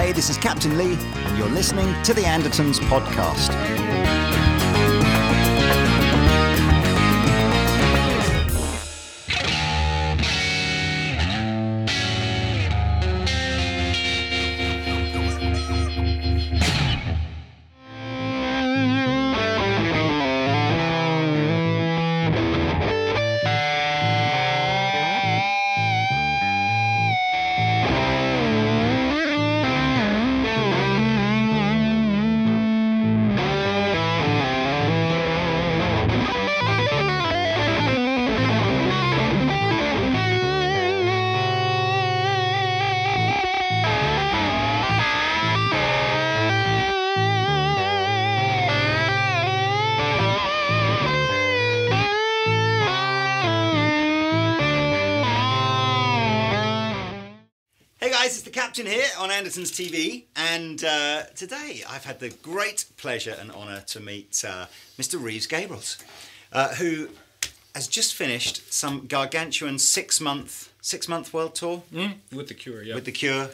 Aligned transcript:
Hey, 0.00 0.12
this 0.12 0.30
is 0.30 0.38
Captain 0.38 0.78
Lee, 0.78 0.94
and 0.94 1.36
you're 1.36 1.46
listening 1.46 1.94
to 2.04 2.14
the 2.14 2.22
Andertons 2.22 2.78
podcast. 2.88 4.49
Anderton's 59.40 59.72
TV, 59.72 60.24
and 60.36 60.84
uh, 60.84 61.22
today 61.34 61.82
I've 61.88 62.04
had 62.04 62.20
the 62.20 62.28
great 62.28 62.84
pleasure 62.98 63.34
and 63.40 63.50
honour 63.50 63.80
to 63.86 63.98
meet 63.98 64.44
uh, 64.46 64.66
Mr. 64.98 65.18
Reeves 65.18 65.46
Gabrels, 65.46 65.96
uh, 66.52 66.74
who 66.74 67.08
has 67.74 67.88
just 67.88 68.12
finished 68.12 68.70
some 68.70 69.06
gargantuan 69.06 69.78
six-month 69.78 70.70
six-month 70.82 71.32
world 71.32 71.54
tour 71.54 71.82
Mm, 71.90 72.16
with 72.34 72.48
the 72.48 72.54
Cure, 72.54 72.82
yeah. 72.82 72.94
with 72.94 73.06
The 73.06 73.12
Cure. 73.12 73.48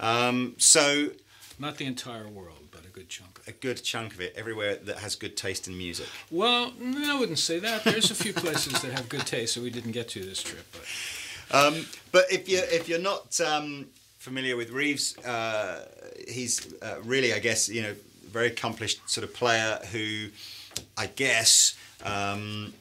Um, 0.00 0.54
so 0.56 1.10
Not 1.58 1.76
the 1.76 1.84
entire 1.84 2.26
world, 2.26 2.68
but 2.70 2.86
a 2.86 2.88
good 2.88 3.10
chunk 3.10 3.38
of 3.38 3.48
a 3.48 3.52
good 3.52 3.84
chunk 3.84 4.14
of 4.14 4.22
it 4.22 4.32
everywhere 4.34 4.76
that 4.76 4.96
has 5.00 5.14
good 5.14 5.36
taste 5.36 5.68
in 5.68 5.76
music. 5.76 6.06
Well, 6.30 6.72
no, 6.80 7.16
I 7.16 7.20
wouldn't 7.20 7.38
say 7.38 7.58
that. 7.58 7.84
There's 7.84 8.10
a 8.10 8.14
few 8.14 8.32
places 8.32 8.80
that 8.80 8.92
have 8.92 9.10
good 9.10 9.26
taste 9.26 9.56
that 9.56 9.62
we 9.62 9.68
didn't 9.68 9.92
get 9.92 10.08
to 10.10 10.20
this 10.24 10.42
trip, 10.42 10.64
but 10.72 10.84
Um, 11.50 11.84
but 12.12 12.24
if 12.32 12.48
you 12.48 12.60
if 12.70 12.88
you're 12.88 12.98
not 13.12 13.38
um, 13.42 13.88
familiar 14.18 14.56
with 14.56 14.70
Reeves, 14.70 15.16
uh, 15.18 15.86
he's 16.28 16.72
uh, 16.82 16.96
really, 17.04 17.32
I 17.32 17.38
guess, 17.38 17.68
you 17.68 17.82
know, 17.82 17.94
very 18.30 18.48
accomplished 18.48 19.08
sort 19.08 19.24
of 19.24 19.32
player 19.34 19.78
who, 19.92 20.28
I 20.96 21.06
guess, 21.06 21.76
um, 22.04 22.74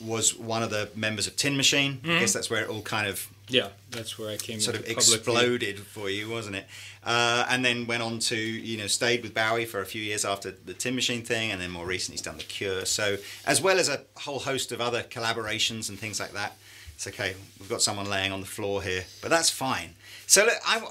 was 0.00 0.36
one 0.36 0.62
of 0.62 0.70
the 0.70 0.90
members 0.94 1.26
of 1.26 1.36
Tin 1.36 1.56
Machine. 1.56 2.00
I 2.04 2.20
guess 2.20 2.32
that's 2.32 2.50
where 2.50 2.62
it 2.62 2.68
all 2.68 2.82
kind 2.82 3.08
of 3.08 3.28
yeah, 3.48 3.68
that's 3.90 4.18
where 4.18 4.30
I 4.30 4.36
came 4.36 4.58
sort 4.58 4.76
of 4.76 4.86
into 4.86 4.94
public 4.94 5.22
view. 5.22 5.32
exploded 5.34 5.78
for 5.80 6.08
you, 6.08 6.30
wasn't 6.30 6.56
it? 6.56 6.66
Uh, 7.04 7.44
and 7.50 7.62
then 7.62 7.86
went 7.86 8.02
on 8.02 8.18
to, 8.18 8.36
you 8.36 8.78
know, 8.78 8.86
stayed 8.86 9.22
with 9.22 9.34
Bowie 9.34 9.66
for 9.66 9.80
a 9.80 9.86
few 9.86 10.00
years 10.00 10.24
after 10.24 10.50
the 10.50 10.72
Tin 10.72 10.94
Machine 10.94 11.22
thing, 11.22 11.50
and 11.50 11.60
then 11.60 11.70
more 11.70 11.84
recently 11.84 12.14
he's 12.14 12.22
done 12.22 12.38
The 12.38 12.44
Cure. 12.44 12.86
So, 12.86 13.18
as 13.46 13.60
well 13.60 13.78
as 13.78 13.90
a 13.90 14.00
whole 14.16 14.38
host 14.38 14.72
of 14.72 14.80
other 14.80 15.02
collaborations 15.02 15.90
and 15.90 15.98
things 15.98 16.18
like 16.18 16.32
that, 16.32 16.56
it's 16.94 17.06
okay. 17.06 17.34
We've 17.58 17.68
got 17.68 17.82
someone 17.82 18.08
laying 18.08 18.32
on 18.32 18.40
the 18.40 18.46
floor 18.46 18.82
here, 18.82 19.04
but 19.20 19.30
that's 19.30 19.50
fine. 19.50 19.90
So, 20.26 20.44
look, 20.44 20.54
I, 20.66 20.82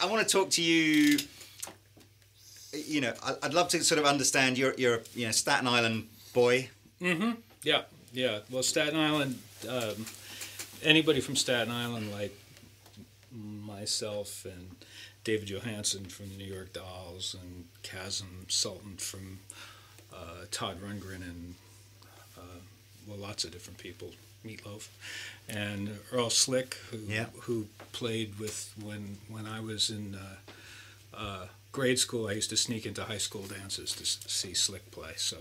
I 0.00 0.06
want 0.06 0.26
to 0.26 0.32
talk 0.32 0.50
to 0.50 0.62
you. 0.62 1.18
You 2.72 3.00
know, 3.00 3.14
I'd 3.42 3.54
love 3.54 3.68
to 3.68 3.82
sort 3.82 3.98
of 3.98 4.04
understand. 4.06 4.58
You're, 4.58 4.74
you're, 4.76 4.96
a, 4.96 5.00
you 5.14 5.26
know, 5.26 5.32
Staten 5.32 5.66
Island 5.66 6.08
boy. 6.34 6.68
Mm-hmm, 7.00 7.32
Yeah, 7.62 7.82
yeah. 8.12 8.40
Well, 8.50 8.62
Staten 8.62 8.98
Island, 8.98 9.38
um, 9.68 10.04
anybody 10.82 11.20
from 11.20 11.36
Staten 11.36 11.72
Island, 11.72 12.12
like 12.12 12.34
myself 13.32 14.44
and 14.44 14.76
David 15.24 15.48
Johansen 15.48 16.06
from 16.06 16.28
the 16.30 16.36
New 16.36 16.52
York 16.52 16.72
Dolls 16.72 17.34
and 17.40 17.64
Kasim 17.82 18.46
Sulton 18.48 18.96
from 19.00 19.38
uh, 20.14 20.44
Todd 20.50 20.78
Rundgren 20.80 21.22
and 21.22 21.54
uh, 22.36 22.60
well, 23.06 23.18
lots 23.18 23.44
of 23.44 23.50
different 23.52 23.78
people, 23.78 24.10
Meatloaf, 24.46 24.88
and 25.48 25.98
Earl 26.12 26.30
Slick, 26.30 26.74
who 26.90 26.98
Yeah. 27.08 27.26
who 27.42 27.66
played 27.92 28.38
with 28.38 28.72
when 28.80 29.18
when 29.28 29.46
I 29.46 29.60
was 29.60 29.90
in. 29.90 30.14
Uh, 30.14 30.36
uh, 31.14 31.46
grade 31.72 31.98
school, 31.98 32.26
I 32.28 32.32
used 32.32 32.50
to 32.50 32.56
sneak 32.56 32.84
into 32.86 33.04
high 33.04 33.18
school 33.18 33.42
dances 33.42 33.92
to 33.92 34.02
s- 34.02 34.18
see 34.26 34.52
Slick 34.54 34.90
play. 34.90 35.12
So 35.16 35.38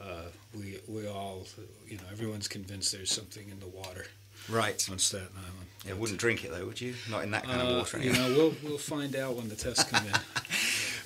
uh, 0.00 0.26
we 0.54 0.78
we 0.86 1.06
all, 1.06 1.46
you 1.88 1.96
know, 1.96 2.02
everyone's 2.12 2.48
convinced 2.48 2.92
there's 2.92 3.10
something 3.12 3.48
in 3.50 3.60
the 3.60 3.66
water 3.66 4.06
Right. 4.48 4.86
on 4.90 4.98
Staten 4.98 5.28
Island. 5.36 5.68
Yeah, 5.86 5.94
wouldn't 5.94 6.18
drink 6.18 6.44
it 6.44 6.50
though, 6.50 6.66
would 6.66 6.80
you? 6.80 6.94
Not 7.10 7.22
in 7.24 7.30
that 7.30 7.44
kind 7.44 7.60
of 7.62 7.68
Uh, 7.68 7.78
water. 7.78 7.98
you 7.98 8.12
know, 8.12 8.28
we'll 8.36 8.54
we'll 8.62 8.78
find 8.78 9.14
out 9.16 9.36
when 9.36 9.48
the 9.48 9.56
tests 9.56 9.84
come 9.84 10.06
in. 10.06 10.12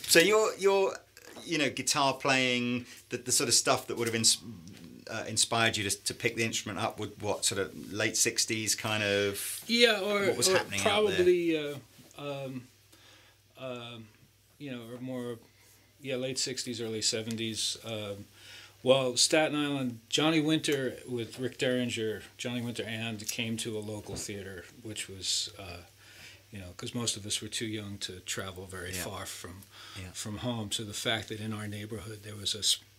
So 0.09 0.19
your 0.21 0.55
your 0.59 0.97
you 1.45 1.59
know 1.59 1.71
guitar 1.71 2.15
playing 2.15 2.87
the, 3.11 3.17
the 3.19 3.33
sort 3.33 3.49
of 3.49 3.55
stuff 3.55 3.87
that 3.89 3.97
would 3.97 4.07
have 4.09 4.15
ins- 4.15 4.39
uh, 5.11 5.25
inspired 5.29 5.77
you 5.77 5.89
to, 5.89 6.05
to 6.05 6.15
pick 6.15 6.37
the 6.37 6.45
instrument 6.45 6.79
up 6.79 6.99
with 6.99 7.21
what 7.23 7.45
sort 7.45 7.61
of 7.61 7.93
late 7.93 8.17
sixties 8.17 8.75
kind 8.75 9.03
of 9.03 9.63
Yeah, 9.67 10.01
or, 10.01 10.27
What 10.29 10.37
was 10.37 10.49
or 10.49 10.57
happening 10.59 10.81
probably, 10.81 11.57
uh, 11.59 11.75
um, 12.19 12.67
um, 13.59 14.07
you 14.59 14.71
know, 14.71 14.83
or 14.93 15.01
more, 15.01 15.37
yeah, 16.01 16.17
late 16.17 16.37
'60s, 16.37 16.83
early 16.83 17.01
'70s. 17.01 17.77
Um, 17.85 18.25
well, 18.83 19.17
Staten 19.17 19.57
Island, 19.57 20.01
Johnny 20.11 20.41
Winter 20.41 20.97
with 21.09 21.39
Rick 21.39 21.57
Derringer, 21.59 22.21
Johnny 22.37 22.61
Winter 22.61 22.85
and 22.87 23.27
came 23.29 23.57
to 23.59 23.79
a 23.79 23.81
local 23.81 24.15
theater, 24.15 24.65
which 24.83 25.09
was, 25.09 25.49
uh, 25.59 25.79
you 26.53 26.59
know, 26.59 26.67
because 26.77 26.95
most 26.95 27.17
of 27.17 27.25
us 27.25 27.41
were 27.41 27.49
too 27.49 27.65
young 27.67 27.97
to 27.99 28.21
travel 28.21 28.67
very 28.67 28.93
Yeah. 28.93 29.05
far 29.05 29.25
from 29.27 29.63
Yeah. 29.99 30.11
from 30.13 30.39
home. 30.39 30.71
So 30.71 30.85
the 30.85 30.93
fact 30.93 31.29
that 31.29 31.41
in 31.41 31.53
our 31.55 31.67
neighborhood 31.67 32.25
there 32.25 32.37
was 32.37 32.55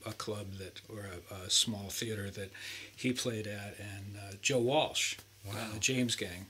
a, 0.05 0.13
club 0.13 0.53
that 0.59 0.81
or 0.89 1.09
a, 1.31 1.45
a 1.45 1.49
small 1.49 1.89
theater 1.89 2.29
that 2.29 2.51
he 2.95 3.11
played 3.13 3.47
at, 3.47 3.75
and 3.79 4.17
uh, 4.17 4.33
Joe 4.41 4.59
Walsh, 4.59 5.15
uh, 5.49 5.73
the 5.73 5.79
James 5.79 6.15
Gang, 6.15 6.47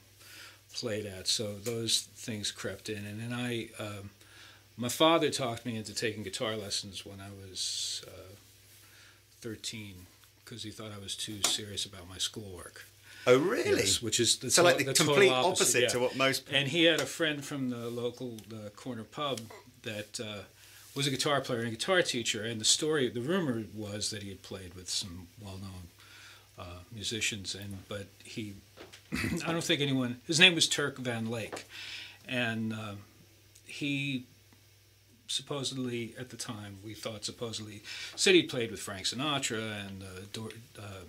played 0.73 1.05
at. 1.05 1.27
So 1.27 1.55
those 1.55 2.01
things 2.15 2.51
crept 2.51 2.89
in, 2.89 3.05
and 3.05 3.19
then 3.19 3.33
I, 3.33 3.69
um, 3.79 4.11
my 4.77 4.89
father 4.89 5.29
talked 5.29 5.65
me 5.65 5.77
into 5.77 5.93
taking 5.93 6.23
guitar 6.23 6.55
lessons 6.55 7.05
when 7.05 7.19
I 7.19 7.29
was 7.29 8.03
uh, 8.07 8.35
thirteen 9.41 10.07
because 10.43 10.63
he 10.63 10.69
thought 10.69 10.91
I 10.95 11.01
was 11.01 11.15
too 11.15 11.41
serious 11.43 11.85
about 11.85 12.07
my 12.09 12.17
schoolwork. 12.17 12.85
Oh 13.27 13.39
really? 13.39 13.79
Yes, 13.79 14.01
which 14.01 14.19
is 14.19 14.37
the 14.37 14.51
so 14.51 14.63
like 14.63 14.77
the, 14.77 14.85
total 14.85 15.07
complete 15.07 15.29
opposite, 15.29 15.47
opposite, 15.47 15.81
yeah. 15.81 15.87
to 15.89 15.99
what 15.99 16.15
most 16.15 16.43
And 16.51 16.67
he 16.67 16.83
had 16.83 17.01
a 17.01 17.05
friend 17.05 17.43
from 17.43 17.69
the 17.69 17.89
local 17.89 18.37
the 18.47 18.69
corner 18.75 19.03
pub 19.03 19.41
that 19.81 20.19
uh, 20.19 20.43
was 20.95 21.07
a 21.07 21.11
guitar 21.11 21.41
player 21.41 21.59
and 21.59 21.67
a 21.67 21.71
guitar 21.71 22.01
teacher. 22.01 22.43
And 22.43 22.59
the 22.59 22.65
story, 22.65 23.09
the 23.09 23.21
rumor 23.21 23.63
was 23.75 24.09
that 24.11 24.23
he 24.23 24.29
had 24.29 24.41
played 24.41 24.73
with 24.73 24.89
some 24.89 25.27
well-known 25.43 25.89
uh, 26.57 26.79
musicians. 26.91 27.53
And 27.53 27.87
but 27.89 28.07
he, 28.23 28.53
I 29.45 29.51
don't 29.51 29.63
think 29.63 29.81
anyone. 29.81 30.21
His 30.25 30.39
name 30.39 30.55
was 30.55 30.67
Turk 30.67 30.97
Van 30.97 31.29
Lake, 31.29 31.65
and 32.27 32.73
uh, 32.73 32.95
he 33.65 34.23
supposedly 35.27 36.13
at 36.19 36.29
the 36.29 36.37
time 36.37 36.77
we 36.85 36.93
thought 36.93 37.25
supposedly 37.25 37.81
said 38.15 38.35
he 38.35 38.43
played 38.43 38.69
with 38.69 38.79
Frank 38.79 39.05
Sinatra 39.05 39.87
and 39.87 40.03
uh, 40.03 40.21
Dor- 40.31 40.51
uh, 40.77 41.03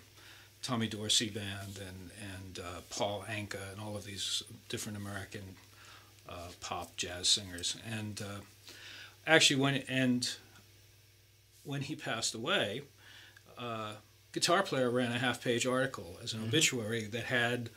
Tommy 0.63 0.89
Dorsey 0.89 1.29
band 1.29 1.79
and 1.79 2.11
and 2.35 2.59
uh, 2.59 2.81
Paul 2.91 3.25
Anka 3.31 3.73
and 3.73 3.81
all 3.81 3.97
of 3.97 4.05
these 4.05 4.43
different 4.69 4.97
American 4.99 5.43
uh, 6.29 6.49
pop 6.61 6.97
jazz 6.97 7.29
singers 7.29 7.77
and 7.89 8.23
actually 9.27 9.61
when 9.61 9.77
and 9.89 10.37
when 11.65 11.83
he 11.83 11.97
passed 11.97 12.35
away, 12.35 12.83
uh, 13.59 13.95
Guitar 14.33 14.63
Player 14.63 14.91
ran 14.91 15.13
a 15.13 15.19
half 15.19 15.43
page 15.43 15.67
article 15.67 16.19
as 16.23 16.33
an 16.33 16.43
obituary 16.43 17.07
that 17.07 17.25
had 17.25 17.71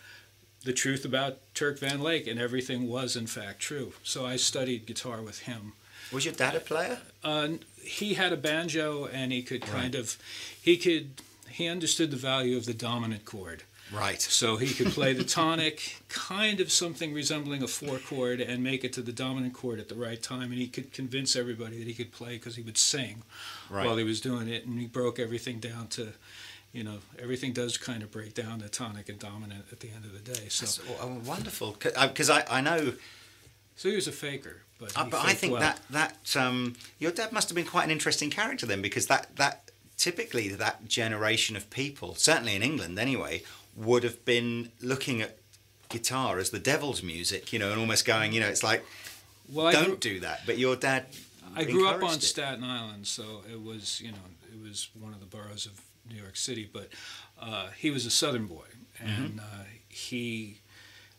the 0.63 0.74
truth 0.74 1.06
about 1.06 1.38
Turk 1.54 1.80
Van 1.80 2.01
Lake 2.01 2.28
and 2.28 2.40
everything 2.40 2.88
was 2.88 3.16
in 3.16 3.28
fact 3.28 3.60
true. 3.60 3.94
So 4.04 4.25
I 4.25 4.36
studied 4.36 4.86
guitar 4.86 5.22
with 5.22 5.40
him. 5.40 5.74
was 6.12 6.25
your 6.25 6.34
dad 6.34 6.56
a 6.56 6.60
player? 6.60 7.00
Uh, 7.24 7.50
he 7.81 8.16
had 8.16 8.34
a 8.34 8.38
banjo 8.38 9.06
and 9.06 9.31
he 9.31 9.42
could 9.42 9.62
kind 9.62 9.96
of 9.96 10.18
he 10.62 10.78
could 10.78 11.22
he 11.50 11.68
understood 11.68 12.12
the 12.12 12.18
value 12.18 12.57
of 12.57 12.66
the 12.66 12.74
dominant 12.74 13.25
chord 13.25 13.63
Right. 13.91 14.21
so 14.21 14.57
he 14.57 14.74
could 14.74 14.88
play 14.94 15.13
the 15.13 15.24
tonic 15.24 15.97
kind 16.09 16.59
of 16.59 16.71
something 16.71 17.13
resembling 17.13 17.63
a 17.63 17.68
four 17.68 17.97
chord 17.97 18.39
and 18.39 18.63
make 18.63 18.83
it 18.83 18.94
to 18.94 19.01
the 19.01 19.12
dominant 19.12 19.53
chord 19.53 19.80
at 19.80 19.89
the 19.89 19.95
right 19.95 20.21
time 20.21 20.51
and 20.51 20.56
he 20.59 20.68
could 20.68 20.94
convince 20.94 21.36
everybody 21.36 21.80
that 21.80 21.88
he 21.88 21.94
could 21.94 22.12
play 22.12 22.33
because 22.38 22.56
he 22.56 22.62
would 22.62 22.77
sing 22.77 23.24
Right. 23.69 23.86
while 23.86 23.97
he 23.97 24.03
was 24.03 24.21
doing 24.21 24.47
it 24.47 24.65
and 24.65 24.80
he 24.80 24.86
broke 24.88 25.18
everything 25.19 25.59
down 25.59 25.88
to 25.89 26.13
you 26.71 26.83
know 26.83 27.00
everything 27.18 27.51
does 27.53 27.77
kind 27.77 28.03
of 28.03 28.12
break 28.12 28.33
down 28.36 28.59
to 28.59 28.69
tonic 28.69 29.09
and 29.09 29.18
dominant 29.18 29.65
at 29.71 29.80
the 29.80 29.89
end 29.89 30.06
of 30.06 30.13
the 30.13 30.33
day 30.33 30.50
so 30.50 30.65
That's 30.65 30.77
w- 31.00 31.19
wonderful 31.21 31.75
because 31.80 32.30
I, 32.30 32.44
I 32.50 32.62
know 32.62 32.94
so 33.75 33.89
he 33.89 33.95
was 33.95 34.07
a 34.07 34.12
faker 34.12 34.57
but, 34.80 34.95
Uh, 34.97 35.06
but 35.06 35.25
I 35.25 35.33
think 35.33 35.53
well. 35.53 35.62
that 35.62 35.80
that 35.89 36.36
um, 36.38 36.75
your 37.00 37.12
dad 37.12 37.31
must 37.31 37.50
have 37.50 37.56
been 37.56 37.65
quite 37.65 37.83
an 37.86 37.91
interesting 37.91 38.30
character 38.30 38.65
then, 38.65 38.81
because 38.81 39.07
that 39.07 39.36
that 39.36 39.71
typically 39.97 40.47
that 40.47 40.88
generation 40.88 41.57
of 41.57 41.69
people, 41.69 42.15
certainly 42.15 42.56
in 42.56 42.63
England 42.63 42.97
anyway, 42.97 43.44
would 43.80 44.04
have 44.04 44.24
been 44.26 44.72
looking 44.81 45.22
at 45.22 45.38
guitar 45.90 46.38
as 46.38 46.50
the 46.52 46.60
devil's 46.60 47.02
music, 47.02 47.52
you 47.54 47.58
know, 47.60 47.72
and 47.72 47.80
almost 47.80 48.06
going, 48.06 48.31
you 48.34 48.40
know, 48.40 48.48
it's 48.48 48.64
like 48.64 48.84
well, 49.52 49.72
don't 49.72 49.86
grew, 49.86 49.98
do 49.98 50.20
that. 50.20 50.42
But 50.46 50.58
your 50.60 50.76
dad, 50.76 51.06
I 51.56 51.64
grew 51.64 51.88
up 51.88 52.04
on 52.04 52.16
it. 52.16 52.22
Staten 52.22 52.64
Island, 52.64 53.08
so 53.08 53.42
it 53.52 53.62
was 53.62 54.00
you 54.02 54.12
know 54.12 54.18
it 54.54 54.62
was 54.62 54.90
one 55.00 55.14
of 55.14 55.20
the 55.20 55.26
boroughs 55.26 55.66
of 55.66 55.80
New 56.10 56.22
York 56.22 56.36
City. 56.36 56.70
But 56.72 56.90
uh, 57.42 57.70
he 57.78 57.90
was 57.90 58.06
a 58.06 58.12
Southern 58.12 58.46
boy, 58.48 58.66
Mm-hmm. 59.02 59.24
and 59.24 59.40
uh, 59.40 59.64
he, 59.88 60.60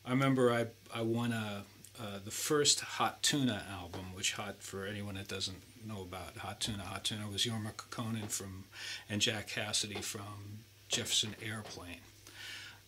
I 0.05 0.11
remember 0.11 0.53
I 0.53 0.67
I 0.95 1.03
won 1.03 1.33
a. 1.33 1.65
Uh, 2.03 2.19
the 2.25 2.31
first 2.31 2.81
Hot 2.81 3.23
Tuna 3.23 3.63
album, 3.71 4.15
which 4.15 4.33
Hot 4.33 4.63
for 4.63 4.87
anyone 4.87 5.17
that 5.17 5.29
doesn't 5.29 5.61
know 5.87 6.01
about 6.01 6.35
Hot 6.39 6.59
Tuna, 6.59 6.83
Hot 6.85 7.05
Tuna 7.05 7.29
was 7.31 7.45
Jorma 7.45 7.73
Kaukonen 7.75 8.31
from 8.31 8.65
and 9.11 9.21
Jack 9.21 9.49
Casady 9.51 10.03
from 10.03 10.61
Jefferson 10.89 11.35
Airplane. 11.45 12.01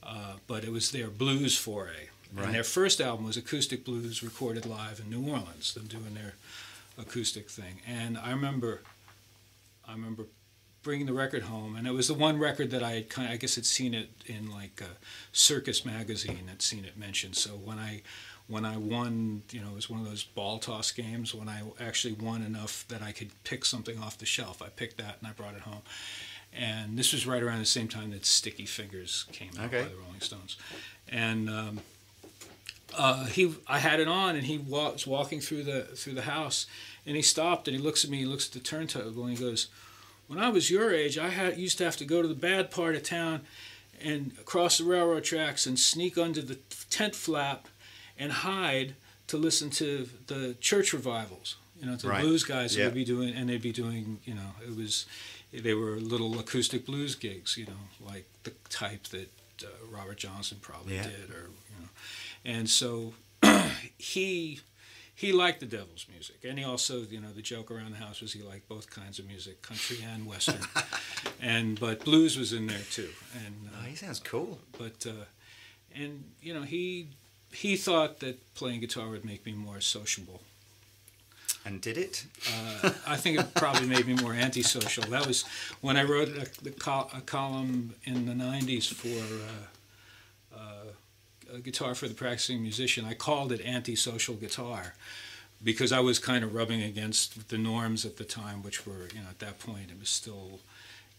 Uh, 0.03 0.35
but 0.47 0.65
it 0.65 0.73
was 0.73 0.91
their 0.91 1.09
blues 1.09 1.57
foray, 1.57 2.09
Right. 2.33 2.47
and 2.47 2.55
their 2.55 2.65
first 2.65 3.01
album 3.01 3.25
was 3.27 3.37
acoustic 3.37 3.85
blues 3.85 4.23
recorded 4.23 4.67
live 4.67 4.99
in 5.01 5.09
New 5.11 5.31
Orleans. 5.31 5.75
Them 5.75 5.87
doing 5.87 6.15
their 6.15 6.35
acoustic 6.99 7.49
thing, 7.49 7.81
and 7.87 8.19
I 8.19 8.31
remember, 8.31 8.83
I 9.87 9.93
remember 9.93 10.25
bringing 10.83 11.07
the 11.07 11.13
record 11.13 11.45
home, 11.45 11.77
and 11.77 11.87
it 11.87 11.93
was 11.93 12.09
the 12.09 12.15
one 12.15 12.39
record 12.39 12.71
that 12.73 12.83
I 12.83 12.93
had 12.93 13.09
kind 13.09 13.29
of, 13.29 13.35
I 13.35 13.37
guess 13.37 13.55
had 13.55 13.65
seen 13.67 13.95
it 13.95 14.11
in 14.27 14.51
like 14.51 14.81
a 14.81 14.97
Circus 15.33 15.85
magazine, 15.85 16.49
had 16.49 16.61
seen 16.63 16.85
it 16.85 16.97
mentioned. 16.97 17.37
So 17.37 17.51
when 17.51 17.79
I 17.79 18.03
when 18.49 18.65
I 18.67 18.77
won, 18.77 19.43
you 19.53 19.61
know, 19.61 19.69
it 19.69 19.75
was 19.77 19.89
one 19.89 20.01
of 20.01 20.07
those 20.07 20.25
ball 20.25 20.59
toss 20.59 20.91
games 20.91 21.33
when 21.33 21.49
I 21.49 21.63
actually 21.81 22.15
won 22.15 22.43
enough 22.43 22.85
that 22.89 23.01
I 23.01 23.13
could 23.13 23.31
pick 23.45 23.65
something 23.65 23.99
off 24.01 24.19
the 24.19 24.27
shelf. 24.27 24.61
I 24.61 24.69
picked 24.69 24.99
that 24.99 25.19
and 25.21 25.29
I 25.29 25.33
brought 25.33 25.55
it 25.55 25.61
home. 25.61 25.83
And 26.55 26.99
this 26.99 27.13
was 27.13 27.27
right 27.27 27.43
around 27.43 27.61
the 27.61 27.65
same 27.67 27.89
time 27.89 28.11
that 28.11 28.27
Sticky 28.27 28.67
Fingers 28.67 29.25
came 29.33 29.51
out 29.59 29.67
Okay. 29.67 29.83
by 29.83 29.89
the 29.89 29.97
Rolling 29.97 30.21
Stones. 30.21 30.57
And 31.09 31.49
um, 31.49 31.81
uh, 32.97 33.25
he, 33.27 33.55
I 33.67 33.79
had 33.79 34.01
it 34.01 34.09
on, 34.09 34.37
and 34.37 34.45
he 34.45 34.59
wa- 34.59 34.91
was 34.93 35.07
walking 35.07 35.41
through 35.41 35.63
the 35.65 35.83
through 35.97 36.13
the 36.15 36.23
house, 36.23 36.67
and 37.07 37.17
he 37.17 37.23
stopped 37.23 37.69
and 37.69 37.77
he 37.77 37.83
looks 37.83 38.05
at 38.05 38.11
me. 38.11 38.19
He 38.19 38.27
looks 38.27 38.47
at 38.49 38.53
the 38.53 38.61
turntable 38.61 39.25
and 39.25 39.37
he 39.37 39.43
goes, 39.43 39.69
"When 40.27 40.39
I 40.39 40.51
was 40.51 40.71
your 40.71 40.93
age, 40.93 41.17
I 41.17 41.31
had 41.31 41.57
used 41.59 41.79
to 41.79 41.85
have 41.85 41.97
to 41.99 42.05
go 42.05 42.21
to 42.21 42.29
the 42.29 42.35
bad 42.35 42.71
part 42.71 42.95
of 42.95 43.03
town, 43.03 43.41
and 44.01 44.33
across 44.39 44.77
the 44.79 44.85
railroad 44.85 45.25
tracks 45.25 45.67
and 45.67 45.79
sneak 45.79 46.19
under 46.19 46.43
the 46.43 46.57
tent 46.91 47.17
flap, 47.17 47.67
and 48.19 48.31
hide 48.31 48.95
to 49.29 49.39
listen 49.39 49.71
to 49.71 50.09
the 50.27 50.55
church 50.61 50.93
revivals. 50.93 51.57
You 51.81 51.87
know, 51.87 51.97
to 51.97 52.09
Right. 52.09 52.21
the 52.23 52.29
blues 52.29 52.45
guys 52.45 52.77
Yeah. 52.77 52.85
would 52.87 52.95
be 52.95 53.05
doing, 53.05 53.35
and 53.35 53.49
they'd 53.49 53.63
be 53.63 53.73
doing. 53.73 54.21
You 54.27 54.35
know, 54.35 54.55
it 54.63 54.77
was 54.77 55.07
they 55.53 55.75
were 55.75 55.97
little 56.01 56.39
acoustic 56.39 56.87
blues 56.87 57.15
gigs. 57.15 57.57
You 57.57 57.67
know, 57.67 57.83
like 58.01 58.27
the 58.45 58.53
type 58.69 59.05
that 59.09 59.31
uh, 59.63 59.67
Robert 59.91 60.19
Johnson 60.19 60.59
probably 60.61 60.95
Yeah. 60.97 61.03
did, 61.05 61.31
or 61.31 61.51
you 61.71 61.77
know, 61.81 61.89
and 62.45 62.69
so 62.69 63.15
he 63.99 64.61
he 65.15 65.33
liked 65.33 65.61
the 65.61 65.67
devil's 65.67 66.07
music, 66.11 66.37
and 66.45 66.59
he 66.59 66.65
also, 66.65 67.03
you 67.03 67.21
know, 67.21 67.33
the 67.33 67.43
joke 67.43 67.71
around 67.71 67.93
the 67.93 67.99
house 67.99 68.21
was 68.21 68.33
he 68.33 68.43
liked 68.43 68.69
both 68.69 68.91
kinds 68.91 69.19
of 69.19 69.27
music, 69.27 69.63
country 69.63 69.99
and 70.13 70.27
western, 70.27 70.63
and 71.41 71.79
but 71.79 72.05
blues 72.05 72.37
was 72.39 72.53
in 72.53 72.67
there 72.67 72.85
too, 72.91 73.11
and 73.45 73.55
Oh, 73.75 73.81
uh, 73.81 73.85
he 73.85 73.95
sounds 73.95 74.19
cool. 74.21 74.59
but 74.79 75.07
uh, 75.07 75.25
and 75.95 76.25
you 76.43 76.55
know 76.55 76.63
he 76.63 77.09
he 77.53 77.77
thought 77.77 78.21
that 78.21 78.55
playing 78.55 78.81
guitar 78.81 79.09
would 79.11 79.25
make 79.25 79.45
me 79.47 79.53
more 79.53 79.81
sociable. 79.81 80.41
And 81.65 81.81
did 81.81 81.97
it? 81.97 82.27
Uh, 82.49 82.91
I 83.07 83.17
think 83.17 83.39
it 83.39 83.55
probably 83.55 83.87
made 83.87 84.07
me 84.07 84.15
more 84.15 84.35
antisocial. 84.35 85.05
That 85.05 85.27
was 85.27 85.45
when 85.81 85.97
I 85.97 86.03
wrote 86.03 86.29
a, 86.29 86.49
a 87.17 87.21
column 87.21 87.95
in 88.05 88.27
the 88.27 88.33
'90s 88.33 88.93
for 88.93 90.57
uh, 90.57 90.59
uh, 90.59 91.59
guitar 91.63 91.95
for 91.95 92.09
the 92.09 92.15
practicing 92.15 92.63
musician. 92.63 93.05
I 93.05 93.15
called 93.15 93.53
it 93.53 93.65
antisocial 93.65 94.35
guitar 94.35 94.95
because 95.63 95.93
I 95.93 96.01
was 96.01 96.19
kind 96.19 96.43
of 96.45 96.55
rubbing 96.55 96.83
against 96.83 97.49
the 97.49 97.59
norms 97.59 98.05
at 98.05 98.17
the 98.17 98.25
time, 98.25 98.63
which 98.63 98.87
were 98.87 99.09
you 99.15 99.21
know 99.21 99.29
at 99.31 99.39
that 99.39 99.59
point 99.59 99.91
it 99.91 99.99
was 99.99 100.09
still 100.09 100.61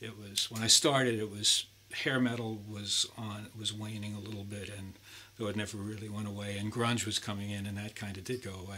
it 0.01 0.17
was 0.17 0.51
when 0.51 0.61
I 0.61 0.67
started 0.67 1.19
it 1.19 1.31
was 1.31 1.65
hair 1.93 2.19
metal 2.19 2.59
was 2.69 3.05
on 3.17 3.47
was 3.57 3.73
waning 3.73 4.15
a 4.15 4.19
little 4.19 4.43
bit 4.43 4.69
and 4.69 4.93
though 5.37 5.47
it 5.47 5.55
never 5.55 5.77
really 5.77 6.09
went 6.09 6.27
away 6.27 6.57
and 6.57 6.71
grunge 6.71 7.05
was 7.05 7.19
coming 7.19 7.51
in 7.51 7.65
and 7.65 7.77
that 7.77 7.95
kind 7.95 8.17
of 8.17 8.23
did 8.23 8.41
go 8.41 8.51
away 8.51 8.77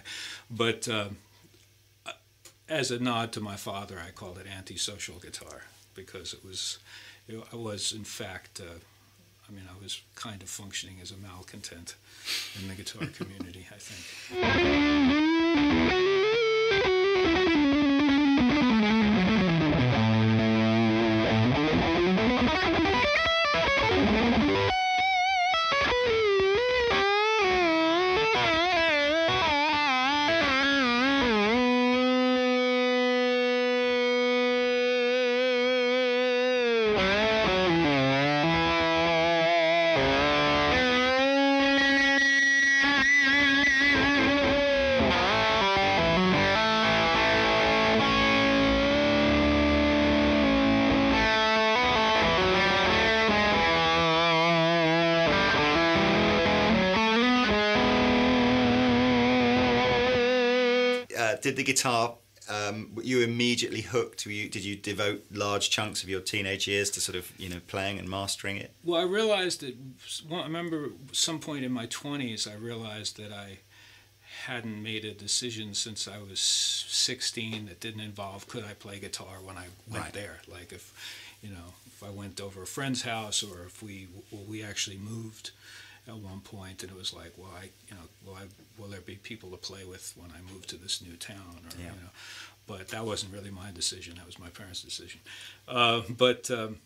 but 0.52 0.88
um, 0.90 1.18
as 2.70 2.92
a 2.92 3.00
nod 3.00 3.32
to 3.34 3.42
my 3.42 3.56
father, 3.56 4.02
I 4.06 4.12
called 4.12 4.38
it 4.38 4.48
antisocial 4.48 5.20
guitar 5.20 5.64
because 5.94 6.34
it 6.34 6.44
was, 6.44 6.80
it, 7.28 7.42
I 7.52 7.56
was 7.56 7.94
in 7.94 8.04
fact, 8.04 8.60
uh, 8.60 8.80
I 9.48 9.52
mean, 9.52 9.66
I 9.70 9.82
was 9.82 10.02
kind 10.16 10.42
of 10.42 10.50
functioning 10.50 10.98
as 11.02 11.12
a 11.12 11.18
malcontent 11.18 11.96
in 12.60 12.68
the 12.68 12.74
guitar 12.74 13.08
community. 13.08 13.68
I 13.72 13.78
think. 13.78 16.05
Did 61.46 61.56
the 61.58 61.64
guitar? 61.64 62.16
Um, 62.50 62.92
were 62.96 63.04
you 63.04 63.22
immediately 63.22 63.82
hooked? 63.82 64.26
Were 64.26 64.32
you, 64.32 64.50
did 64.50 64.64
you 64.64 64.76
devote 64.76 65.26
large 65.32 65.70
chunks 65.70 66.04
of 66.04 66.10
your 66.10 66.22
teenage 66.22 66.68
years 66.68 66.90
to 66.92 67.00
sort 67.00 67.16
of 67.16 67.32
you 67.40 67.50
know 67.50 67.60
playing 67.68 68.00
and 68.00 68.08
mastering 68.10 68.58
it? 68.58 68.72
Well, 68.84 69.00
I 69.00 69.04
realized 69.06 69.62
that. 69.62 69.76
Well, 70.30 70.42
I 70.42 70.44
remember 70.46 70.90
some 71.12 71.40
point 71.40 71.64
in 71.66 71.72
my 71.72 71.86
twenties, 71.86 72.48
I 72.48 72.56
realized 72.56 73.18
that 73.18 73.32
I 73.32 73.60
hadn't 74.48 74.82
made 74.82 75.06
a 75.06 75.14
decision 75.14 75.74
since 75.74 76.08
I 76.08 76.18
was 76.18 76.40
16 76.40 77.68
that 77.68 77.80
didn't 77.80 78.02
involve 78.02 78.48
could 78.48 78.66
I 78.66 78.74
play 78.74 79.00
guitar 79.00 79.38
when 79.42 79.58
I 79.58 79.68
went 79.90 80.04
Right. 80.06 80.14
there. 80.14 80.38
Like 80.48 80.74
if, 80.74 80.94
you 81.42 81.50
know, 81.50 81.74
if 81.88 82.04
I 82.04 82.10
went 82.10 82.42
over 82.42 82.62
a 82.64 82.68
friend's 82.68 83.04
house 83.04 83.42
or 83.44 83.64
if 83.66 83.82
we 83.82 84.08
well, 84.32 84.44
we 84.48 84.62
actually 84.64 84.98
moved 84.98 85.52
at 86.08 86.16
one 86.16 86.40
point 86.42 86.84
and 86.84 86.92
it 86.92 86.98
was 86.98 87.14
like, 87.14 87.32
well, 87.38 87.52
I, 87.60 87.66
you 87.90 87.96
know, 87.96 88.06
will 88.26 88.36
I 88.36 88.44
will 88.78 88.88
there 88.90 89.02
be 89.02 89.16
people 89.16 89.50
to 89.52 89.58
play 89.58 89.86
with 89.86 90.14
when 90.16 90.30
I 90.32 90.40
move 90.54 90.68
to 90.68 90.76
this 90.78 91.02
new 91.02 91.16
town 91.18 91.56
or 91.66 91.78
Yeah. 91.80 91.86
you 91.86 92.02
know, 92.02 92.12
but 92.68 92.90
that 92.90 93.06
wasn't 93.06 93.34
really 93.34 93.52
my 93.52 93.72
decision. 93.72 94.16
That 94.16 94.26
was 94.26 94.38
my 94.40 94.50
parents' 94.50 94.82
decision. 94.84 95.20
Uh, 95.68 96.02
but 96.18 96.50
um, 96.52 96.78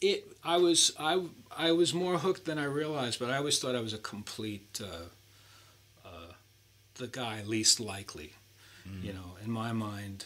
it 0.00 0.26
I 0.44 0.56
was 0.56 0.92
I 0.98 1.22
I 1.56 1.72
was 1.72 1.92
more 1.92 2.18
hooked 2.18 2.44
than 2.44 2.58
I 2.58 2.64
realized, 2.64 3.18
but 3.18 3.30
I 3.30 3.36
always 3.36 3.58
thought 3.58 3.74
I 3.74 3.80
was 3.80 3.92
a 3.92 3.98
complete 3.98 4.80
uh, 4.82 5.06
uh, 6.08 6.32
the 6.94 7.06
guy 7.08 7.42
least 7.46 7.80
likely. 7.80 8.32
You 9.02 9.12
know, 9.12 9.36
in 9.44 9.50
my 9.50 9.72
mind, 9.74 10.24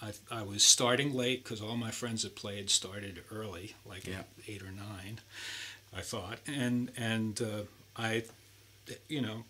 I 0.00 0.12
I 0.30 0.42
was 0.42 0.62
starting 0.64 1.12
late 1.12 1.44
because 1.44 1.60
all 1.60 1.76
my 1.76 1.90
friends 1.90 2.22
that 2.22 2.34
played 2.34 2.70
started 2.70 3.22
early, 3.30 3.74
like 3.84 4.06
Yeah. 4.06 4.20
at 4.20 4.28
eight 4.48 4.62
or 4.62 4.72
nine. 4.72 5.20
I 5.96 6.00
thought, 6.02 6.38
and 6.46 6.90
and 6.96 7.40
uh, 7.40 7.62
I, 7.96 8.24
you 9.08 9.20
know, 9.20 9.44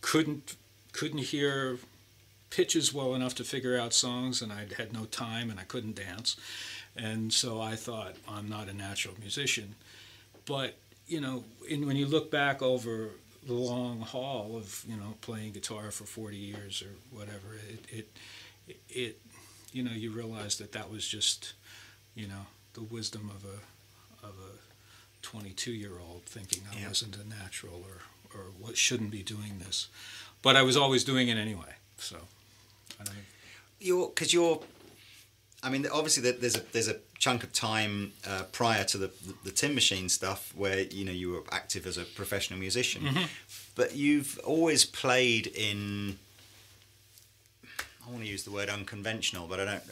couldn't 0.00 0.56
couldn't 0.92 1.18
hear 1.18 1.78
pitches 2.50 2.92
well 2.92 3.14
enough 3.14 3.34
to 3.36 3.44
figure 3.44 3.78
out 3.78 3.92
songs, 3.92 4.42
and 4.42 4.52
I 4.52 4.66
had 4.76 4.92
no 4.92 5.04
time, 5.04 5.50
and 5.50 5.60
I 5.60 5.64
couldn't 5.64 5.96
dance, 5.96 6.36
and 6.96 7.32
so 7.32 7.60
I 7.60 7.76
thought 7.76 8.14
I'm 8.28 8.48
not 8.48 8.68
a 8.68 8.74
natural 8.74 9.14
musician. 9.20 9.74
But 10.46 10.76
you 11.06 11.20
know, 11.20 11.44
in, 11.68 11.86
when 11.86 11.96
you 11.96 12.06
look 12.06 12.30
back 12.30 12.62
over 12.62 13.10
the 13.46 13.54
long 13.54 14.00
haul 14.00 14.56
of 14.56 14.84
you 14.88 14.96
know 14.96 15.14
playing 15.20 15.52
guitar 15.52 15.90
for 15.90 16.04
40 16.04 16.36
years 16.36 16.82
or 16.82 17.16
whatever, 17.16 17.56
it 17.68 17.84
it 17.88 18.76
it 18.88 19.20
you 19.72 19.82
know 19.82 19.92
you 19.92 20.10
realize 20.10 20.56
that 20.58 20.72
that 20.72 20.90
was 20.90 21.06
just 21.06 21.52
you 22.14 22.26
know 22.26 22.46
the 22.74 22.82
wisdom 22.82 23.30
of 23.34 23.44
a 23.44 24.26
of 24.26 24.34
a 24.38 24.69
22 25.22 25.72
year 25.72 25.98
old 26.00 26.22
thinking 26.26 26.62
I 26.72 26.80
Yeah. 26.80 26.88
wasn't 26.88 27.16
a 27.16 27.28
natural 27.28 27.84
or 27.86 28.02
or 28.32 28.44
what 28.60 28.76
shouldn't 28.76 29.10
be 29.10 29.22
doing 29.24 29.58
this. 29.58 29.88
but 30.42 30.54
I 30.56 30.62
was 30.62 30.76
always 30.76 31.02
doing 31.04 31.28
it 31.28 31.36
anyway. 31.36 31.74
So, 31.98 32.16
I 33.00 33.04
don't, 33.04 33.16
You're 33.80 34.08
because 34.08 34.32
you're. 34.32 34.62
I 35.62 35.68
mean, 35.68 35.86
obviously, 35.92 36.22
there- 36.22 36.40
there's 36.40 36.56
a 36.56 36.60
there's 36.72 36.88
a 36.88 36.98
chunk 37.18 37.42
of 37.44 37.52
time 37.52 38.12
uh, 38.26 38.44
prior 38.52 38.84
to 38.84 38.96
the, 38.98 39.08
the 39.26 39.34
the 39.44 39.50
Tin 39.50 39.74
Machine 39.74 40.08
stuff 40.08 40.54
where 40.56 40.80
you 40.82 41.04
know 41.04 41.12
you 41.12 41.30
were 41.32 41.42
active 41.52 41.86
as 41.86 41.98
a 41.98 42.04
professional 42.04 42.58
musician, 42.58 43.02
but 43.74 43.94
you've 43.96 44.38
always 44.44 44.84
played 44.84 45.46
in. 45.48 46.18
I 48.10 48.12
want 48.12 48.24
to 48.24 48.30
use 48.30 48.42
the 48.42 48.50
word 48.50 48.68
unconventional, 48.68 49.46
but 49.46 49.60
I 49.60 49.64
don't. 49.64 49.82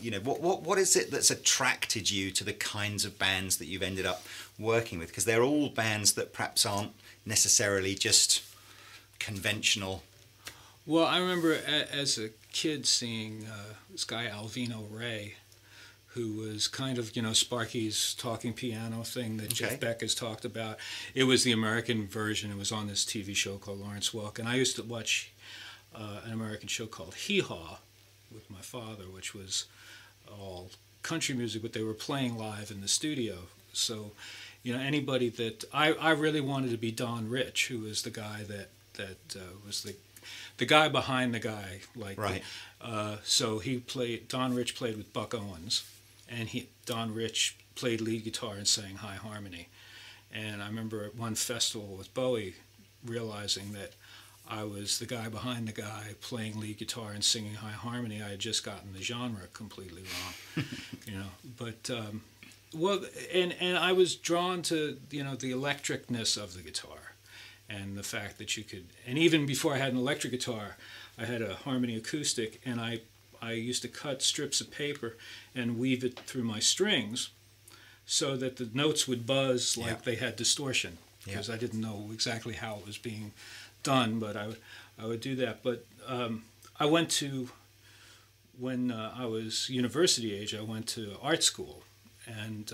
You 0.00 0.10
know, 0.10 0.18
what 0.20 0.40
what 0.40 0.62
what 0.62 0.78
is 0.78 0.96
it 0.96 1.12
that's 1.12 1.30
attracted 1.30 2.10
you 2.10 2.32
to 2.32 2.42
the 2.42 2.52
kinds 2.52 3.04
of 3.04 3.18
bands 3.20 3.58
that 3.58 3.66
you've 3.66 3.82
ended 3.84 4.04
up 4.04 4.24
working 4.58 4.98
with? 4.98 5.08
Because 5.08 5.26
they're 5.26 5.44
all 5.44 5.68
bands 5.68 6.14
that 6.14 6.32
perhaps 6.32 6.66
aren't 6.66 6.92
necessarily 7.24 7.94
just 7.94 8.42
conventional. 9.20 10.02
Well, 10.86 11.04
I 11.06 11.18
remember 11.18 11.52
a, 11.52 11.94
as 11.94 12.18
a 12.18 12.30
kid 12.52 12.84
seeing 12.86 13.46
uh, 13.46 13.74
this 13.90 14.02
guy 14.04 14.26
Alvino 14.26 14.84
Rey, 14.90 15.34
who 16.08 16.32
was 16.32 16.66
kind 16.66 16.98
of 16.98 17.14
you 17.14 17.22
know 17.22 17.32
Sparky's 17.32 18.14
talking 18.14 18.52
piano 18.54 19.04
thing 19.04 19.36
that 19.36 19.52
Okay. 19.52 19.54
Jeff 19.54 19.78
Beck 19.80 20.00
has 20.00 20.16
talked 20.16 20.44
about. 20.44 20.78
It 21.14 21.24
was 21.24 21.44
the 21.44 21.52
American 21.52 22.08
version. 22.08 22.50
It 22.50 22.58
was 22.58 22.72
on 22.72 22.88
this 22.88 23.04
TV 23.04 23.36
show 23.36 23.56
called 23.58 23.78
Lawrence 23.80 24.10
Welk, 24.10 24.40
and 24.40 24.48
I 24.48 24.56
used 24.56 24.74
to 24.76 24.82
watch 24.82 25.30
uh, 25.94 26.20
an 26.24 26.32
American 26.32 26.68
show 26.68 26.86
called 26.86 27.14
Hee 27.14 27.40
Haw 27.40 27.78
with 28.32 28.50
my 28.50 28.60
father, 28.60 29.04
which 29.04 29.34
was 29.34 29.66
all 30.30 30.70
country 31.02 31.34
music, 31.34 31.62
but 31.62 31.72
they 31.72 31.82
were 31.82 31.94
playing 31.94 32.36
live 32.38 32.70
in 32.70 32.80
the 32.80 32.88
studio. 32.88 33.38
So, 33.72 34.12
you 34.62 34.74
know, 34.74 34.80
anybody 34.80 35.28
that 35.30 35.64
I, 35.72 35.92
I 35.94 36.10
really 36.10 36.40
wanted 36.40 36.70
to 36.70 36.76
be 36.76 36.90
Don 36.90 37.28
Rich, 37.28 37.68
who 37.68 37.80
was 37.80 38.02
the 38.02 38.10
guy 38.10 38.44
that 38.48 38.68
that 38.94 39.36
uh, 39.36 39.56
was 39.66 39.82
the 39.82 39.94
the 40.58 40.66
guy 40.66 40.88
behind 40.88 41.34
the 41.34 41.40
guy, 41.40 41.80
like 41.96 42.18
Right. 42.18 42.42
Uh, 42.80 43.16
so 43.24 43.58
he 43.58 43.78
played. 43.78 44.28
Don 44.28 44.54
Rich 44.54 44.74
played 44.74 44.96
with 44.96 45.12
Buck 45.12 45.34
Owens, 45.34 45.84
and 46.28 46.48
he 46.48 46.68
Don 46.86 47.14
Rich 47.14 47.56
played 47.74 48.00
lead 48.00 48.24
guitar 48.24 48.54
and 48.54 48.66
sang 48.66 48.96
high 48.96 49.14
harmony. 49.14 49.68
And 50.32 50.62
I 50.62 50.66
remember 50.66 51.04
at 51.04 51.14
one 51.14 51.34
festival 51.34 51.96
with 51.96 52.12
Bowie, 52.14 52.54
realizing 53.04 53.72
that 53.72 53.92
I 54.48 54.64
was 54.64 54.98
the 54.98 55.06
guy 55.06 55.28
behind 55.28 55.66
the 55.68 55.72
guy 55.72 56.14
playing 56.20 56.60
lead 56.60 56.78
guitar 56.78 57.12
and 57.12 57.24
singing 57.24 57.54
high 57.54 57.70
harmony. 57.70 58.22
I 58.22 58.30
had 58.30 58.38
just 58.38 58.64
gotten 58.64 58.92
the 58.92 59.02
genre 59.02 59.46
completely 59.54 60.02
wrong, 60.02 60.64
you 61.06 61.14
know. 61.14 61.26
But 61.56 61.88
um, 61.90 62.22
well, 62.74 63.00
and 63.32 63.54
and 63.60 63.78
I 63.78 63.92
was 63.92 64.14
drawn 64.16 64.62
to 64.62 64.98
you 65.10 65.24
know 65.24 65.36
the 65.36 65.52
electricness 65.52 66.36
of 66.36 66.54
the 66.54 66.60
guitar, 66.60 67.14
and 67.70 67.96
the 67.96 68.02
fact 68.02 68.38
that 68.38 68.56
you 68.56 68.64
could. 68.64 68.86
And 69.06 69.16
even 69.16 69.46
before 69.46 69.74
I 69.74 69.78
had 69.78 69.92
an 69.92 69.98
electric 69.98 70.32
guitar, 70.32 70.76
I 71.18 71.24
had 71.24 71.40
a 71.40 71.54
harmony 71.54 71.96
acoustic, 71.96 72.60
and 72.66 72.80
I 72.80 73.00
I 73.40 73.52
used 73.52 73.82
to 73.82 73.88
cut 73.88 74.22
strips 74.22 74.60
of 74.60 74.70
paper 74.70 75.16
and 75.54 75.78
weave 75.78 76.04
it 76.04 76.18
through 76.20 76.44
my 76.44 76.58
strings, 76.60 77.30
so 78.06 78.36
that 78.36 78.56
the 78.56 78.68
notes 78.74 79.08
would 79.08 79.26
buzz 79.26 79.76
like 79.78 79.86
Yeah. 79.88 79.96
they 80.04 80.14
had 80.16 80.36
distortion, 80.36 80.98
Yeah. 81.26 81.32
because 81.34 81.48
I 81.48 81.56
didn't 81.56 81.80
know 81.80 82.10
exactly 82.12 82.54
how 82.54 82.76
it 82.78 82.86
was 82.86 82.98
being 82.98 83.32
done, 83.82 84.18
but 84.18 84.36
I 84.36 84.46
would 84.48 84.58
I 84.98 85.06
would 85.06 85.20
do 85.20 85.34
that. 85.36 85.62
But 85.62 85.86
um, 86.06 86.44
I 86.78 86.86
went 86.86 87.10
to 87.12 87.48
when 88.58 88.90
uh, 88.90 89.14
I 89.16 89.26
was 89.26 89.68
university 89.70 90.34
age. 90.34 90.54
I 90.54 90.62
went 90.62 90.86
to 90.88 91.16
art 91.22 91.42
school, 91.42 91.82
and 92.26 92.72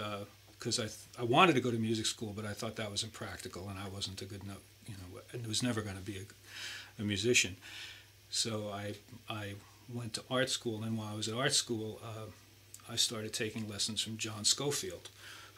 because 0.59 0.79
I 0.81 0.89
I 1.21 1.25
wanted 1.25 1.55
to 1.55 1.61
go 1.61 1.71
to 1.71 1.79
music 1.79 2.07
school, 2.07 2.33
but 2.35 2.45
I 2.45 2.53
thought 2.53 2.77
that 2.77 2.91
was 2.91 3.03
impractical, 3.03 3.69
and 3.69 3.79
I 3.79 3.89
wasn't 3.89 4.21
a 4.23 4.25
good 4.25 4.43
enough 4.45 4.63
you 4.89 4.95
know, 4.95 5.21
and 5.33 5.47
was 5.47 5.63
never 5.63 5.83
going 5.83 5.97
to 5.97 6.03
be 6.03 6.19
a, 6.19 7.03
a 7.03 7.05
musician. 7.05 7.57
So 8.31 8.71
I 8.73 8.95
I 9.29 9.55
went 9.93 10.15
to 10.15 10.23
art 10.31 10.51
school, 10.51 10.83
and 10.83 10.99
while 10.99 11.13
I 11.13 11.17
was 11.17 11.29
at 11.29 11.35
art 11.35 11.55
school, 11.55 12.01
uh, 12.03 12.31
I 12.91 12.97
started 12.97 13.33
taking 13.33 13.69
lessons 13.69 14.01
from 14.01 14.17
John 14.17 14.45
Scofield, 14.45 15.09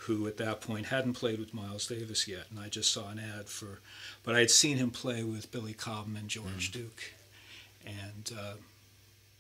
who 0.05 0.27
at 0.27 0.39
that 0.39 0.63
point 0.63 0.87
hadn't 0.87 1.13
played 1.13 1.39
with 1.39 1.53
Miles 1.53 1.87
Davis 1.87 2.27
yet, 2.27 2.47
and 2.51 2.59
I 2.59 2.69
just 2.69 2.91
saw 2.91 3.11
an 3.11 3.19
ad 3.19 3.49
for, 3.49 3.81
but 4.23 4.35
I 4.35 4.41
had 4.41 4.51
seen 4.51 4.79
him 4.79 4.91
play 4.91 5.23
with 5.23 5.53
Billy 5.53 5.75
Cobham 5.75 6.17
and 6.17 6.29
George 6.29 6.73
Duke, 6.73 7.13
and 7.87 8.33
uh, 8.39 8.55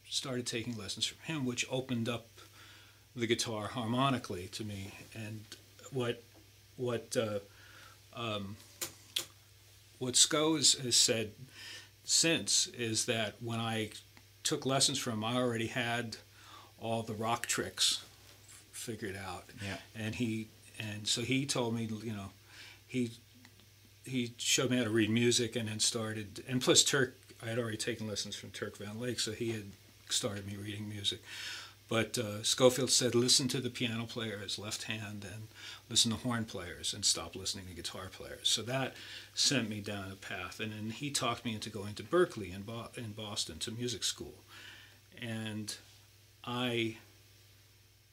started 0.08 0.46
taking 0.46 0.76
lessons 0.76 1.06
from 1.06 1.18
him, 1.24 1.46
which 1.46 1.66
opened 1.70 2.08
up 2.10 2.26
the 3.16 3.26
guitar 3.26 3.68
harmonically 3.68 4.48
to 4.52 4.64
me, 4.64 4.92
and 5.14 5.40
what 5.92 6.22
what 6.76 7.16
uh, 7.16 7.38
um, 8.14 8.56
what 9.98 10.14
Sco 10.14 10.56
has, 10.56 10.74
has 10.74 10.96
said 10.96 11.32
since 12.04 12.66
is 12.68 13.06
that 13.06 13.34
when 13.40 13.60
I 13.60 13.90
took 14.42 14.66
lessons 14.66 14.98
from 14.98 15.14
him, 15.14 15.24
I 15.24 15.36
already 15.36 15.68
had 15.68 16.18
all 16.78 17.02
the 17.02 17.14
rock 17.14 17.46
tricks 17.46 18.02
figured 18.80 19.16
out. 19.16 19.44
Yeah. 19.64 19.76
And 19.94 20.14
he 20.14 20.48
and 20.78 21.06
so 21.06 21.22
he 21.22 21.46
told 21.46 21.74
me, 21.74 21.88
you 22.02 22.12
know, 22.12 22.30
he 22.86 23.12
he 24.04 24.32
showed 24.38 24.70
me 24.70 24.78
how 24.78 24.84
to 24.84 24.90
read 24.90 25.10
music 25.10 25.54
and 25.56 25.68
then 25.68 25.78
started 25.78 26.42
and 26.48 26.60
plus 26.60 26.82
Turk 26.82 27.16
I 27.42 27.46
had 27.46 27.58
already 27.58 27.76
taken 27.76 28.06
lessons 28.06 28.36
from 28.36 28.50
Turk 28.50 28.76
Van 28.76 29.00
Lake, 29.00 29.18
so 29.18 29.32
he 29.32 29.52
had 29.52 29.64
started 30.08 30.46
me 30.46 30.56
reading 30.56 30.88
music. 30.88 31.20
But 31.88 32.18
uh, 32.18 32.44
Scofield 32.44 32.90
said, 32.90 33.16
listen 33.16 33.48
to 33.48 33.60
the 33.60 33.68
piano 33.68 34.04
players 34.04 34.60
left 34.60 34.84
hand 34.84 35.24
and 35.24 35.48
listen 35.88 36.12
to 36.12 36.18
horn 36.18 36.44
players 36.44 36.94
and 36.94 37.04
stop 37.04 37.34
listening 37.34 37.66
to 37.66 37.74
guitar 37.74 38.08
players. 38.12 38.48
So 38.48 38.62
that 38.62 38.94
sent 39.34 39.68
me 39.68 39.80
down 39.80 40.12
a 40.12 40.14
path. 40.14 40.60
And 40.60 40.70
then 40.72 40.90
he 40.90 41.10
talked 41.10 41.44
me 41.44 41.52
into 41.52 41.68
going 41.68 41.94
to 41.94 42.04
Berklee 42.04 42.54
in, 42.54 42.62
Bo- 42.62 42.90
in 42.96 43.10
Boston 43.10 43.58
to 43.60 43.72
music 43.72 44.04
school. 44.04 44.34
And 45.20 45.74
I 46.44 46.98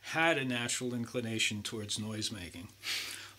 had 0.07 0.37
a 0.37 0.45
natural 0.45 0.93
inclination 0.93 1.61
towards 1.61 1.99
noise 1.99 2.31
making. 2.31 2.69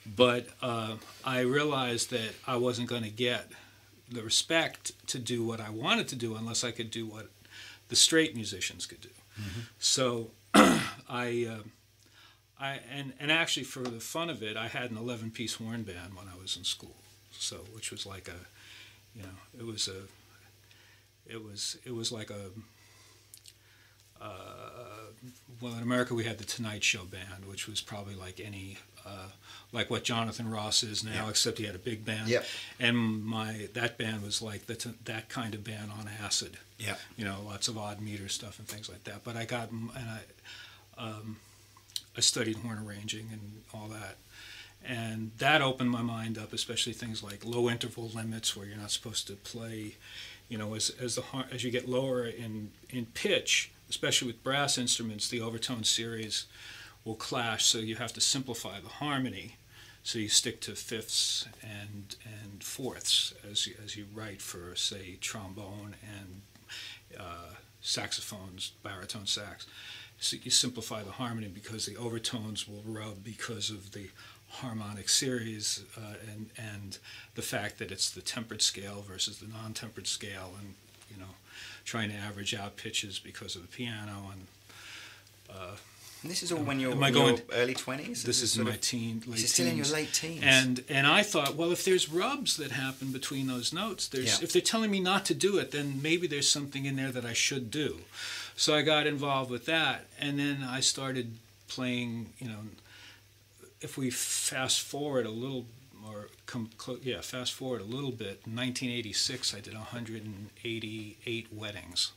But 0.05 0.49
uh, 0.63 0.97
I 1.25 1.41
realized 1.41 2.11
that 2.11 2.35
I 2.47 2.57
wasn't 2.57 2.89
going 2.89 3.05
to 3.05 3.11
get 3.11 3.49
the 4.11 4.23
respect 4.23 4.93
to 5.09 5.19
do 5.19 5.45
what 5.45 5.61
I 5.61 5.71
wanted 5.71 6.09
to 6.09 6.17
do 6.17 6.37
unless 6.37 6.65
I 6.65 6.71
could 6.71 6.91
do 6.91 7.07
what 7.07 7.29
the 7.89 7.97
straight 7.97 8.35
musicians 8.35 8.85
could 8.87 9.01
do. 9.01 9.09
So 9.79 10.31
I, 10.55 11.47
uh, 11.51 11.63
I 12.61 12.81
and 12.93 13.13
and 13.21 13.31
actually 13.31 13.65
for 13.65 13.81
the 13.83 14.01
fun 14.01 14.29
of 14.31 14.43
it, 14.43 14.57
I 14.57 14.69
had 14.69 14.91
an 14.91 14.97
eleven 14.97 15.31
piece 15.31 15.55
horn 15.55 15.85
band 15.85 16.15
when 16.15 16.27
I 16.27 16.41
was 16.41 16.57
in 16.57 16.65
school. 16.65 16.97
So 17.33 17.57
which 17.75 17.91
was 17.91 18.05
like 18.05 18.29
a, 18.29 18.41
you 19.17 19.23
know, 19.23 19.39
it 19.59 19.65
was 19.65 19.89
a, 19.89 21.33
it 21.33 21.43
was 21.43 21.79
it 21.85 21.95
was 21.95 22.11
like 22.13 22.31
a. 22.31 22.51
Uh, 24.21 24.98
well, 25.61 25.75
in 25.75 25.83
America, 25.83 26.15
we 26.15 26.25
had 26.25 26.39
the 26.39 26.45
Tonight 26.45 26.85
Show 26.85 27.05
band, 27.05 27.45
which 27.49 27.67
was 27.67 27.81
probably 27.81 28.15
like 28.15 28.41
any, 28.41 28.79
uh, 29.07 29.29
like 29.73 29.91
what 29.91 30.05
Jonathan 30.05 30.49
Ross 30.51 30.83
is 30.83 31.03
now, 31.05 31.25
Yeah. 31.25 31.31
except 31.31 31.59
he 31.59 31.65
had 31.65 31.75
a 31.75 31.79
big 31.81 32.05
band. 32.05 32.29
Yep. 32.29 32.47
And 32.79 33.25
my 33.25 33.69
that 33.75 33.99
band 33.99 34.23
was 34.23 34.41
like 34.43 34.67
the 34.67 34.75
t- 34.77 34.95
that 35.05 35.29
kind 35.29 35.55
of 35.55 35.65
band 35.65 35.91
on 35.93 36.09
acid 36.23 36.59
Yeah. 36.79 36.97
you 37.17 37.25
know, 37.25 37.43
lots 37.45 37.69
of 37.69 37.77
odd 37.77 38.01
meter 38.01 38.29
stuff 38.29 38.59
and 38.59 38.69
things 38.69 38.89
like 38.89 39.05
that. 39.05 39.25
But 39.25 39.37
I 39.37 39.45
got 39.45 39.71
and 39.71 39.91
I, 39.95 40.21
um, 40.97 41.37
I 42.17 42.21
studied 42.21 42.57
horn 42.59 42.79
arranging 42.79 43.29
and 43.33 43.63
all 43.73 43.89
that, 43.89 44.17
and 44.85 45.31
that 45.39 45.63
opened 45.63 45.91
my 45.91 46.03
mind 46.03 46.39
up, 46.39 46.53
especially 46.53 46.93
things 46.93 47.23
like 47.23 47.45
low 47.45 47.69
interval 47.69 48.09
limits, 48.09 48.57
where 48.57 48.67
you're 48.67 48.77
not 48.77 48.91
supposed 48.91 49.27
to 49.29 49.35
play, 49.35 49.95
you 50.49 50.59
know, 50.59 50.75
as 50.75 50.91
as 51.01 51.15
the 51.17 51.23
as 51.53 51.63
you 51.65 51.71
get 51.71 51.89
lower 51.89 52.27
in 52.27 52.71
in 52.91 53.07
pitch, 53.07 53.71
especially 53.88 54.28
with 54.28 54.42
brass 54.42 54.78
instruments, 54.78 55.28
the 55.28 55.40
overtone 55.40 55.85
series 55.85 56.47
will 57.04 57.14
clash, 57.14 57.64
so 57.66 57.78
you 57.78 57.97
have 57.97 58.12
to 58.12 58.21
simplify 58.21 58.80
the 58.80 58.88
harmony. 58.88 59.57
So 60.02 60.18
you 60.18 60.28
stick 60.28 60.61
to 60.62 60.73
fifths 60.73 61.47
and 61.62 62.16
and 62.25 62.64
fourths 62.64 63.35
as 63.50 63.66
you, 63.66 63.75
as 63.85 63.97
you 63.97 64.07
write 64.14 64.40
for 64.40 64.75
say 64.75 65.18
trombone 65.21 65.97
and 66.02 66.42
uh, 67.18 67.54
saxophones, 67.80 68.73
baritone 68.83 69.26
sax. 69.26 69.66
So 70.18 70.37
you 70.42 70.50
simplify 70.50 71.02
the 71.02 71.12
harmony 71.12 71.49
because 71.49 71.87
the 71.87 71.97
overtones 71.97 72.66
will 72.66 72.83
rub 72.85 73.23
because 73.23 73.71
of 73.71 73.92
the 73.92 74.09
harmonic 74.49 75.09
series 75.09 75.85
uh, 75.97 76.14
and 76.33 76.50
and 76.57 76.99
the 77.35 77.42
fact 77.42 77.78
that 77.78 77.92
it's 77.92 78.11
the 78.11 78.23
tempered 78.23 78.62
scale 78.62 79.04
versus 79.07 79.38
the 79.38 79.47
non-tempered 79.47 80.07
scale, 80.07 80.52
and 80.59 80.75
you 81.11 81.18
know, 81.18 81.35
trying 81.88 82.11
to 82.11 82.16
average 82.16 82.54
out 82.54 82.76
pitches 82.76 83.18
because 83.18 83.57
of 83.57 83.62
the 83.62 83.68
piano 83.68 84.16
and 84.33 84.47
uh, 85.50 85.76
And 86.23 86.30
this 86.30 86.42
is 86.42 86.50
all 86.52 86.62
when 86.71 86.78
you're 86.80 86.92
in 86.92 87.14
your 87.14 87.38
early 87.61 87.75
twenties. 87.75 88.23
this 88.25 88.42
is 88.42 88.57
in 88.59 88.64
my 88.64 88.76
teen 88.90 89.23
late 89.26 89.42
is 89.45 89.52
still 89.54 89.66
in 89.73 89.76
your 89.83 89.87
late 89.99 90.12
teens. 90.12 90.42
And 90.59 90.85
and 90.97 91.07
I 91.07 91.23
thought, 91.23 91.54
well, 91.59 91.73
if 91.73 91.83
there's 91.85 92.07
rubs 92.25 92.57
that 92.61 92.71
happen 92.73 93.07
between 93.12 93.47
those 93.47 93.73
notes, 93.73 94.02
there's 94.09 94.33
Yeah. 94.33 94.45
if 94.45 94.52
they're 94.52 94.71
telling 94.75 94.90
me 94.97 95.00
not 95.00 95.23
to 95.30 95.35
do 95.49 95.52
it, 95.62 95.71
then 95.71 96.02
maybe 96.09 96.26
there's 96.33 96.50
something 96.59 96.85
in 96.90 96.97
there 96.97 97.12
that 97.12 97.25
I 97.25 97.35
should 97.35 97.66
do. 97.71 97.90
So 98.57 98.75
I 98.75 98.83
got 98.83 99.07
involved 99.07 99.50
with 99.50 99.64
that, 99.66 99.99
and 100.25 100.38
then 100.38 100.57
I 100.78 100.80
started 100.80 101.26
playing. 101.68 102.11
You 102.40 102.49
know, 102.52 102.62
if 103.80 103.97
we 103.97 104.11
fast 104.11 104.80
forward 104.92 105.25
a 105.25 105.30
little 105.45 105.64
or 106.09 106.29
come 106.47 106.71
clo- 106.79 106.99
yeah, 107.03 107.21
fast 107.21 107.53
forward 107.53 107.81
a 107.81 107.85
little 107.85 108.11
bit. 108.12 108.41
1986, 108.47 109.55
I 109.55 109.61
did 109.61 109.75
188 109.75 111.49
weddings. 111.53 112.12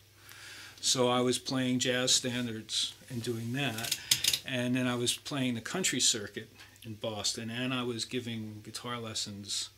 So 0.79 1.09
I 1.09 1.21
was 1.21 1.37
playing 1.37 1.79
jazz 1.79 2.13
standards 2.13 2.93
and 3.09 3.21
doing 3.21 3.53
that, 3.53 3.97
and 4.45 4.75
then 4.75 4.87
I 4.87 4.95
was 4.95 5.15
playing 5.15 5.53
the 5.55 5.61
country 5.61 5.99
circuit 5.99 6.49
in 6.83 6.95
Boston, 6.95 7.51
and 7.51 7.73
I 7.73 7.83
was 7.83 8.05
giving 8.05 8.61
guitar 8.63 8.97
lessons. 8.99 9.69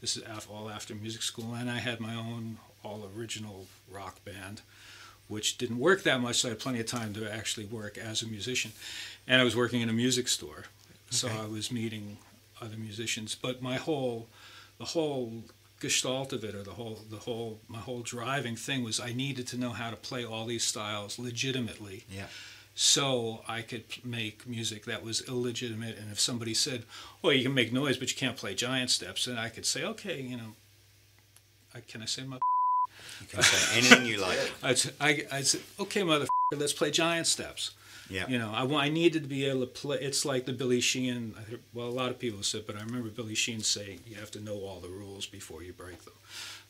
This 0.00 0.16
is 0.16 0.24
all 0.50 0.68
after 0.70 0.94
music 0.96 1.22
school, 1.22 1.54
and 1.54 1.70
I 1.70 1.78
had 1.78 2.00
my 2.00 2.14
own 2.14 2.58
all 2.84 3.08
original 3.16 3.66
rock 3.88 4.24
band, 4.24 4.62
which 5.28 5.58
didn't 5.58 5.78
work 5.78 6.02
that 6.02 6.20
much. 6.20 6.40
So 6.40 6.48
I 6.48 6.50
had 6.50 6.58
plenty 6.60 6.80
of 6.80 6.86
time 6.86 7.14
to 7.14 7.32
actually 7.32 7.66
work 7.66 7.96
as 7.96 8.22
a 8.22 8.26
musician, 8.26 8.72
and 9.28 9.40
I 9.40 9.44
was 9.44 9.54
working 9.54 9.80
in 9.80 9.88
a 9.88 9.92
music 9.92 10.26
store, 10.26 10.64
so 11.10 11.28
Okay. 11.28 11.38
I 11.38 11.46
was 11.46 11.70
meeting 11.70 12.18
other 12.60 12.76
musicians. 12.76 13.34
But 13.34 13.62
my 13.62 13.76
whole, 13.76 14.28
the 14.78 14.84
whole 14.86 15.44
gestalt 15.80 16.32
of 16.32 16.42
it, 16.44 16.54
or 16.54 16.62
the 16.62 16.72
whole, 16.72 17.00
the 17.10 17.18
whole, 17.18 17.60
my 17.68 17.78
whole 17.78 18.00
driving 18.00 18.56
thing 18.56 18.82
was 18.84 18.98
I 19.00 19.12
needed 19.12 19.46
to 19.48 19.56
know 19.58 19.70
how 19.70 19.90
to 19.90 19.96
play 19.96 20.24
all 20.24 20.46
these 20.46 20.64
styles 20.64 21.18
legitimately 21.18 22.04
Yeah. 22.10 22.26
so 22.74 23.44
I 23.48 23.62
could 23.62 23.84
make 24.04 24.46
music 24.46 24.84
that 24.86 25.02
was 25.04 25.20
illegitimate. 25.28 25.96
And 25.98 26.10
if 26.10 26.18
somebody 26.20 26.54
said, 26.54 26.84
"Well, 27.22 27.32
you 27.32 27.42
can 27.44 27.54
make 27.54 27.72
noise, 27.72 27.96
but 27.96 28.10
you 28.10 28.16
can't 28.16 28.36
play 28.36 28.54
giant 28.54 28.90
steps," 28.90 29.24
then 29.26 29.38
I 29.38 29.48
could 29.50 29.66
say, 29.66 29.84
"Okay, 29.84 30.20
you 30.20 30.36
know, 30.36 30.52
I, 31.74 31.80
can 31.80 32.02
I 32.02 32.06
say 32.06 32.24
my?" 32.24 32.38
You 33.20 33.26
can 33.26 33.42
say 33.42 33.78
anything 33.78 34.06
you 34.06 34.18
like. 34.18 34.38
I'd, 34.62 34.70
s- 34.72 34.90
I, 35.00 35.24
I'd 35.32 35.46
say, 35.46 35.60
"Okay, 35.80 36.02
mother, 36.04 36.26
let's 36.56 36.72
play 36.72 36.90
giant 36.90 37.26
steps." 37.26 37.72
Yeah. 38.10 38.26
You 38.28 38.38
know, 38.38 38.50
I, 38.54 38.64
I 38.86 38.88
needed 38.88 39.22
to 39.24 39.28
be 39.28 39.44
able 39.44 39.60
to 39.60 39.66
play. 39.66 39.98
It's 40.00 40.24
like 40.24 40.46
the 40.46 40.52
Billy 40.52 40.80
Sheehan. 40.80 41.34
Well, 41.74 41.88
a 41.88 41.90
lot 41.90 42.10
of 42.10 42.18
people 42.18 42.42
said, 42.42 42.66
but 42.66 42.76
I 42.76 42.80
remember 42.80 43.08
Billy 43.10 43.34
Sheehan 43.34 43.62
saying, 43.62 44.00
"You 44.06 44.16
have 44.16 44.30
to 44.32 44.40
know 44.40 44.60
all 44.60 44.80
the 44.80 44.88
rules 44.88 45.26
before 45.26 45.62
you 45.62 45.72
break 45.72 46.04
them." 46.04 46.14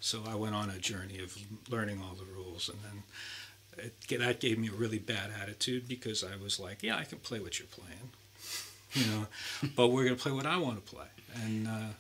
So 0.01 0.23
I 0.29 0.35
went 0.35 0.55
on 0.55 0.69
a 0.71 0.79
journey 0.79 1.19
of 1.21 1.37
learning 1.71 2.01
all 2.03 2.15
the 2.15 2.25
rules, 2.25 2.69
and 2.69 2.79
then 2.83 3.03
it, 4.09 4.19
that 4.21 4.41
gave 4.41 4.59
me 4.59 4.69
a 4.69 4.73
really 4.73 4.99
bad 4.99 5.31
attitude 5.41 5.87
because 5.89 6.25
I 6.25 6.37
was 6.43 6.59
like, 6.59 6.83
"Yeah, 6.83 6.97
I 6.97 7.05
can 7.05 7.19
play 7.19 7.39
what 7.39 7.59
you're 7.61 7.69
playing," 7.69 8.11
you 8.95 9.07
know, 9.13 9.27
but 9.77 9.89
we're 9.89 10.05
gonna 10.05 10.17
play 10.17 10.33
what 10.33 10.47
I 10.47 10.57
want 10.57 10.85
to 10.85 10.93
play, 10.95 11.07
and 11.45 11.69
uh, 11.69 11.93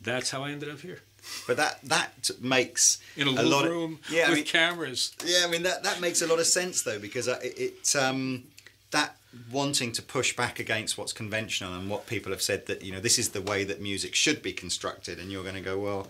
that's 0.00 0.30
how 0.30 0.44
I 0.44 0.50
ended 0.52 0.68
up 0.70 0.80
here 0.80 1.00
But 1.46 1.56
that 1.56 1.80
that 1.84 2.30
makes 2.40 2.98
in 3.16 3.26
a 3.26 3.30
a 3.30 3.32
little 3.32 3.50
lot 3.50 3.64
of- 3.66 3.70
room 3.72 3.98
yeah, 4.10 4.26
I 4.26 4.28
with 4.30 4.38
mean- 4.38 4.44
cameras. 4.46 5.12
Yeah, 5.24 5.42
I 5.44 5.50
mean 5.50 5.64
that 5.64 5.82
that 5.82 6.00
makes 6.00 6.22
a 6.22 6.26
lot 6.28 6.38
of 6.38 6.46
sense 6.46 6.82
though 6.82 6.98
because 7.00 7.26
uh, 7.28 7.38
it, 7.42 7.58
it 7.58 7.96
um 7.96 8.44
that 8.90 9.16
wanting 9.52 9.92
to 9.92 10.02
push 10.02 10.34
back 10.34 10.58
against 10.58 10.98
what's 10.98 11.12
conventional 11.12 11.74
and 11.74 11.88
what 11.88 12.06
people 12.06 12.32
have 12.32 12.42
said 12.42 12.66
that 12.66 12.82
you 12.82 12.92
know 12.92 13.00
this 13.00 13.18
is 13.18 13.30
the 13.30 13.40
way 13.40 13.62
that 13.64 13.80
music 13.80 14.14
should 14.14 14.42
be 14.42 14.52
constructed 14.52 15.18
and 15.18 15.30
you're 15.30 15.44
going 15.44 15.54
to 15.54 15.60
go 15.60 15.78
well 15.78 16.08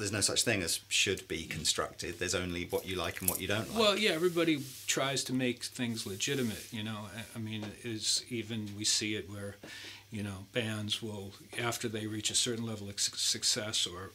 there's 0.00 0.12
no 0.12 0.20
such 0.20 0.42
thing 0.42 0.62
as 0.62 0.80
should 0.88 1.28
be 1.28 1.44
constructed. 1.44 2.18
There's 2.18 2.34
only 2.34 2.64
what 2.64 2.86
you 2.86 2.96
like 2.96 3.20
and 3.20 3.28
what 3.28 3.40
you 3.40 3.46
don't 3.46 3.68
like. 3.70 3.78
Well, 3.78 3.98
yeah, 3.98 4.12
everybody 4.12 4.62
tries 4.86 5.22
to 5.24 5.34
make 5.34 5.62
things 5.62 6.06
legitimate, 6.06 6.66
you 6.72 6.82
know. 6.82 7.08
I- 7.36 7.38
mean, 7.38 7.66
is 7.84 8.24
even 8.30 8.70
we 8.76 8.84
see 8.84 9.14
it 9.14 9.30
where, 9.30 9.56
you 10.10 10.22
know, 10.22 10.46
bands 10.52 11.02
will 11.02 11.34
after 11.58 11.86
they 11.88 12.06
reach 12.06 12.30
a 12.30 12.34
certain 12.34 12.66
level 12.66 12.88
of 12.88 12.98
success, 12.98 13.86
or, 13.86 14.12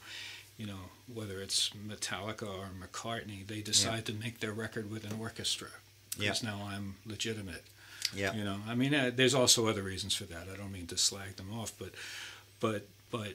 you 0.58 0.66
know, 0.66 0.90
whether 1.12 1.40
it's 1.40 1.70
Metallica 1.70 2.48
or 2.48 2.70
McCartney, 2.80 3.46
they 3.46 3.62
decide 3.62 4.06
to 4.06 4.14
make 4.14 4.40
their 4.40 4.54
record 4.54 4.90
with 4.90 5.04
an 5.10 5.20
orchestra 5.20 5.70
because 6.18 6.44
now 6.44 6.68
I'm 6.70 6.96
legitimate. 7.06 7.64
yeah. 8.16 8.34
You 8.34 8.44
know, 8.44 8.58
I 8.68 8.76
mean, 8.76 8.94
uh, 8.94 9.12
there's 9.14 9.34
also 9.34 9.68
other 9.68 9.84
reasons 9.84 10.16
for 10.16 10.26
that. 10.26 10.48
I 10.52 10.58
don't 10.58 10.72
mean 10.72 10.88
to 10.88 10.98
slag 10.98 11.36
them 11.36 11.52
off, 11.54 11.74
but, 11.78 11.92
but, 12.60 12.88
but, 13.12 13.34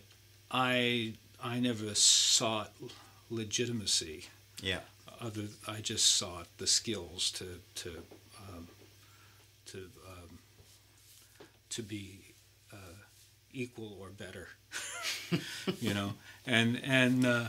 I 0.51 1.15
I 1.43 1.61
never 1.61 1.95
sought 1.95 2.73
legitimacy. 3.31 4.25
Yeah. 4.63 4.81
Other 5.21 5.43
I 5.69 5.81
just 5.81 6.07
sought 6.17 6.47
the 6.59 6.67
skills 6.67 7.31
to 7.33 7.61
to 7.77 7.91
um, 8.49 8.69
to 9.67 9.79
um, 10.09 10.39
to 11.71 11.83
be 11.83 12.19
uh, 12.73 12.77
equal 13.53 13.97
or 14.01 14.09
better, 14.09 14.49
you 15.81 15.95
know, 15.95 16.15
and 16.47 16.81
and 16.83 17.27
uh, 17.27 17.45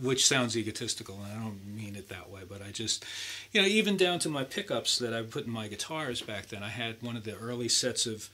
which 0.00 0.26
sounds 0.26 0.56
egotistical, 0.56 1.20
and 1.22 1.32
I 1.32 1.42
don't 1.44 1.64
mean 1.66 1.94
it 1.96 2.08
that 2.08 2.28
way, 2.30 2.40
but 2.48 2.60
I 2.62 2.70
just, 2.72 3.04
you 3.52 3.60
know, 3.62 3.68
even 3.68 3.96
down 3.96 4.18
to 4.20 4.28
my 4.28 4.42
pickups 4.44 4.98
that 4.98 5.14
I 5.14 5.22
put 5.22 5.44
in 5.46 5.50
my 5.52 5.68
guitars 5.68 6.20
back 6.20 6.46
then. 6.48 6.62
I 6.62 6.68
had 6.70 7.00
one 7.02 7.16
of 7.16 7.24
the 7.24 7.36
early 7.36 7.68
sets 7.68 8.06
of 8.06 8.28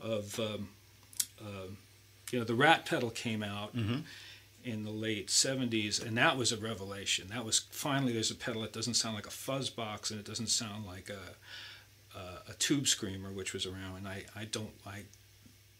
of 0.00 0.38
um, 0.40 0.68
um 1.40 1.76
you 2.32 2.38
know 2.38 2.44
the 2.44 2.54
Rat 2.54 2.84
pedal 2.84 3.10
came 3.10 3.42
out 3.42 3.76
Mhm. 3.76 4.02
in 4.64 4.82
the 4.84 4.90
late 4.90 5.28
70s 5.28 6.04
and 6.04 6.16
that 6.18 6.36
was 6.36 6.50
a 6.50 6.56
revelation 6.56 7.28
that 7.28 7.44
was 7.44 7.60
finally 7.70 8.12
there's 8.12 8.30
a 8.30 8.34
pedal 8.34 8.62
that 8.62 8.72
doesn't 8.72 8.94
sound 8.94 9.14
like 9.14 9.26
a 9.26 9.30
fuzz 9.30 9.70
box 9.70 10.10
and 10.10 10.18
it 10.18 10.26
doesn't 10.26 10.48
sound 10.48 10.84
like 10.86 11.10
a, 11.10 12.18
a, 12.18 12.50
a 12.52 12.54
tube 12.58 12.88
screamer 12.88 13.30
which 13.30 13.52
was 13.52 13.66
around 13.66 13.96
and 13.98 14.08
I, 14.08 14.24
I 14.34 14.44
don't 14.46 14.72
I 14.86 15.02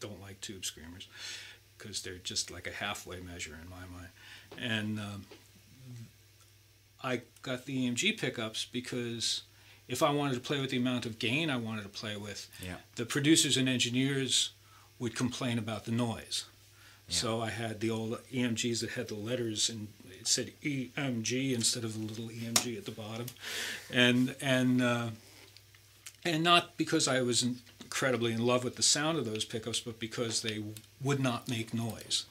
don't 0.01 0.21
like 0.21 0.41
tube 0.41 0.65
screamers 0.65 1.09
because 1.85 2.01
they're 2.03 2.15
just 2.17 2.51
like 2.51 2.67
a 2.67 2.71
halfway 2.73 3.21
measure 3.21 3.57
in 3.63 3.69
my 3.69 3.85
mind 3.95 4.09
and 4.59 4.99
um, 4.99 5.25
I 7.03 7.21
got 7.43 7.67
the 7.67 7.87
EMG 7.91 8.19
pickups 8.19 8.65
because 8.65 9.43
if 9.87 10.03
I 10.03 10.11
wanted 10.11 10.35
to 10.35 10.41
play 10.41 10.61
with 10.61 10.71
the 10.71 10.79
amount 10.79 11.05
of 11.05 11.19
gain 11.19 11.51
I 11.51 11.57
wanted 11.59 11.83
to 11.83 11.89
play 11.91 12.17
with 12.17 12.49
Yeah. 12.65 12.77
the 12.97 13.05
producers 13.05 13.57
and 13.59 13.69
engineers 13.69 14.51
would 14.99 15.15
complain 15.15 15.59
about 15.59 15.85
the 15.85 15.93
noise 15.93 16.45
Yeah. 17.09 17.15
so 17.17 17.41
I 17.43 17.51
had 17.51 17.81
the 17.81 17.91
old 17.91 18.19
EMGs 18.33 18.81
that 18.81 18.91
had 18.91 19.09
the 19.09 19.15
letters 19.17 19.69
and 19.69 19.89
it 20.21 20.27
said 20.27 20.53
EMG 20.63 21.53
instead 21.53 21.85
of 21.85 21.93
the 21.93 22.01
little 22.07 22.29
EMG 22.31 22.79
at 22.79 22.87
the 22.87 22.91
bottom, 22.93 23.27
and 23.93 24.35
and 24.41 24.81
uh, 24.81 25.09
and 26.25 26.43
not 26.43 26.79
because 26.79 27.07
I 27.07 27.21
was 27.21 27.45
incredibly 27.95 28.33
in 28.33 28.45
love 28.45 28.65
with 28.65 28.75
the 28.75 28.83
sound 28.83 29.17
of 29.19 29.25
those 29.25 29.45
pickups, 29.45 29.79
but 29.79 30.01
because 30.01 30.43
they 30.43 30.61
would 31.01 31.21
not 31.21 31.49
make 31.49 31.73
noise, 31.73 32.25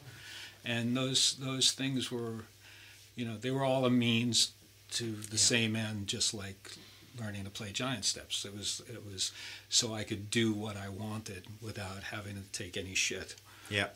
and 0.66 0.96
those 0.98 1.36
those 1.40 1.72
things 1.72 2.12
were, 2.12 2.44
you 3.16 3.24
know, 3.26 3.38
they 3.38 3.50
were 3.50 3.64
all 3.64 3.86
a 3.86 3.90
means 3.90 4.52
to 4.92 5.06
the 5.14 5.38
Yeah. 5.38 5.38
same 5.38 5.76
end, 5.78 6.08
just 6.08 6.34
like 6.34 6.74
learning 7.18 7.46
to 7.46 7.50
play 7.50 7.72
giant 7.72 8.04
steps. 8.04 8.44
It 8.44 8.54
was 8.54 8.82
it 8.90 9.06
was 9.06 9.32
so 9.70 9.94
I 9.94 10.04
could 10.04 10.30
do 10.30 10.52
what 10.52 10.76
I 10.76 10.90
wanted 10.90 11.44
without 11.62 12.04
having 12.12 12.36
to 12.36 12.44
take 12.52 12.76
any 12.76 12.94
shit. 12.94 13.36
yeah 13.70 13.88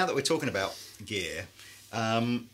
now 0.00 0.06
that 0.06 0.14
we're 0.14 0.22
talking 0.22 0.48
about 0.48 0.74
gear, 1.04 1.44
um, 1.92 2.46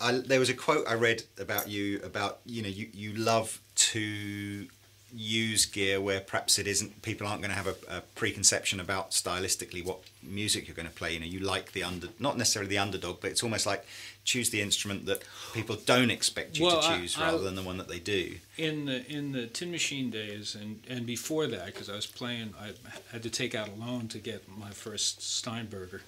I, 0.00 0.12
there 0.18 0.40
was 0.40 0.48
a 0.48 0.54
quote 0.54 0.84
I 0.88 0.94
read 0.94 1.22
about 1.38 1.68
you 1.68 2.00
about 2.02 2.40
you 2.44 2.60
know 2.62 2.68
you, 2.68 2.88
you 2.92 3.12
love 3.12 3.60
to 3.92 4.66
use 5.14 5.66
gear 5.66 6.00
where 6.00 6.20
perhaps 6.20 6.58
it 6.58 6.66
isn't 6.66 7.02
people 7.02 7.26
aren't 7.26 7.42
going 7.42 7.50
to 7.50 7.56
have 7.56 7.66
a, 7.68 7.76
a 7.98 8.00
preconception 8.16 8.80
about 8.80 9.10
stylistically 9.10 9.84
what 9.84 9.98
music 10.22 10.66
you're 10.66 10.74
going 10.74 10.88
to 10.88 10.94
play. 10.94 11.12
You 11.14 11.20
know 11.20 11.26
you 11.26 11.38
like 11.38 11.70
the 11.72 11.84
under 11.84 12.08
not 12.18 12.36
necessarily 12.36 12.68
the 12.68 12.78
underdog, 12.78 13.20
but 13.20 13.30
it's 13.30 13.44
almost 13.44 13.64
like 13.64 13.86
choose 14.24 14.50
the 14.50 14.60
instrument 14.60 15.06
that 15.06 15.22
people 15.52 15.76
don't 15.86 16.10
expect 16.10 16.58
you 16.58 16.66
Well, 16.66 16.80
to 16.82 16.88
choose 16.96 17.16
I- 17.16 17.26
rather 17.26 17.38
than 17.44 17.54
the 17.54 17.62
one 17.62 17.76
that 17.78 17.86
they 17.88 18.00
do. 18.00 18.36
in 18.56 18.86
the 18.86 19.06
in 19.08 19.30
the 19.32 19.46
Tin 19.46 19.70
Machine 19.70 20.10
days 20.10 20.56
and 20.56 20.82
and 20.88 21.06
before 21.06 21.46
that 21.46 21.66
because 21.66 21.88
I 21.88 21.94
was 21.94 22.06
playing 22.08 22.54
I 22.60 22.70
had 23.12 23.22
to 23.22 23.30
take 23.30 23.54
out 23.54 23.68
a 23.68 23.74
loan 23.84 24.08
to 24.08 24.18
get 24.18 24.48
my 24.48 24.70
first 24.70 25.22
Steinberger. 25.22 26.02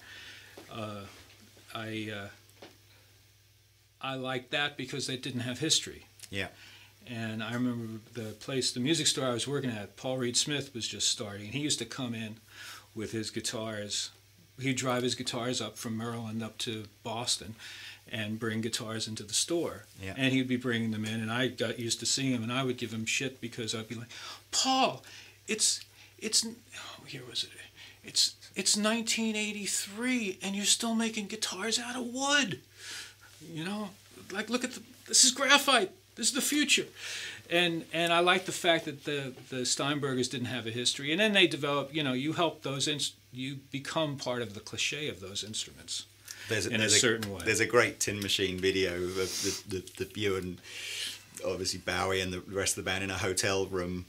Uh, 0.71 1.01
I 1.73 2.11
uh, 2.13 2.67
I 4.01 4.15
liked 4.15 4.51
that 4.51 4.77
because 4.77 5.07
they 5.07 5.17
didn't 5.17 5.41
have 5.41 5.59
history. 5.59 6.05
Yeah. 6.29 6.47
And 7.07 7.43
I 7.43 7.53
remember 7.53 7.99
the 8.13 8.31
place, 8.31 8.71
the 8.71 8.79
music 8.79 9.07
store 9.07 9.25
I 9.25 9.33
was 9.33 9.47
working 9.47 9.69
at, 9.69 9.95
Paul 9.95 10.17
Reed 10.17 10.35
Smith 10.35 10.73
was 10.73 10.87
just 10.87 11.09
starting. 11.09 11.51
He 11.51 11.59
used 11.59 11.79
to 11.79 11.85
come 11.85 12.15
in 12.15 12.37
with 12.95 13.11
his 13.11 13.29
guitars. 13.29 14.09
He'd 14.59 14.77
drive 14.77 15.03
his 15.03 15.13
guitars 15.13 15.61
up 15.61 15.77
from 15.77 15.97
Maryland 15.97 16.41
up 16.41 16.57
to 16.59 16.85
Boston, 17.03 17.55
and 18.11 18.39
bring 18.39 18.61
guitars 18.61 19.07
into 19.07 19.23
the 19.23 19.33
store. 19.33 19.85
Yeah. 20.01 20.13
And 20.17 20.33
he'd 20.33 20.47
be 20.47 20.55
bringing 20.55 20.91
them 20.91 21.05
in, 21.05 21.21
and 21.21 21.31
I 21.31 21.47
got 21.47 21.79
used 21.79 21.99
to 21.99 22.05
seeing 22.05 22.31
him, 22.31 22.43
and 22.43 22.51
I 22.51 22.63
would 22.63 22.77
give 22.77 22.93
him 22.93 23.05
shit 23.05 23.41
because 23.41 23.75
I'd 23.75 23.87
be 23.87 23.95
like, 23.95 24.09
Paul, 24.51 25.03
it's 25.47 25.81
it's 26.19 26.45
oh, 26.45 27.03
here 27.05 27.23
was 27.29 27.43
it? 27.43 27.49
It's 28.03 28.35
it's 28.55 28.77
1983, 28.77 30.39
and 30.41 30.55
you're 30.55 30.65
still 30.65 30.95
making 30.95 31.27
guitars 31.27 31.77
out 31.77 31.95
of 31.95 32.05
wood. 32.05 32.61
You 33.51 33.65
know, 33.65 33.89
like 34.31 34.49
look 34.49 34.63
at 34.63 34.71
the 34.71 34.81
this 35.07 35.23
is 35.23 35.31
graphite. 35.31 35.91
This 36.15 36.27
is 36.27 36.33
the 36.33 36.41
future. 36.41 36.85
And 37.49 37.85
and 37.93 38.11
I 38.11 38.19
like 38.19 38.45
the 38.45 38.51
fact 38.51 38.85
that 38.85 39.03
the 39.03 39.33
the 39.49 39.57
Steinbergers 39.57 40.29
didn't 40.29 40.47
have 40.47 40.65
a 40.65 40.71
history, 40.71 41.11
and 41.11 41.19
then 41.19 41.33
they 41.33 41.47
develop. 41.47 41.93
You 41.93 42.03
know, 42.03 42.13
you 42.13 42.33
help 42.33 42.63
those 42.63 42.87
ins- 42.87 43.13
you 43.31 43.57
become 43.71 44.17
part 44.17 44.41
of 44.41 44.53
the 44.53 44.59
cliche 44.59 45.09
of 45.09 45.19
those 45.19 45.43
instruments. 45.43 46.05
There's 46.49 46.65
in 46.65 46.75
a 46.75 46.77
there's 46.79 46.99
certain 46.99 47.33
way. 47.33 47.41
There's 47.43 47.59
a 47.59 47.65
great 47.65 47.99
Tin 47.99 48.19
Machine 48.19 48.57
video 48.59 48.95
of 48.95 49.15
the, 49.15 49.63
the, 49.67 50.05
the 50.05 50.19
you 50.19 50.37
and 50.37 50.59
obviously 51.45 51.79
Bowie 51.79 52.21
and 52.21 52.31
the 52.31 52.39
rest 52.39 52.77
of 52.77 52.83
the 52.83 52.89
band 52.89 53.03
in 53.03 53.11
a 53.11 53.17
hotel 53.17 53.65
room. 53.65 54.05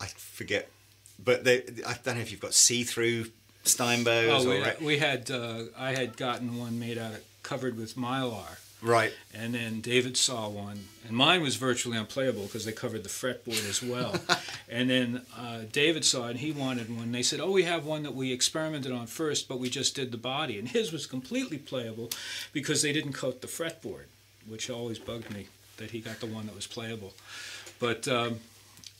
I 0.00 0.06
forget, 0.06 0.68
but 1.22 1.44
they, 1.44 1.62
I 1.86 1.96
don't 2.02 2.16
know 2.16 2.20
if 2.20 2.30
you've 2.30 2.40
got 2.40 2.54
see-through 2.54 3.26
Steinbergs 3.66 4.44
Oh, 4.44 4.48
we, 4.48 4.60
right, 4.60 4.82
we 4.82 4.98
had 4.98 5.30
uh, 5.30 5.64
I 5.76 5.92
had 5.92 6.16
gotten 6.16 6.58
one 6.58 6.78
made 6.78 6.98
out 6.98 7.12
of 7.12 7.24
covered 7.42 7.76
with 7.76 7.94
mylar, 7.94 8.58
right. 8.82 9.12
and 9.32 9.54
then 9.54 9.80
David 9.80 10.16
saw 10.16 10.48
one, 10.48 10.86
and 11.06 11.16
mine 11.16 11.42
was 11.42 11.54
virtually 11.56 11.96
unplayable 11.96 12.42
because 12.42 12.64
they 12.64 12.72
covered 12.72 13.04
the 13.04 13.08
fretboard 13.08 13.68
as 13.68 13.82
well. 13.82 14.16
and 14.68 14.90
then 14.90 15.22
uh, 15.38 15.60
David 15.70 16.04
saw 16.04 16.26
it, 16.26 16.30
and 16.30 16.40
he 16.40 16.50
wanted 16.50 16.94
one. 16.94 17.12
They 17.12 17.22
said, 17.22 17.40
"Oh, 17.40 17.52
we 17.52 17.62
have 17.64 17.84
one 17.84 18.02
that 18.02 18.14
we 18.14 18.32
experimented 18.32 18.92
on 18.92 19.06
first, 19.06 19.48
but 19.48 19.58
we 19.60 19.70
just 19.70 19.94
did 19.94 20.10
the 20.10 20.18
body." 20.18 20.58
And 20.58 20.68
his 20.68 20.92
was 20.92 21.06
completely 21.06 21.58
playable 21.58 22.10
because 22.52 22.82
they 22.82 22.92
didn't 22.92 23.12
coat 23.12 23.40
the 23.42 23.48
fretboard, 23.48 24.06
which 24.46 24.70
always 24.70 24.98
bugged 24.98 25.32
me 25.32 25.46
that 25.76 25.90
he 25.90 26.00
got 26.00 26.20
the 26.20 26.26
one 26.26 26.46
that 26.46 26.54
was 26.54 26.66
playable. 26.66 27.12
But 27.78 28.08
um, 28.08 28.40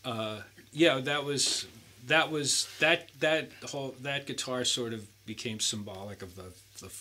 uh, 0.04 0.40
yeah, 0.72 1.00
that 1.00 1.24
was 1.24 1.66
that 2.06 2.30
was 2.30 2.68
that 2.80 3.08
that 3.20 3.50
whole 3.64 3.94
that 4.02 4.26
guitar 4.26 4.64
sort 4.64 4.92
of 4.92 5.06
became 5.26 5.60
symbolic 5.60 6.22
of 6.22 6.36
the 6.36 6.52
the. 6.80 6.92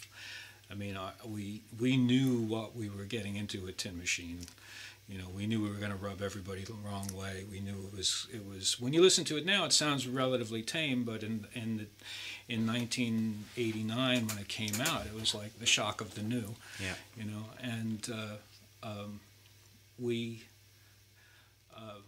I 0.70 0.74
mean, 0.74 0.98
uh, 0.98 1.12
we 1.28 1.62
we 1.80 1.96
knew 1.96 2.40
what 2.42 2.76
we 2.76 2.90
were 2.90 3.04
getting 3.04 3.36
into 3.36 3.62
with 3.62 3.78
Tin 3.78 3.98
Machine. 3.98 4.40
You 5.08 5.20
know, 5.20 5.26
we 5.36 5.46
knew 5.46 5.62
we 5.62 5.70
were 5.70 5.76
going 5.76 5.92
to 5.92 5.98
rub 5.98 6.24
everybody 6.24 6.64
the 6.64 6.74
wrong 6.74 7.08
way. 7.16 7.44
We 7.52 7.60
knew 7.60 7.76
it 7.92 7.96
was 7.96 8.28
it 8.34 8.44
was. 8.44 8.80
When 8.80 8.92
you 8.92 9.02
listen 9.02 9.24
to 9.26 9.38
it 9.38 9.46
now, 9.46 9.66
it 9.66 9.74
sounds 9.74 10.08
relatively 10.08 10.64
tame, 10.64 11.04
but 11.04 11.22
in 11.22 11.46
in 11.54 11.78
the, 11.78 11.86
in 12.50 12.66
1989 12.66 14.28
when 14.28 14.38
it 14.40 14.48
came 14.48 14.82
out, 14.82 15.06
it 15.06 15.14
was 15.14 15.36
like 15.36 15.60
the 15.60 15.68
shock 15.68 16.02
of 16.02 16.16
the 16.16 16.24
new. 16.24 16.56
Yeah. 16.82 16.96
You 17.16 17.26
know, 17.26 17.46
and 17.62 18.10
uh, 18.12 18.88
um, 18.88 19.20
we. 20.00 20.44
Uh, 21.78 22.00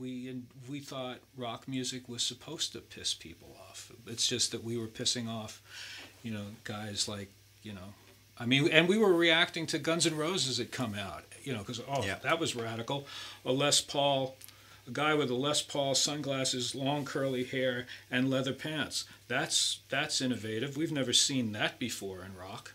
we 0.00 0.34
we 0.68 0.80
thought 0.80 1.18
rock 1.36 1.68
music 1.68 2.08
was 2.08 2.22
supposed 2.22 2.72
to 2.72 2.80
piss 2.80 3.14
people 3.14 3.56
off. 3.68 3.92
It's 4.06 4.26
just 4.26 4.50
that 4.52 4.64
we 4.64 4.76
were 4.78 4.86
pissing 4.86 5.28
off, 5.28 5.60
you 6.22 6.32
know, 6.32 6.44
guys 6.64 7.06
like 7.08 7.28
you 7.62 7.72
know, 7.72 7.92
I 8.38 8.46
mean, 8.46 8.68
and 8.72 8.88
we 8.88 8.96
were 8.96 9.12
reacting 9.12 9.66
to 9.66 9.78
Guns 9.78 10.06
N' 10.06 10.16
Roses 10.16 10.56
that 10.56 10.72
come 10.72 10.94
out, 10.94 11.24
you 11.44 11.52
know, 11.52 11.58
because 11.60 11.80
oh 11.88 12.02
Yeah. 12.04 12.16
that 12.22 12.38
was 12.38 12.56
radical, 12.56 13.06
a 13.44 13.52
Les 13.52 13.80
Paul, 13.82 14.36
a 14.88 14.90
guy 14.90 15.12
with 15.14 15.30
a 15.30 15.34
Les 15.34 15.60
Paul 15.60 15.94
sunglasses, 15.94 16.74
long 16.74 17.04
curly 17.04 17.44
hair, 17.44 17.86
and 18.10 18.30
leather 18.30 18.54
pants. 18.54 19.04
That's 19.28 19.80
that's 19.90 20.20
innovative. 20.22 20.76
We've 20.76 20.90
never 20.92 21.12
seen 21.12 21.52
that 21.52 21.78
before 21.78 22.24
in 22.24 22.34
rock, 22.36 22.72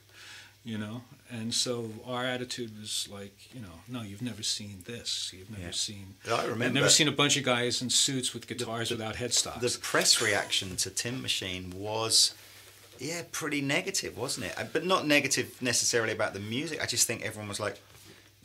you 0.65 0.77
know. 0.77 1.01
And 1.31 1.53
so 1.53 1.89
our 2.05 2.25
attitude 2.25 2.71
was 2.79 3.07
like, 3.11 3.35
you 3.53 3.61
know, 3.61 3.79
no, 3.87 4.01
you've 4.01 4.21
never 4.21 4.43
seen 4.43 4.83
this. 4.85 5.31
You've 5.35 5.49
never 5.49 5.63
Yeah. 5.63 5.71
seen. 5.71 6.15
I 6.29 6.33
I've 6.33 6.49
remember 6.49 6.79
never 6.81 6.89
seen 6.89 7.07
a 7.07 7.11
bunch 7.11 7.35
of 7.37 7.43
guys 7.43 7.81
in 7.81 7.89
suits 7.89 8.33
with 8.33 8.47
guitars 8.47 8.89
the- 8.89 8.95
without 8.95 9.15
headstocks. 9.15 9.59
the 9.61 9.77
press 9.79 10.21
reaction 10.21 10.75
to 10.77 10.89
Tin 10.89 11.21
Machine 11.21 11.71
was, 11.71 12.33
yeah, 12.99 13.23
pretty 13.31 13.61
negative, 13.61 14.17
wasn't 14.17 14.47
it? 14.47 14.53
Uh, 14.57 14.65
But 14.71 14.85
not 14.85 15.07
negative 15.07 15.61
necessarily 15.61 16.13
about 16.13 16.33
the 16.33 16.39
music. 16.39 16.81
I 16.81 16.85
just 16.85 17.07
think 17.07 17.21
everyone 17.23 17.49
was 17.49 17.59
like, 17.59 17.79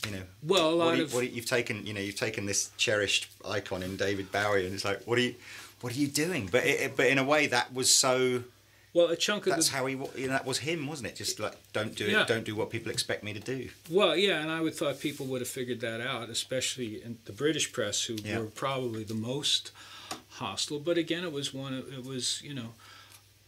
you 0.06 0.12
know, 0.12 0.22
well, 0.42 0.70
a 0.72 0.76
what 0.87 0.96
you, 0.96 1.04
of, 1.04 1.14
what 1.14 1.24
you, 1.24 1.30
you've 1.35 1.46
taken, 1.46 1.87
you 1.87 1.92
know, 1.92 2.00
you've 2.00 2.16
taken 2.16 2.46
this 2.46 2.70
cherished 2.78 3.28
icon 3.44 3.83
in 3.83 3.96
David 3.98 4.33
Bowie, 4.33 4.64
and 4.64 4.74
it's 4.74 4.85
like, 4.87 5.02
what 5.06 5.18
are 5.18 5.22
you, 5.22 5.35
what 5.83 5.92
are 5.92 5.96
you 5.96 6.09
doing? 6.09 6.48
But 6.50 6.64
it- 6.64 6.96
but 6.96 7.06
in 7.09 7.18
a 7.18 7.24
way, 7.24 7.46
that 7.48 7.72
was 7.74 7.92
so. 7.92 8.44
Well, 8.92 9.07
a 9.09 9.16
chunk 9.16 9.46
of 9.46 9.53
That's 9.55 9.68
the 9.70 9.76
how 9.76 9.87
he. 9.87 9.94
You 9.94 10.26
know, 10.26 10.33
that 10.33 10.44
was 10.46 10.59
him, 10.59 10.87
wasn't 10.87 11.09
it? 11.09 11.16
Just 11.16 11.38
like, 11.38 11.55
don't 11.72 11.94
do 11.94 12.07
Yeah. 12.07 12.22
it. 12.22 12.29
Don't 12.29 12.44
do 12.44 12.57
what 12.57 12.70
people 12.70 12.90
expect 12.90 13.22
me 13.22 13.33
to 13.33 13.40
do. 13.40 13.68
well, 13.88 14.16
yeah, 14.16 14.40
and 14.40 14.50
I 14.50 14.61
would 14.61 14.74
thought 14.74 14.98
people 15.00 15.26
would 15.26 15.40
have 15.40 15.48
figured 15.48 15.81
that 15.81 16.00
out, 16.00 16.29
especially 16.31 17.03
in 17.03 17.18
the 17.24 17.33
British 17.33 17.72
press, 17.72 18.03
who 18.05 18.16
Yeah. 18.24 18.38
were 18.38 18.46
probably 18.46 19.05
the 19.05 19.14
most 19.14 19.70
hostile. 20.29 20.81
But 20.81 20.98
again, 20.98 21.22
it 21.24 21.33
was 21.33 21.55
one. 21.55 21.72
Of, 21.74 21.92
it 21.92 22.05
was 22.05 22.40
you 22.42 22.55
know, 22.55 22.74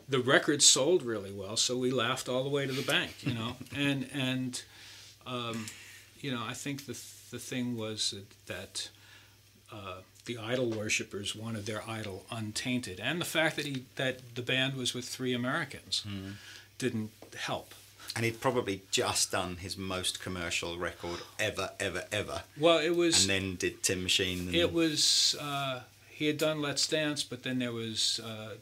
the 0.08 0.20
record 0.20 0.62
sold 0.62 1.02
really 1.02 1.32
well, 1.32 1.56
so 1.56 1.76
we 1.76 1.90
laughed 1.90 2.28
all 2.28 2.44
the 2.44 2.50
way 2.50 2.66
to 2.66 2.72
the 2.72 2.82
bank, 2.82 3.12
you 3.22 3.34
know, 3.34 3.56
and 3.76 4.08
and 4.12 4.62
um, 5.26 5.66
you 6.20 6.30
know, 6.30 6.42
I 6.46 6.54
think 6.54 6.86
the 6.86 6.96
the 7.30 7.38
thing 7.38 7.76
was 7.76 8.14
that. 8.46 8.90
Uh, 9.72 10.02
the 10.26 10.38
idol 10.38 10.70
worshippers 10.70 11.34
wanted 11.34 11.66
their 11.66 11.82
idol 11.88 12.24
untainted, 12.30 13.00
and 13.00 13.20
the 13.20 13.24
fact 13.24 13.56
that 13.56 13.66
he 13.66 13.84
that 13.96 14.34
the 14.34 14.42
band 14.42 14.74
was 14.74 14.94
with 14.94 15.04
three 15.06 15.32
Americans 15.34 16.00
Hmm. 16.06 16.32
didn't 16.78 17.10
help. 17.36 17.74
And 18.14 18.24
he'd 18.26 18.40
probably 18.40 18.82
just 18.90 19.32
done 19.32 19.56
his 19.56 19.78
most 19.78 20.20
commercial 20.20 20.76
record 20.78 21.20
ever, 21.38 21.70
ever, 21.80 22.04
ever, 22.12 22.42
Well, 22.58 22.78
it 22.78 22.94
was 22.94 23.22
and 23.22 23.30
then 23.30 23.56
did 23.56 23.82
Tin 23.82 24.02
Machine. 24.02 24.48
And, 24.48 24.54
it 24.54 24.72
was 24.72 25.34
uh, 25.40 25.80
he 26.10 26.26
had 26.26 26.36
done 26.38 26.60
Let's 26.60 26.86
Dance, 26.86 27.22
but 27.24 27.42
then 27.42 27.58
there 27.58 27.72
was 27.72 28.20
uh, 28.22 28.56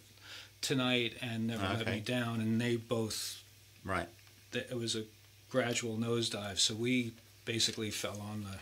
Tonight 0.63 1.15
and 1.21 1.49
Never 1.49 1.65
Let 1.65 1.87
Me 1.87 2.01
Down, 2.01 2.41
and 2.41 2.61
they 2.61 2.77
both 2.77 3.43
right. 3.85 4.09
it 4.53 4.77
was 4.77 4.95
a 4.95 5.05
gradual 5.51 5.97
nosedive. 5.97 6.59
So 6.59 6.75
we 6.75 7.13
basically 7.45 7.91
fell 7.91 8.21
on 8.21 8.45
the 8.45 8.59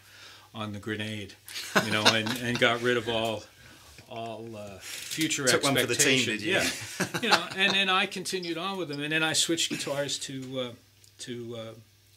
on 0.58 0.72
the 0.72 0.78
grenade, 0.78 1.34
you 1.84 1.90
know, 1.92 2.04
and, 2.04 2.28
and 2.42 2.58
got 2.58 2.82
rid 2.82 2.96
of 2.96 3.08
all 3.08 3.42
all 4.10 4.44
uh, 4.56 4.78
future 4.80 5.46
Took 5.46 5.62
one 5.62 5.76
for 5.76 5.86
the 5.86 5.94
team, 5.94 6.24
did 6.24 6.40
you? 6.40 6.52
Yeah, 6.54 6.68
you 7.22 7.28
know, 7.28 7.44
and 7.56 7.74
then 7.74 7.88
I 7.90 8.06
continued 8.06 8.56
on 8.56 8.78
with 8.78 8.88
them, 8.88 9.00
and 9.02 9.12
then 9.12 9.22
I 9.22 9.34
switched 9.34 9.70
guitars 9.70 10.18
to 10.20 10.60
uh, 10.60 10.70
to 11.20 11.56
uh, 11.56 11.72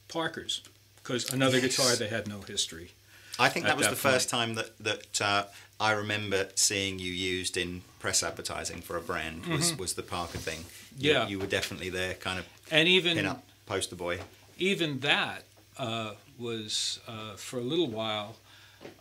Parker's 0.08 0.62
because 1.04 1.34
another 1.34 1.60
Yes. 1.60 1.76
guitar 1.78 1.96
they 1.96 2.08
had 2.08 2.28
no 2.28 2.40
history. 2.42 2.92
I 3.40 3.50
think 3.50 3.66
that 3.66 3.78
was 3.78 3.88
that 3.88 3.92
the 3.92 4.02
first 4.10 4.30
time 4.30 4.56
that 4.56 4.70
that 4.80 5.22
uh, 5.22 5.44
I 5.80 5.92
remember 5.92 6.48
seeing 6.56 6.98
you 7.00 7.12
used 7.12 7.58
in 7.58 7.82
press 8.00 8.24
advertising 8.24 8.82
for 8.82 8.96
a 8.98 9.02
brand 9.02 9.46
was, 9.48 9.78
was 9.78 9.94
the 9.94 10.04
Parker 10.04 10.38
thing. 10.40 10.60
You- 10.60 10.66
Mm-hmm. 10.92 11.06
Yeah. 11.06 11.28
you, 11.30 11.40
were 11.40 11.48
definitely 11.48 11.90
there, 11.90 12.16
kind 12.16 12.38
of 12.38 12.46
And 12.70 12.86
even 12.88 13.16
pin 13.16 13.26
up 13.26 13.44
poster 13.66 13.96
boy. 13.96 14.20
even 14.60 15.00
that 15.00 15.44
uh, 15.78 16.12
was 16.42 17.00
uh, 17.08 17.36
for 17.36 17.58
a 17.58 17.64
little 17.64 17.88
while 17.88 18.36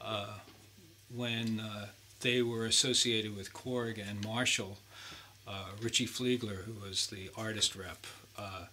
uh, 0.01 0.35
when 1.15 1.61
uh, 1.61 1.87
they 2.21 2.43
were 2.43 2.67
associated 2.67 3.37
with 3.37 3.53
Korg 3.53 3.99
and 3.99 4.25
Marshall. 4.25 4.79
Uh, 5.49 5.71
Richie 5.83 6.07
Fliegler, 6.07 6.65
who 6.65 6.75
was 6.87 7.09
the 7.09 7.31
artist 7.37 7.75
rep, 7.75 8.07
uh, 8.39 8.67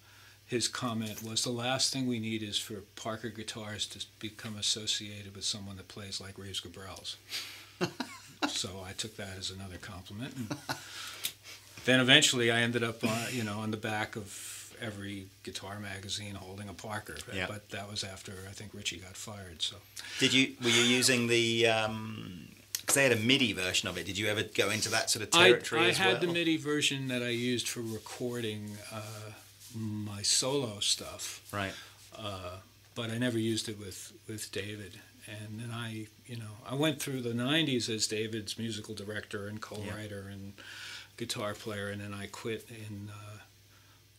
his 0.46 0.68
comment 0.68 1.24
was 1.24 1.44
the 1.44 1.50
last 1.50 1.92
thing 1.92 2.08
we 2.08 2.20
need 2.20 2.42
is 2.42 2.58
for 2.58 2.76
Parker 2.96 3.30
guitars 3.30 3.86
to 3.88 4.06
become 4.20 4.56
associated 4.56 5.36
with 5.36 5.44
someone 5.44 5.76
that 5.76 5.90
plays 5.90 6.22
like 6.22 6.38
Reeves 6.38 6.62
Gabrels. 6.62 7.16
so 8.48 8.84
I 8.88 8.94
took 8.94 9.18
that 9.18 9.38
as 9.38 9.52
another 9.52 9.78
compliment. 9.78 10.34
And 10.38 10.56
then 11.84 12.00
eventually 12.00 12.50
I 12.50 12.62
ended 12.62 12.84
up, 12.84 13.00
uh, 13.04 13.26
you 13.32 13.44
know, 13.44 13.60
on 13.60 13.72
the 13.72 13.78
back 13.78 14.16
of 14.16 14.57
every 14.82 15.28
guitar 15.44 15.80
magazine 15.80 16.36
holding 16.36 16.70
a 16.70 16.74
Parker. 16.74 17.18
Yeah. 17.34 17.48
But 17.48 17.70
that 17.70 17.90
was 17.90 18.04
after 18.04 18.34
I 18.50 18.54
think 18.54 18.74
Richie 18.74 18.98
got 18.98 19.16
fired. 19.16 19.62
So 19.62 19.78
Did 20.20 20.34
you 20.34 20.54
were 20.64 20.70
you 20.70 20.82
using 20.84 21.28
the? 21.28 21.64
Because 22.82 22.96
they 22.96 23.04
had 23.04 23.12
a 23.12 23.18
MIDI 23.18 23.52
version 23.52 23.90
of 23.90 23.98
it. 23.98 24.06
Did 24.06 24.18
you 24.18 24.28
ever 24.28 24.44
go 24.44 24.70
into 24.70 24.90
that 24.90 25.10
sort 25.10 25.24
of 25.24 25.32
territory 25.32 25.82
I 25.82 25.88
as 25.90 25.98
had 25.98 26.14
well? 26.14 26.22
the 26.22 26.28
MIDI 26.28 26.56
version 26.56 27.10
that 27.10 27.22
I 27.22 27.30
used 27.30 27.68
for 27.68 27.82
recording 27.82 28.78
uh, 28.94 29.32
my 29.76 30.22
solo 30.22 30.80
stuff. 30.80 31.42
Right. 31.52 31.74
uh, 32.18 32.58
but 32.96 33.12
I 33.12 33.18
never 33.18 33.38
used 33.38 33.68
it 33.70 33.78
with, 33.78 34.14
with 34.28 34.52
David. 34.52 35.00
And 35.28 35.60
then 35.60 35.72
I, 35.72 36.08
you 36.26 36.38
know, 36.38 36.56
I 36.66 36.76
went 36.76 37.02
through 37.02 37.22
the 37.22 37.34
'90s 37.34 37.94
as 37.94 38.08
David's 38.08 38.58
musical 38.58 38.96
director 38.96 39.48
and 39.48 39.60
co-writer 39.62 40.30
and 40.32 40.54
guitar 41.18 41.54
player, 41.54 41.90
and 41.90 42.00
then 42.00 42.14
I 42.14 42.28
quit 42.28 42.66
in 42.70 43.10
uh, 43.12 43.40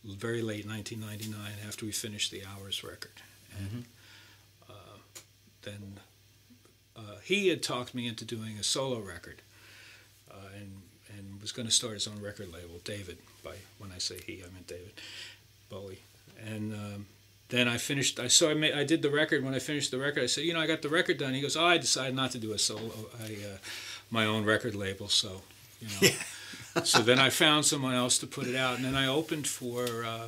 very 0.03 0.41
late 0.41 0.65
1999 0.65 1.67
after 1.67 1.85
we 1.85 1.91
finished 1.91 2.31
the 2.31 2.43
Hours 2.45 2.83
record. 2.83 3.21
And 3.57 3.85
uh, 4.69 4.73
then 5.63 5.99
uh, 6.95 7.19
he 7.23 7.49
had 7.49 7.61
talked 7.63 7.93
me 7.93 8.07
into 8.07 8.25
doing 8.25 8.57
a 8.59 8.63
solo 8.63 8.99
record, 8.99 9.41
uh, 10.31 10.35
and 10.57 10.81
and 11.17 11.41
was 11.41 11.51
going 11.51 11.67
to 11.67 11.73
start 11.73 11.93
his 11.93 12.07
own 12.07 12.21
record 12.21 12.53
label. 12.53 12.79
David, 12.83 13.17
by 13.43 13.55
when 13.77 13.91
I 13.91 13.97
say 13.97 14.19
he, 14.25 14.41
I 14.43 14.53
meant 14.53 14.67
David 14.67 14.93
Bowie, 15.69 16.01
and. 16.45 16.73
Um, 16.73 17.05
then 17.49 17.67
I 17.67 17.77
finished. 17.77 18.19
I 18.19 18.27
so 18.27 18.51
I 18.51 18.53
made, 18.53 18.75
I 18.75 18.83
did 18.83 19.01
the 19.01 19.09
record. 19.09 19.43
When 19.43 19.55
I 19.55 19.59
finished 19.59 19.89
the 19.89 19.97
record, 19.97 20.21
I 20.21 20.27
said, 20.27 20.43
you 20.43 20.53
know, 20.53 20.59
I 20.59 20.67
got 20.67 20.83
the 20.83 20.87
record 20.89 21.17
done. 21.17 21.33
He 21.33 21.41
goes, 21.41 21.57
oh, 21.57 21.65
I 21.65 21.79
decided 21.79 22.15
not 22.15 22.29
to 22.33 22.37
do 22.37 22.53
a 22.53 22.59
solo, 22.59 22.91
I, 23.19 23.33
uh, 23.33 23.57
my 24.11 24.25
own 24.25 24.45
record 24.45 24.75
label. 24.75 25.07
So, 25.07 25.41
you 25.81 25.87
know. 25.99 26.15
So 26.83 26.99
then 26.99 27.19
I 27.19 27.29
found 27.29 27.65
someone 27.65 27.93
else 27.93 28.17
to 28.19 28.27
put 28.27 28.47
it 28.47 28.55
out, 28.55 28.75
and 28.75 28.85
then 28.85 28.95
I 28.95 29.07
opened 29.07 29.47
for 29.47 30.05
uh, 30.05 30.27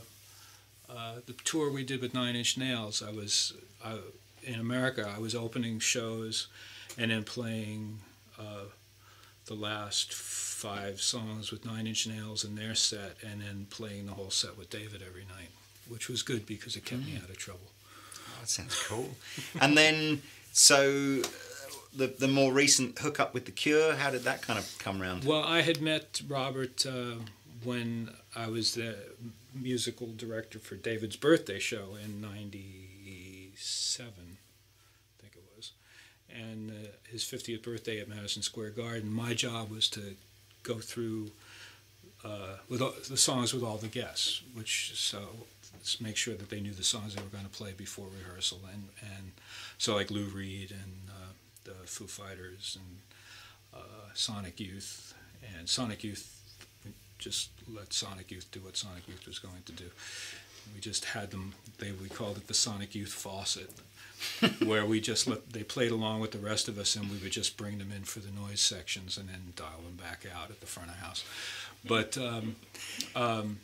uh, 0.89 1.15
the 1.25 1.33
tour 1.43 1.71
we 1.71 1.83
did 1.83 2.01
with 2.01 2.13
Nine 2.13 2.35
Inch 2.35 2.57
Nails. 2.57 3.01
I 3.01 3.11
was 3.11 3.53
I, 3.83 3.97
in 4.43 4.59
America. 4.59 5.11
I 5.15 5.19
was 5.19 5.35
opening 5.35 5.79
shows, 5.79 6.47
and 6.97 7.11
then 7.11 7.23
playing 7.23 7.99
uh, 8.39 8.65
the 9.45 9.53
last 9.53 10.13
five 10.13 11.01
songs 11.01 11.51
with 11.51 11.65
Nine 11.65 11.87
Inch 11.87 12.07
Nails 12.07 12.43
in 12.43 12.55
their 12.55 12.75
set, 12.75 13.17
and 13.23 13.41
then 13.41 13.67
playing 13.69 14.07
the 14.07 14.13
whole 14.13 14.31
set 14.31 14.57
with 14.57 14.69
David 14.69 15.01
every 15.07 15.25
night 15.25 15.49
which 15.91 16.09
was 16.09 16.23
good 16.23 16.45
because 16.45 16.75
it 16.75 16.85
kept 16.85 17.01
mm. 17.01 17.07
me 17.07 17.17
out 17.21 17.29
of 17.29 17.37
trouble. 17.37 17.59
Oh, 18.15 18.39
that 18.39 18.49
sounds 18.49 18.75
cool. 18.87 19.09
and 19.59 19.77
then, 19.77 20.21
so 20.53 21.21
the 21.95 22.07
the 22.07 22.27
more 22.27 22.51
recent 22.53 22.99
hookup 22.99 23.33
with 23.33 23.45
the 23.45 23.51
Cure, 23.51 23.95
how 23.95 24.09
did 24.11 24.23
that 24.23 24.41
kind 24.41 24.57
of 24.59 24.75
come 24.79 25.01
around? 25.01 25.23
Well, 25.25 25.43
I 25.43 25.61
had 25.61 25.81
met 25.81 26.21
Robert 26.27 26.85
uh, 26.85 27.15
when 27.63 28.11
I 28.35 28.47
was 28.47 28.75
the 28.75 28.95
musical 29.53 30.07
director 30.15 30.59
for 30.59 30.75
David's 30.75 31.15
birthday 31.17 31.59
show 31.59 31.95
in 32.03 32.21
'97, 32.21 34.07
I 34.17 35.21
think 35.21 35.35
it 35.35 35.43
was, 35.55 35.71
and 36.33 36.71
uh, 36.71 36.89
his 37.09 37.23
50th 37.23 37.63
birthday 37.63 37.99
at 37.99 38.07
Madison 38.07 38.41
Square 38.41 38.71
Garden. 38.71 39.11
My 39.13 39.33
job 39.33 39.69
was 39.69 39.89
to 39.89 40.15
go 40.63 40.79
through. 40.79 41.31
Uh, 42.23 42.57
with 42.69 42.83
all, 42.83 42.93
the 43.09 43.17
songs 43.17 43.51
with 43.51 43.63
all 43.63 43.77
the 43.77 43.87
guests, 43.87 44.43
which 44.53 44.91
so 44.93 45.21
make 45.99 46.15
sure 46.15 46.35
that 46.35 46.51
they 46.51 46.59
knew 46.59 46.71
the 46.71 46.83
songs 46.83 47.15
they 47.15 47.21
were 47.21 47.29
going 47.29 47.43
to 47.43 47.49
play 47.49 47.73
before 47.75 48.05
rehearsal, 48.15 48.59
and 48.71 48.89
and 49.01 49.31
so 49.79 49.95
like 49.95 50.11
Lou 50.11 50.25
Reed 50.25 50.69
and 50.69 51.09
uh, 51.09 51.20
the 51.79 51.87
Foo 51.87 52.07
Fighters 52.07 52.77
and 52.79 53.81
uh, 53.81 54.09
Sonic 54.13 54.59
Youth 54.59 55.13
and 55.57 55.67
Sonic 55.67 56.03
Youth. 56.03 56.37
just 57.17 57.49
let 57.71 57.93
Sonic 57.93 58.31
Youth 58.31 58.49
do 58.51 58.59
what 58.61 58.77
Sonic 58.77 59.07
Youth 59.07 59.25
was 59.27 59.39
going 59.39 59.63
to 59.65 59.71
do. 59.71 59.85
We 60.73 60.79
just 60.79 61.05
had 61.05 61.31
them. 61.31 61.53
They 61.79 61.91
we 61.91 62.07
called 62.07 62.37
it 62.37 62.47
the 62.47 62.53
Sonic 62.53 62.93
Youth 62.95 63.11
faucet, 63.11 63.69
where 64.65 64.85
we 64.85 65.01
just 65.01 65.27
let 65.27 65.51
they 65.51 65.63
played 65.63 65.91
along 65.91 66.21
with 66.21 66.31
the 66.31 66.37
rest 66.37 66.67
of 66.67 66.77
us, 66.77 66.95
and 66.95 67.09
we 67.09 67.17
would 67.17 67.31
just 67.31 67.57
bring 67.57 67.79
them 67.79 67.91
in 67.91 68.03
for 68.03 68.19
the 68.19 68.31
noise 68.31 68.61
sections 68.61 69.17
and 69.17 69.29
then 69.29 69.53
dial 69.55 69.81
them 69.83 69.95
back 69.95 70.25
out 70.33 70.49
at 70.49 70.59
the 70.59 70.67
front 70.67 70.89
of 70.89 70.97
house. 70.97 71.23
But 71.83 72.17
um, 72.17 72.55
um, 73.15 73.59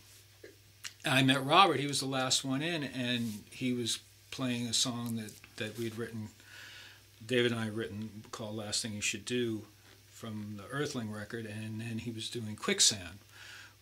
I 1.06 1.22
met 1.24 1.46
Robert. 1.46 1.80
He 1.80 1.88
was 1.88 2.00
the 2.00 2.08
last 2.08 2.43
one 2.43 2.62
in, 2.62 2.84
and 2.84 3.43
he 3.52 3.74
was 3.74 4.00
playing 4.32 4.67
a 4.67 4.74
song 4.74 5.15
that, 5.17 5.32
that 5.58 5.78
we'd 5.80 5.98
written, 5.98 6.30
David 7.25 7.51
and 7.51 7.60
I 7.60 7.65
had 7.65 7.75
written, 7.75 8.23
called 8.32 8.56
Last 8.56 8.82
Thing 8.82 8.93
You 8.93 9.01
Should 9.01 9.25
Do 9.25 9.63
from 10.12 10.58
the 10.58 10.75
Earthling 10.75 11.12
record, 11.12 11.45
and 11.45 11.82
then 11.82 11.99
he 11.99 12.12
was 12.12 12.30
doing 12.30 12.56
Quicksand 12.56 13.19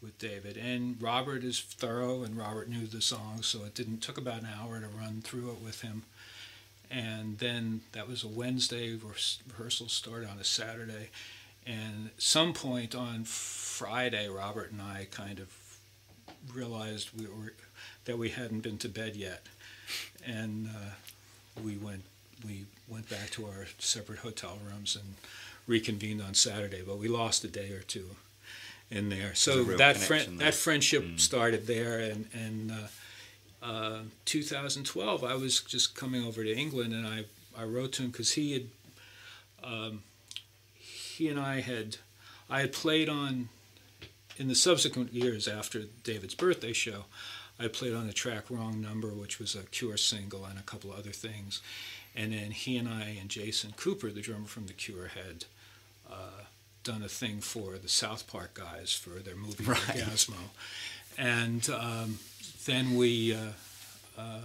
with 0.02 0.17
David. 0.19 0.58
And 0.58 1.02
Robert 1.02 1.43
is 1.43 1.60
thorough, 1.60 2.24
and 2.24 2.38
Robert 2.38 2.69
knew 2.69 2.86
the 2.86 3.02
song, 3.02 3.41
so 3.41 3.63
it 3.63 3.74
didn't 3.74 4.02
took 4.02 4.17
about 4.17 4.41
an 4.41 4.50
hour 4.60 4.80
to 4.80 4.88
run 4.88 5.21
through 5.21 5.52
it 5.52 5.63
with 5.63 5.82
him. 5.82 6.04
And 6.91 7.39
then 7.39 7.82
that 7.93 8.08
was 8.08 8.24
a 8.24 8.28
Wednesday, 8.28 8.98
rehearsal 9.48 9.89
started 9.89 10.30
on 10.30 10.39
a 10.39 10.43
Saturday. 10.43 11.10
And 11.65 12.12
some 12.17 12.54
point 12.54 12.93
on 12.93 13.24
Friday, 13.24 14.28
Robert 14.30 14.71
and 14.71 14.82
I 14.82 15.08
kind 15.10 15.39
of 15.39 15.50
realized 16.54 17.10
we 17.17 17.26
were 17.26 17.54
that 18.06 18.17
we 18.17 18.30
hadn't 18.30 18.60
been 18.60 18.78
to 18.78 18.89
bed 18.89 19.15
yet, 19.15 19.43
and 20.24 20.67
uh, 20.67 20.91
we 21.63 21.76
went 21.76 22.04
we 22.45 22.65
went 22.88 23.10
back 23.10 23.30
to 23.32 23.45
our 23.45 23.67
separate 23.80 24.19
hotel 24.19 24.58
rooms 24.67 24.95
and 24.95 25.15
reconvened 25.67 26.21
on 26.21 26.34
Saturday. 26.34 26.82
But 26.86 26.98
we 26.98 27.08
lost 27.08 27.43
a 27.43 27.48
day 27.48 27.71
or 27.71 27.82
two 27.82 28.12
in 28.89 29.10
there. 29.10 29.36
So 29.36 29.63
that 29.63 29.98
friend 29.98 30.39
that 30.39 30.54
friendship 30.54 31.04
mm. 31.04 31.19
started 31.19 31.67
there, 31.67 32.00
and 32.00 32.28
and. 32.34 32.71
Uh, 32.71 32.88
uh, 33.63 34.02
2012, 34.26 35.24
I 35.24 35.34
was 35.34 35.62
just 35.62 35.95
coming 35.95 36.24
over 36.24 36.43
to 36.43 36.56
England, 36.56 36.93
and 36.93 37.08
I, 37.08 37.24
I 37.58 37.63
wrote 37.63 37.93
to 37.93 38.04
him 38.04 38.12
because 38.12 38.34
he 38.34 38.54
had 38.54 38.63
um, 39.63 40.04
he 40.76 41.30
and 41.30 41.39
I 41.39 41.62
had 41.62 41.98
I 42.50 42.60
had 42.60 42.74
played 42.74 43.10
on 43.10 43.50
in 44.38 44.48
the 44.48 44.56
subsequent 44.56 45.13
years 45.13 45.48
after 45.48 45.84
David's 46.04 46.36
birthday 46.36 46.74
show, 46.74 47.06
I 47.60 47.67
played 47.69 47.93
on 47.93 48.06
the 48.08 48.13
track 48.13 48.45
Wrong 48.50 48.82
Number, 48.82 49.10
which 49.10 49.39
was 49.39 49.56
a 49.56 49.63
Cure 49.63 49.98
single, 49.98 50.45
and 50.45 50.60
a 50.60 50.63
couple 50.63 50.91
of 50.91 51.00
other 51.00 51.12
things. 51.12 51.62
And 52.15 52.32
then 52.32 52.51
he 52.51 52.78
and 52.78 52.88
I 52.88 53.17
and 53.19 53.30
Jason 53.30 53.73
Cooper, 53.75 54.10
the 54.10 54.21
drummer 54.21 54.45
from 54.45 54.67
the 54.67 54.73
Cure, 54.73 55.10
had 55.10 55.45
uh, 56.10 56.45
done 56.84 57.04
a 57.04 57.10
thing 57.10 57.41
for 57.41 57.78
the 57.78 57.89
South 57.89 58.28
Park 58.28 58.54
guys 58.54 58.93
for 58.93 59.19
their 59.19 59.36
movie 59.36 59.63
right. 59.65 59.80
Orgazmo. 59.80 60.36
And 61.17 61.69
um, 61.69 62.19
then 62.65 62.95
we, 62.95 63.34
uh, 63.34 63.39
uh, 64.17 64.39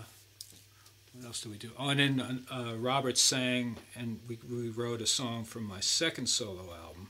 what 1.14 1.26
else 1.26 1.42
did 1.42 1.52
we 1.52 1.59
do? 1.59 1.70
Oh, 1.78 1.90
and 1.90 2.00
then 2.00 2.46
uh, 2.50 2.74
Robert 2.76 3.18
sang, 3.18 3.76
and 3.96 4.20
we, 4.28 4.38
we 4.50 4.68
wrote 4.68 5.00
a 5.00 5.06
song 5.06 5.44
from 5.44 5.64
my 5.64 5.80
second 5.80 6.28
solo 6.28 6.74
album, 6.74 7.09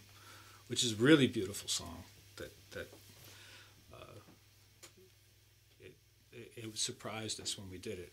which 0.69 0.85
is 0.85 0.93
a 0.93 0.97
really 0.97 1.27
beautiful 1.27 1.69
song 1.69 2.05
that, 2.37 2.53
that 2.73 2.89
it 6.61 6.79
surprised 6.79 7.41
us 7.41 7.59
when 7.59 7.71
we 7.71 7.79
did 7.79 7.99
it. 7.99 8.13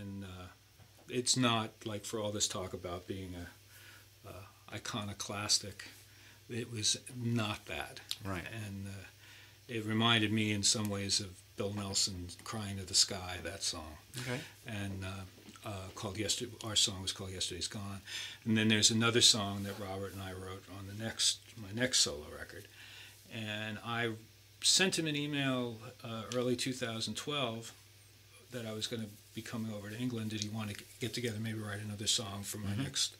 And 0.00 0.24
uh, 0.24 0.48
it's 1.10 1.36
not 1.36 1.70
like 1.84 2.04
for 2.04 2.18
all 2.18 2.30
this 2.30 2.48
talk 2.48 2.72
about 2.72 3.06
being 3.06 3.34
a, 3.34 4.28
a 4.28 4.74
iconoclastic, 4.74 5.84
it 6.50 6.70
was 6.72 6.98
not 7.16 7.66
that. 7.66 8.00
Right. 8.24 8.44
And 8.66 8.86
uh, 8.86 9.04
it 9.68 9.84
reminded 9.84 10.32
me 10.32 10.52
in 10.52 10.62
some 10.62 10.88
ways 10.88 11.20
of 11.20 11.28
Bill 11.56 11.72
Nelson 11.72 12.28
"Crying 12.44 12.78
to 12.78 12.84
the 12.84 12.94
Sky," 12.94 13.36
that 13.42 13.62
song. 13.62 13.98
Okay. 14.20 14.40
And 14.66 15.04
uh, 15.04 15.68
uh, 15.68 15.88
called 15.94 16.18
yesterday. 16.18 16.52
Our 16.64 16.76
song 16.76 17.02
was 17.02 17.12
called 17.12 17.30
"Yesterday's 17.30 17.68
Gone," 17.68 18.00
and 18.44 18.56
then 18.56 18.68
there's 18.68 18.90
another 18.90 19.20
song 19.20 19.64
that 19.64 19.78
Robert 19.78 20.12
and 20.12 20.22
I 20.22 20.32
wrote 20.32 20.64
on 20.78 20.86
the 20.86 21.02
next 21.02 21.38
my 21.56 21.68
next 21.78 21.98
solo 22.00 22.26
record, 22.38 22.66
and 23.34 23.78
I 23.84 24.10
sent 24.62 24.98
him 24.98 25.06
an 25.06 25.16
email 25.16 25.76
uh, 26.04 26.22
early 26.34 26.56
2012 26.56 27.72
that 28.50 28.66
I 28.66 28.72
was 28.72 28.86
going 28.86 29.02
to 29.02 29.08
be 29.38 29.42
coming 29.42 29.72
over 29.72 29.88
to 29.88 29.96
England. 29.96 30.30
Did 30.30 30.42
he 30.42 30.48
want 30.48 30.70
to 30.70 30.84
get 31.00 31.14
together, 31.14 31.38
maybe 31.40 31.60
write 31.60 31.80
another 31.84 32.08
song 32.08 32.42
for 32.42 32.58
my 32.58 32.70
mm-hmm. 32.70 32.82
next 32.82 33.16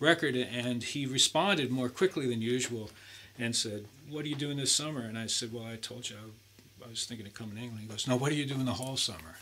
record? 0.00 0.34
And 0.34 0.82
he 0.82 1.06
responded 1.06 1.70
more 1.70 1.88
quickly 1.88 2.28
than 2.28 2.42
usual 2.42 2.90
and 3.38 3.54
said, 3.54 3.86
What 4.08 4.24
are 4.24 4.28
you 4.28 4.34
doing 4.34 4.56
this 4.56 4.72
summer? 4.72 5.02
And 5.02 5.16
I 5.16 5.26
said, 5.26 5.52
Well, 5.52 5.64
I 5.64 5.76
told 5.76 6.10
you 6.10 6.16
I, 6.16 6.86
I 6.86 6.88
was 6.88 7.04
thinking 7.06 7.26
of 7.26 7.34
coming 7.34 7.56
to 7.56 7.62
England. 7.62 7.82
He 7.82 7.88
goes, 7.88 8.08
No, 8.08 8.16
what 8.16 8.32
are 8.32 8.34
you 8.34 8.46
doing 8.46 8.64
the 8.64 8.72
whole 8.72 8.96
summer? 8.96 9.36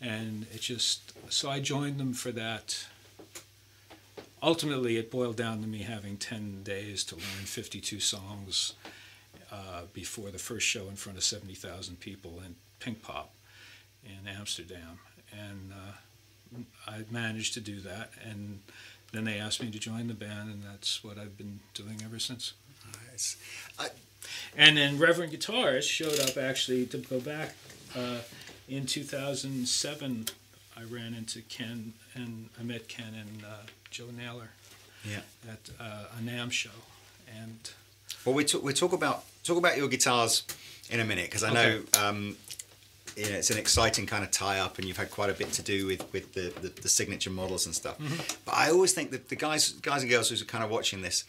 And 0.00 0.46
it 0.52 0.60
just, 0.60 1.14
so 1.32 1.48
I 1.48 1.60
joined 1.60 1.98
them 1.98 2.12
for 2.12 2.30
that. 2.32 2.86
Ultimately, 4.42 4.98
it 4.98 5.10
boiled 5.10 5.36
down 5.36 5.62
to 5.62 5.66
me 5.66 5.78
having 5.78 6.18
10 6.18 6.62
days 6.64 7.02
to 7.04 7.14
learn 7.14 7.46
52 7.46 7.98
songs 8.00 8.74
uh, 9.50 9.82
before 9.94 10.30
the 10.30 10.38
first 10.38 10.66
show 10.66 10.88
in 10.88 10.96
front 10.96 11.16
of 11.16 11.24
70,000 11.24 11.98
people 11.98 12.42
in 12.44 12.56
Pinkpop 12.78 13.28
in 14.04 14.28
Amsterdam. 14.28 14.98
And 15.32 15.72
uh, 15.72 16.60
I 16.86 17.04
managed 17.10 17.54
to 17.54 17.60
do 17.60 17.80
that. 17.80 18.10
And 18.24 18.60
then 19.12 19.24
they 19.24 19.38
asked 19.38 19.62
me 19.62 19.70
to 19.70 19.78
join 19.78 20.08
the 20.08 20.14
band, 20.14 20.50
and 20.50 20.62
that's 20.62 21.02
what 21.04 21.18
I've 21.18 21.36
been 21.36 21.60
doing 21.74 22.02
ever 22.04 22.18
since. 22.18 22.52
Nice. 23.10 23.36
I... 23.78 23.88
And 24.56 24.76
then 24.76 24.98
Reverend 24.98 25.32
Guitarist 25.32 25.88
showed 25.88 26.18
up 26.20 26.36
actually 26.36 26.86
to 26.86 26.98
go 26.98 27.20
back 27.20 27.54
uh, 27.96 28.18
in 28.68 28.86
2007. 28.86 30.26
I 30.76 30.82
ran 30.82 31.14
into 31.14 31.42
Ken 31.42 31.94
and 32.14 32.48
I 32.58 32.62
met 32.62 32.88
Ken 32.88 33.14
and 33.14 33.44
uh, 33.44 33.66
Joe 33.90 34.08
Naylor 34.16 34.50
yeah. 35.04 35.20
at 35.48 35.70
uh, 35.80 36.04
a 36.18 36.22
NAMM 36.22 36.50
show. 36.50 36.70
And 37.40 37.70
well, 38.24 38.34
we 38.34 38.44
talk, 38.44 38.62
we 38.62 38.72
talk 38.72 38.92
about 38.92 39.24
talk 39.44 39.56
about 39.56 39.76
your 39.76 39.88
guitars 39.88 40.44
in 40.90 41.00
a 41.00 41.04
minute 41.04 41.26
because 41.26 41.44
I 41.44 41.52
know 41.52 41.80
um, 41.98 42.36
you 43.16 43.30
know, 43.30 43.36
it's 43.36 43.50
an 43.50 43.58
exciting 43.58 44.04
kind 44.04 44.22
of 44.22 44.30
tie 44.30 44.58
up, 44.58 44.78
and 44.78 44.86
you've 44.86 44.98
had 44.98 45.10
quite 45.10 45.30
a 45.30 45.34
bit 45.34 45.50
to 45.52 45.62
do 45.62 45.86
with 45.86 46.12
with 46.12 46.34
the, 46.34 46.52
the, 46.60 46.68
the 46.68 46.88
signature 46.88 47.30
models 47.30 47.66
and 47.66 47.74
stuff. 47.74 47.98
Mm-hmm. 47.98 48.38
But 48.44 48.54
I 48.54 48.70
always 48.70 48.92
think 48.92 49.10
that 49.10 49.28
the 49.30 49.36
guys 49.36 49.72
guys 49.72 50.02
and 50.02 50.10
girls 50.10 50.28
who 50.28 50.36
are 50.36 50.44
kind 50.44 50.62
of 50.62 50.70
watching 50.70 51.02
this 51.02 51.24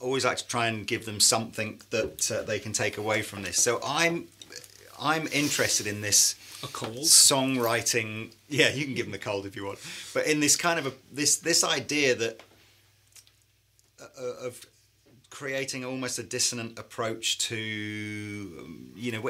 always 0.00 0.24
like 0.24 0.38
to 0.38 0.46
try 0.46 0.66
and 0.66 0.86
give 0.86 1.04
them 1.04 1.20
something 1.20 1.80
that 1.90 2.30
uh, 2.30 2.42
they 2.42 2.58
can 2.58 2.72
take 2.72 2.98
away 2.98 3.22
from 3.22 3.42
this. 3.42 3.60
So 3.60 3.78
I'm 3.84 4.28
I'm 4.98 5.28
interested 5.28 5.86
in 5.86 6.00
this 6.00 6.34
a 6.62 6.66
cold 6.68 6.96
songwriting. 6.96 8.32
Yeah, 8.48 8.70
you 8.70 8.84
can 8.84 8.94
give 8.94 9.06
them 9.06 9.12
the 9.12 9.18
cold 9.18 9.46
if 9.46 9.54
you 9.54 9.66
want, 9.66 9.80
but 10.14 10.26
in 10.26 10.40
this 10.40 10.56
kind 10.56 10.78
of 10.78 10.86
a 10.86 10.92
this 11.12 11.36
this 11.36 11.62
idea 11.62 12.14
that 12.14 12.40
uh, 14.00 14.46
of 14.46 14.64
creating 15.30 15.84
almost 15.84 16.18
a 16.18 16.22
dissonant 16.22 16.78
approach 16.78 17.38
to 17.38 18.56
um, 18.60 18.92
you 18.94 19.12
know 19.12 19.20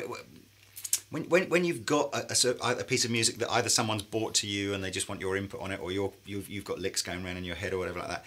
When, 1.12 1.24
when, 1.28 1.48
when 1.48 1.64
you've 1.64 1.86
got 1.86 2.12
a, 2.12 2.34
a, 2.64 2.80
a 2.80 2.84
piece 2.84 3.04
of 3.04 3.10
music 3.10 3.36
that 3.38 3.50
either 3.52 3.68
someone's 3.68 4.02
bought 4.02 4.34
to 4.36 4.46
you 4.48 4.74
and 4.74 4.82
they 4.82 4.90
just 4.90 5.08
want 5.08 5.20
your 5.20 5.36
input 5.36 5.60
on 5.60 5.70
it, 5.70 5.78
or 5.80 5.92
you're, 5.92 6.12
you've, 6.26 6.48
you've 6.48 6.64
got 6.64 6.80
licks 6.80 7.02
going 7.02 7.24
around 7.24 7.36
in 7.36 7.44
your 7.44 7.54
head 7.54 7.72
or 7.72 7.78
whatever 7.78 8.00
like 8.00 8.08
that, 8.08 8.24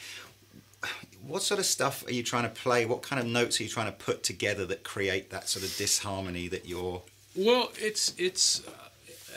what 1.26 1.42
sort 1.42 1.60
of 1.60 1.66
stuff 1.66 2.06
are 2.08 2.14
you 2.14 2.24
trying 2.24 2.44
to 2.44 2.50
play? 2.50 2.86
What 2.86 3.02
kind 3.02 3.20
of 3.20 3.28
notes 3.28 3.60
are 3.60 3.64
you 3.64 3.70
trying 3.70 3.88
to 3.88 3.92
put 3.92 4.24
together 4.24 4.66
that 4.68 4.84
create 4.84 5.32
that 5.32 5.50
sort 5.50 5.66
of 5.66 5.76
disharmony 5.78 6.48
that 6.50 6.68
you're. 6.68 7.02
Well, 7.36 7.72
it's 7.78 8.14
it's. 8.18 8.66
Uh, 8.66 8.72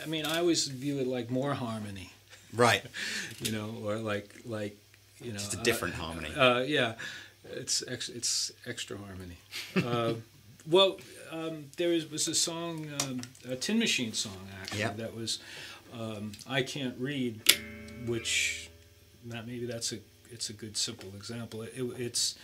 I 0.03 0.05
mean, 0.07 0.25
I 0.25 0.39
always 0.39 0.67
view 0.67 0.99
it 0.99 1.07
like 1.07 1.29
more 1.29 1.53
harmony, 1.53 2.11
Right. 2.53 2.83
you 3.41 3.51
know, 3.51 3.73
or 3.83 3.97
like 3.97 4.33
like 4.45 4.77
you 5.21 5.31
know, 5.31 5.39
Just 5.39 5.55
a 5.55 5.59
uh, 5.59 5.63
different 5.63 5.95
harmony. 5.95 6.29
Uh, 6.35 6.59
yeah, 6.59 6.93
it's 7.51 7.83
ex- 7.87 8.09
it's 8.09 8.51
extra 8.65 8.97
harmony. 8.97 9.37
Uh, 9.75 10.13
well, 10.69 10.97
um, 11.31 11.65
there 11.77 11.89
was, 11.89 12.09
was 12.09 12.27
a 12.27 12.35
song, 12.35 12.87
um, 13.03 13.21
a 13.49 13.55
Tin 13.55 13.79
Machine 13.79 14.13
song 14.13 14.37
actually 14.61 14.79
Yeah. 14.79 14.93
that 14.93 15.15
was 15.15 15.39
um, 15.93 16.31
"I 16.47 16.61
Can't 16.63 16.95
Read," 16.99 17.41
which 18.05 18.69
that 19.25 19.47
maybe 19.47 19.65
that's 19.65 19.91
a 19.93 19.97
it's 20.31 20.49
a 20.49 20.53
good 20.53 20.77
simple 20.77 21.09
example. 21.15 21.61
It, 21.63 21.71
it's 21.75 22.35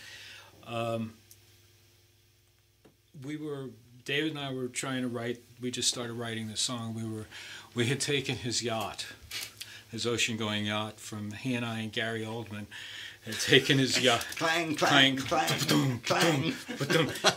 um, 0.68 1.14
we 3.24 3.38
were 3.38 3.70
David 4.06 4.32
and 4.32 4.40
I 4.40 4.52
were 4.54 4.68
trying 4.68 5.02
to 5.02 5.08
write. 5.08 5.42
We 5.62 5.72
just 5.72 5.90
started 5.90 6.14
writing 6.14 6.48
the 6.48 6.58
song. 6.58 6.94
We 6.94 7.04
were 7.08 7.26
we 7.74 7.88
had 7.88 8.00
taken 8.00 8.36
his 8.38 8.64
yacht, 8.64 9.06
his 9.92 10.06
ocean-going 10.06 10.66
yacht, 10.66 11.00
from 11.00 11.32
he 11.32 11.54
and 11.56 11.66
I 11.66 11.80
and 11.80 11.92
Gary 11.92 12.22
Oldman 12.26 12.66
had 13.26 13.40
taken 13.40 13.78
his 13.80 14.00
yacht. 14.02 14.26
Clang, 14.38 14.76
clang, 14.76 15.18
Clang. 15.18 15.48
clang, 15.60 16.00
clang. 16.00 16.54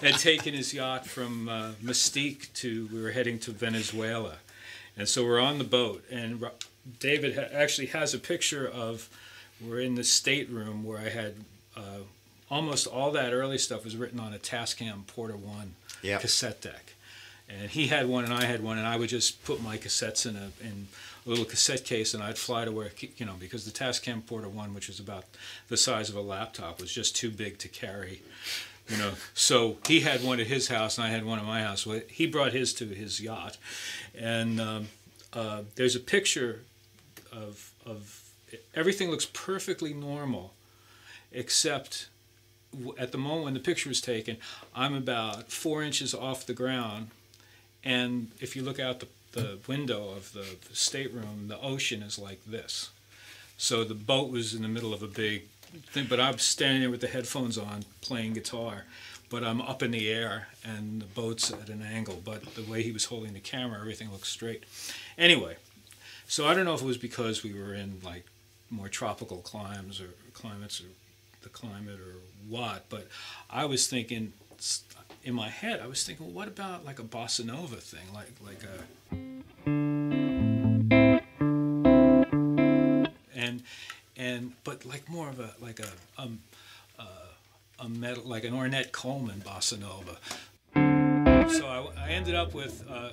Had 0.03 0.18
taken 0.18 0.55
his 0.55 0.72
yacht 0.74 1.07
from 1.07 1.48
uh, 1.48 1.72
Mustique 1.83 2.53
to 2.55 2.88
we 2.92 3.03
were 3.03 3.11
heading 3.12 3.38
to 3.40 3.51
Venezuela, 3.53 4.37
and 4.96 5.09
so 5.09 5.24
we're 5.24 5.40
on 5.40 5.59
the 5.59 5.64
boat 5.64 6.05
and 6.11 6.44
David 7.01 7.35
ha- 7.37 7.48
actually 7.53 7.88
has 7.88 8.14
a 8.14 8.18
picture 8.18 8.66
of 8.68 9.09
we're 9.61 9.81
in 9.81 9.94
the 9.94 10.05
stateroom 10.05 10.85
where 10.85 10.98
I 10.98 11.09
had 11.09 11.35
uh, 11.77 12.01
almost 12.51 12.87
all 12.87 13.11
that 13.12 13.33
early 13.33 13.59
stuff 13.59 13.85
was 13.85 13.96
written 13.96 14.20
on 14.20 14.33
a 14.33 14.38
Tascam 14.38 15.07
Porta 15.07 15.37
One 15.37 15.74
Yep. 16.03 16.20
cassette 16.20 16.61
deck, 16.61 16.92
and 17.48 17.70
he 17.70 17.88
had 17.88 18.07
one 18.09 18.24
and 18.24 18.33
I 18.33 18.44
had 18.44 18.62
one, 18.62 18.79
and 18.79 18.87
I 18.87 18.96
would 18.96 19.09
just 19.09 19.44
put 19.44 19.61
my 19.62 19.77
cassettes 19.79 20.24
in 20.27 20.37
a 20.37 20.51
in 20.64 20.87
little 21.29 21.45
cassette 21.45 21.85
case, 21.85 22.14
and 22.14 22.23
I'd 22.23 22.38
fly 22.38 22.64
to 22.64 22.73
where 22.73 22.91
you 23.17 23.27
know 23.27 23.35
because 23.38 23.64
the 23.64 23.71
Tascam 23.71 24.25
Porta 24.25 24.49
One, 24.49 24.75
which 24.75 24.88
is 24.88 24.99
about 24.99 25.25
the 25.69 25.77
size 25.77 26.09
of 26.09 26.17
a 26.17 26.21
laptop, 26.21 26.81
was 26.81 26.93
just 26.93 27.17
too 27.17 27.31
big 27.31 27.59
to 27.59 27.69
carry. 27.69 28.23
You 28.88 28.97
know, 28.97 29.12
so 29.35 29.77
he 29.87 30.01
had 30.01 30.25
one 30.25 30.41
at 30.41 30.47
his 30.47 30.69
house, 30.69 30.97
and 30.97 31.07
I 31.07 31.11
had 31.11 31.25
one 31.25 31.38
at 31.38 31.45
my 31.45 31.62
house. 31.62 31.87
Well, 31.87 32.01
he 32.09 32.27
brought 32.27 32.53
his 32.53 32.73
to 32.75 32.87
his 32.87 33.21
yacht, 33.21 33.59
and 34.19 34.59
um, 34.59 34.88
uh, 35.33 35.62
there's 35.75 35.95
a 35.95 36.01
picture 36.01 36.62
of 37.31 37.73
of 37.85 38.23
everything 38.75 39.11
looks 39.11 39.27
perfectly 39.27 39.93
normal, 39.93 40.55
except 41.33 42.09
at 42.99 43.12
the 43.12 43.19
moment 43.19 43.45
when 43.45 43.55
the 43.55 43.61
picture 43.61 43.88
was 43.88 44.01
taken, 44.01 44.37
I'm 44.75 44.95
about 44.95 45.51
four 45.51 45.83
inches 45.83 46.14
off 46.14 46.47
the 46.47 46.55
ground, 46.55 47.09
and 47.85 48.31
if 48.41 48.57
you 48.57 48.62
look 48.62 48.79
out 48.79 49.01
the, 49.01 49.09
the 49.33 49.59
window 49.67 50.11
of 50.11 50.33
the, 50.33 50.45
the 50.69 50.77
stateroom, 50.77 51.49
the 51.49 51.61
ocean 51.61 52.03
is 52.03 52.19
like 52.19 52.45
this. 52.47 52.91
So 53.57 53.85
the 53.85 53.95
boat 53.95 54.31
was 54.31 54.55
in 54.55 54.62
the 54.62 54.69
middle 54.69 54.95
of 54.95 55.03
a 55.03 55.09
big 55.09 55.45
thing, 55.91 56.07
but 56.09 56.21
I'm 56.21 56.38
standing 56.38 56.81
there 56.81 56.91
with 56.91 57.01
the 57.01 57.09
headphones 57.09 57.59
on 57.59 57.85
playing 58.01 58.35
guitar, 58.35 58.85
but 59.31 59.45
I'm 59.45 59.61
up 59.61 59.83
in 59.83 59.91
the 59.91 60.09
air 60.11 60.49
and 60.64 61.03
the 61.03 61.07
boat's 61.07 61.51
at 61.51 61.69
an 61.69 61.83
angle. 61.83 62.21
But 62.25 62.55
the 62.55 62.62
way 62.62 62.83
he 62.83 62.93
was 62.93 63.07
holding 63.07 63.33
the 63.33 63.41
camera, 63.41 63.81
everything 63.81 64.11
looks 64.11 64.29
straight. 64.29 64.64
Anyway, 65.17 65.57
so 66.27 66.47
I 66.47 66.55
don't 66.55 66.64
know 66.64 66.75
if 66.75 66.83
it 66.83 66.87
was 66.87 66.99
because 66.99 67.43
we 67.43 67.53
were 67.53 67.75
in 67.75 68.01
like 68.05 68.25
more 68.71 68.88
tropical 68.88 69.38
climes 69.38 70.01
or 70.01 70.11
climates 70.33 70.81
or 70.81 70.87
the 71.43 71.49
climate 71.49 72.01
or 72.01 72.14
what, 72.49 72.88
but 72.88 73.09
I 73.51 73.64
was 73.64 73.87
thinking 73.87 74.33
in 75.25 75.35
my 75.35 75.49
head, 75.49 75.81
I 75.81 75.87
was 75.87 76.05
thinking, 76.05 76.27
well, 76.27 76.35
what 76.35 76.49
about 76.49 76.85
like 76.85 76.99
a 76.99 77.03
bossa 77.03 77.45
nova 77.45 77.77
thing, 77.77 78.12
like 78.14 78.31
like 78.45 78.62
a 78.62 78.85
and 83.35 83.62
and 84.16 84.53
but 84.64 84.85
like 84.85 85.09
more 85.09 85.29
of 85.29 85.40
a 85.40 85.55
like 85.61 85.81
a 85.81 85.88
um 86.21 86.40
uh, 86.99 87.05
a 87.81 87.88
metal 87.88 88.25
like 88.25 88.44
an 88.44 88.53
Ornette 88.53 88.92
Coleman 88.92 89.40
bossa 89.44 89.79
nova. 89.79 90.18
So 91.51 91.66
I, 91.66 91.87
I 92.07 92.11
ended 92.11 92.35
up 92.35 92.53
with. 92.55 92.85
Uh, 92.90 93.11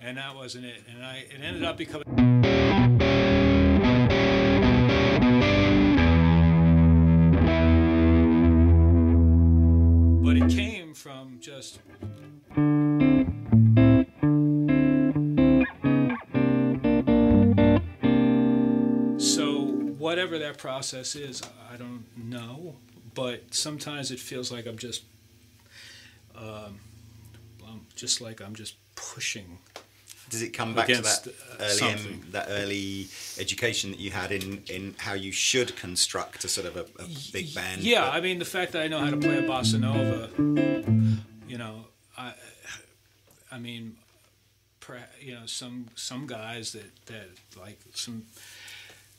and 0.00 0.16
that 0.18 0.34
wasn't 0.34 0.64
it. 0.64 0.82
And 0.92 1.04
I 1.04 1.18
it 1.18 1.40
ended 1.42 1.62
up 1.64 1.76
becoming. 1.76 2.35
That 20.56 20.62
process 20.62 21.14
is, 21.16 21.42
I 21.72 21.76
don't 21.76 22.04
know. 22.16 22.76
But 23.14 23.54
sometimes 23.54 24.10
it 24.10 24.18
feels 24.20 24.52
like 24.52 24.66
I'm 24.66 24.76
just, 24.78 25.02
um, 26.36 26.78
um, 27.66 27.86
just 27.94 28.20
like 28.20 28.40
I'm 28.42 28.54
just 28.54 28.74
pushing. 28.94 29.58
Does 30.28 30.42
it 30.42 30.50
come 30.50 30.74
back 30.74 30.88
to 30.88 31.00
that 31.00 31.28
uh, 31.28 31.64
early 31.86 32.20
that 32.32 32.46
early 32.50 33.06
education 33.38 33.92
that 33.92 34.00
you 34.00 34.10
had 34.10 34.32
in, 34.32 34.62
in 34.68 34.94
how 34.98 35.14
you 35.14 35.30
should 35.32 35.76
construct 35.76 36.44
a 36.44 36.48
sort 36.48 36.66
of 36.66 36.76
a, 36.76 37.02
a 37.02 37.06
big 37.32 37.54
band? 37.54 37.82
Yeah, 37.82 38.00
but- 38.00 38.14
I 38.14 38.20
mean 38.20 38.38
the 38.38 38.44
fact 38.44 38.72
that 38.72 38.82
I 38.82 38.88
know 38.88 38.98
how 38.98 39.10
to 39.10 39.16
play 39.16 39.38
a 39.38 39.42
bossa 39.42 39.78
nova, 39.80 40.28
you 41.48 41.56
know, 41.58 41.84
I, 42.18 42.34
I 43.52 43.58
mean, 43.58 43.96
you 45.20 45.34
know, 45.34 45.46
some 45.46 45.86
some 45.94 46.26
guys 46.26 46.72
that 46.72 47.06
that 47.06 47.28
like 47.58 47.78
some 47.94 48.24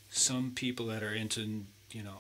some 0.10 0.52
people 0.56 0.88
that 0.88 1.04
are 1.04 1.14
into 1.14 1.66
you 1.92 2.04
know, 2.04 2.18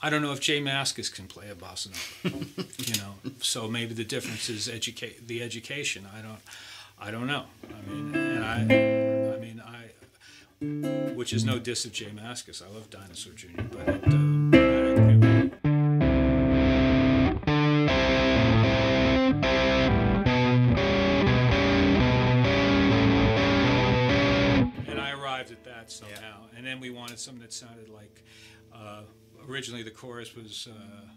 I 0.00 0.10
don't 0.10 0.22
know 0.22 0.32
if 0.32 0.40
J 0.40 0.60
Mascis 0.60 1.12
can 1.12 1.26
play 1.26 1.50
a 1.50 1.54
bossa 1.54 1.90
nova, 2.24 2.68
you 2.78 2.94
know, 3.00 3.14
so 3.40 3.66
maybe 3.66 3.92
the 3.92 4.04
difference 4.04 4.48
is 4.48 4.68
educate 4.68 5.26
the 5.26 5.42
education. 5.42 6.06
I 6.16 6.22
don't, 6.22 6.38
I 7.00 7.10
don't 7.10 7.26
know. 7.26 7.44
I 7.68 7.90
mean, 7.90 8.14
and 8.14 8.44
I, 8.44 9.34
I 9.34 9.38
mean, 9.40 9.60
I, 9.64 11.14
which 11.14 11.32
is 11.32 11.44
no 11.44 11.58
diss 11.58 11.84
of 11.84 11.92
J 11.92 12.06
Mascis. 12.06 12.62
I 12.62 12.72
love 12.72 12.90
Dinosaur 12.90 13.32
Jr., 13.32 13.62
but 13.62 13.88
it, 13.88 14.06
uh, 14.06 14.37
wanted 27.08 27.18
something 27.18 27.40
that 27.40 27.52
sounded 27.54 27.88
like. 27.88 28.22
Uh, 28.74 29.00
originally, 29.48 29.82
the 29.82 29.90
chorus 29.90 30.36
was. 30.36 30.68
Uh, 30.70 31.08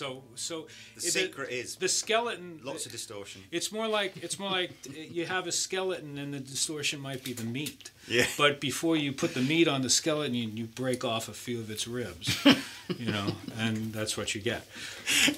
so 0.00 0.22
so 0.34 0.66
The 0.94 1.00
secret 1.02 1.50
is 1.50 1.76
the 1.76 1.88
skeleton. 1.88 2.60
lots 2.64 2.86
of 2.86 2.92
distortion. 2.92 3.42
It's 3.50 3.70
more 3.70 3.86
like 3.86 4.12
it's 4.24 4.38
more 4.38 4.50
like 4.50 4.70
you 5.16 5.26
have 5.26 5.46
a 5.46 5.52
skeleton 5.52 6.16
and 6.16 6.32
the 6.32 6.40
distortion 6.40 7.00
might 7.00 7.22
be 7.22 7.34
the 7.34 7.44
meat. 7.44 7.90
Yeah. 8.08 8.26
But 8.38 8.60
before 8.60 8.96
you 8.96 9.12
put 9.12 9.34
the 9.34 9.42
meat 9.42 9.68
on 9.68 9.82
the 9.82 9.90
skeleton, 9.90 10.34
you, 10.34 10.48
you 10.48 10.64
break 10.64 11.04
off 11.04 11.28
a 11.28 11.34
few 11.34 11.58
of 11.60 11.70
its 11.70 11.86
ribs. 11.86 12.26
you 13.02 13.12
know, 13.12 13.28
and 13.58 13.92
that's 13.92 14.16
what 14.16 14.34
you 14.34 14.40
get. 14.40 14.62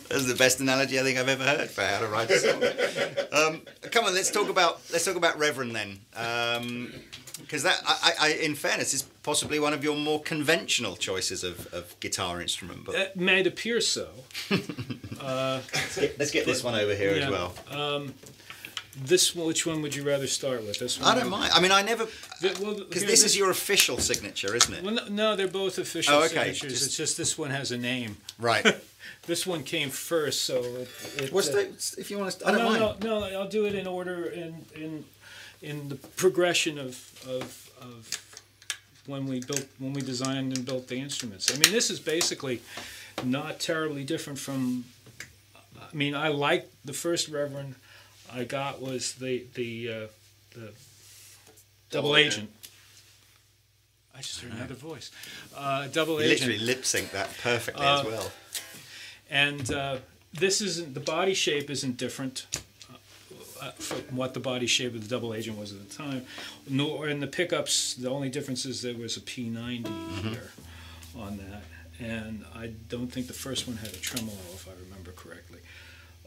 That's 0.09 0.27
the 0.27 0.37
best 0.45 0.61
analogy 0.61 0.99
I 1.01 1.03
think 1.03 1.19
I've 1.19 1.29
ever 1.29 1.45
heard 1.45 1.69
for 1.69 1.83
how 1.83 1.99
to 1.99 2.07
write 2.07 2.31
a 2.31 2.39
song. 2.39 2.63
um, 3.33 3.63
come 3.91 4.05
on, 4.05 4.15
let's 4.15 4.31
talk 4.31 4.49
about 4.49 4.81
let's 4.93 5.05
talk 5.05 5.17
about 5.17 5.39
Reverend 5.39 5.75
then. 5.75 5.99
Um, 6.15 6.93
Because 7.41 7.63
that, 7.63 7.81
I, 7.87 8.13
I, 8.21 8.29
in 8.35 8.55
fairness, 8.55 8.93
is 8.95 9.03
possibly 9.23 9.59
one 9.59 9.73
of 9.73 9.83
your 9.83 9.97
more 9.97 10.21
conventional 10.23 10.97
choices 10.97 11.43
of, 11.45 11.73
of 11.73 11.99
guitar 12.01 12.41
instrument. 12.41 12.85
But 12.85 12.95
It 12.95 13.17
might 13.17 13.47
appear 13.47 13.81
so. 13.81 14.09
let's, 15.21 15.97
get, 15.97 16.19
let's 16.19 16.31
get 16.31 16.47
this 16.47 16.63
one 16.63 16.75
over 16.75 16.95
here 16.95 17.17
Yeah. 17.17 17.25
as 17.27 17.31
well. 17.31 18.05
This 18.95 19.35
one- 19.35 19.47
which 19.47 19.65
one 19.65 19.81
would 19.81 19.95
you 19.95 20.03
rather 20.03 20.27
start 20.27 20.63
with? 20.67 20.79
This 20.79 21.01
one. 21.01 21.09
I 21.09 21.19
don't 21.19 21.31
mind. 21.31 21.51
I 21.55 21.61
mean, 21.63 21.73
I 21.73 21.81
never 21.81 22.05
The- 22.43 22.59
well, 22.63 22.75
because 22.75 23.07
this 23.07 23.25
is 23.25 23.35
your 23.35 23.49
official 23.51 23.97
signature, 23.99 24.55
isn't 24.55 24.75
it? 24.75 24.85
Well, 24.85 24.95
no, 24.95 25.07
no, 25.09 25.37
they're 25.37 25.49
both 25.49 25.79
official 25.79 26.15
Oh, 26.17 26.19
okay, 26.25 26.53
signatures. 26.53 26.73
just- 26.73 26.87
It's 26.87 26.97
just 26.97 27.17
this 27.17 27.39
one 27.39 27.51
has 27.51 27.73
a 27.73 27.79
name. 27.79 28.19
Right. 28.39 28.77
This 29.27 29.47
one 29.47 29.63
came 29.63 29.89
first, 29.91 30.45
so 30.45 30.57
it. 30.65 30.89
it 31.17 31.33
What's 31.33 31.49
uh, 31.49 31.53
the, 31.53 31.95
if 32.01 32.11
you 32.11 32.19
want 32.19 32.33
to, 32.41 32.49
I 32.49 32.51
don't 32.51 32.59
no, 32.61 32.71
mind. 32.89 33.05
no, 33.05 33.21
no. 33.21 33.41
I'll 33.41 33.49
do 33.49 33.67
it 33.67 33.75
in 33.77 33.87
order 33.87 34.25
in 34.27 34.65
in 34.75 35.05
in 35.63 35.89
the 35.89 35.95
progression 35.97 36.79
of 36.79 36.97
of 37.27 37.71
of 37.81 38.19
when 39.07 39.27
we 39.27 39.41
built 39.41 39.67
when 39.79 39.93
we 39.93 40.01
designed 40.03 40.57
and 40.57 40.65
built 40.67 40.89
the 40.89 40.97
instruments. 40.97 41.55
I 41.55 41.59
mean, 41.59 41.73
this 41.73 41.91
is 41.91 42.01
basically 42.01 42.61
not 43.25 43.61
terribly 43.61 44.05
different 44.05 44.39
from. 44.39 44.85
I 45.81 45.95
mean, 45.95 46.15
I 46.15 46.29
like 46.29 46.69
the 46.85 46.93
first 46.93 47.29
Reverend 47.29 47.75
I 48.33 48.45
got 48.45 48.81
was 48.81 49.15
the 49.15 49.45
the 49.55 49.89
uh, 49.93 50.07
the 50.55 50.73
double 51.91 52.17
agent. 52.17 52.51
I 54.15 54.21
just 54.21 54.41
heard 54.41 54.53
another 54.53 54.75
voice. 54.75 55.11
Uh, 55.57 55.87
double 55.89 56.21
You 56.21 56.31
agent. 56.31 56.51
literally 56.51 56.59
lip 56.67 56.85
sync 56.85 57.11
that 57.13 57.31
perfectly 57.43 57.85
Uh, 57.85 58.01
as 58.01 58.07
well. 58.07 58.33
and 59.31 59.73
uh, 59.73 59.97
this 60.33 60.61
isn't 60.61 60.95
the 60.95 61.01
body 61.01 61.35
shape 61.35 61.71
isn't 61.71 61.97
different 61.97 62.47
what 64.11 64.35
the 64.35 64.41
body 64.41 64.67
shape 64.67 64.95
of 64.95 65.03
the 65.03 65.09
double 65.09 65.35
agent 65.35 65.59
was 65.59 65.73
at 65.73 65.89
the 65.89 65.95
time. 65.95 66.25
Nor 66.69 67.09
in 67.09 67.21
the 67.21 67.27
pickups, 67.27 67.95
the 67.95 68.11
only 68.11 68.29
difference 68.29 68.65
is 68.65 68.83
there 68.83 68.95
was 68.95 69.17
a 69.17 69.21
P90 69.21 70.23
here 70.23 70.51
on 71.17 71.37
that, 71.39 71.63
and 72.01 72.45
I 72.55 72.73
don't 72.89 73.09
think 73.09 73.27
the 73.27 73.33
first 73.33 73.67
one 73.67 73.77
had 73.77 73.91
a 73.91 73.99
tremolo, 73.99 74.37
if 74.55 74.69
I 74.69 74.73
remember 74.89 75.13
correctly. 75.13 75.61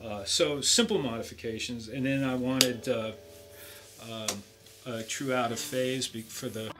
Uh, 0.01 0.23
so 0.25 0.61
simple 0.61 0.99
modifications, 0.99 1.87
and 1.87 2.05
then 2.05 2.23
I 2.23 2.35
wanted 2.35 2.87
uh, 2.87 3.11
um, 4.11 4.43
a 4.85 5.03
true 5.03 5.33
out 5.33 5.51
of 5.51 5.59
phase 5.59 6.05
for 6.07 6.49
the. 6.49 6.71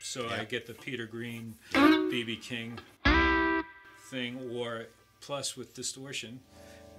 So 0.00 0.28
I 0.28 0.44
get 0.44 0.66
the 0.66 0.74
Peter 0.74 1.06
Green, 1.06 1.54
BB 1.72 2.40
King 2.42 2.78
thing, 4.10 4.50
or 4.54 4.86
plus 5.20 5.56
with 5.56 5.74
distortion, 5.74 6.40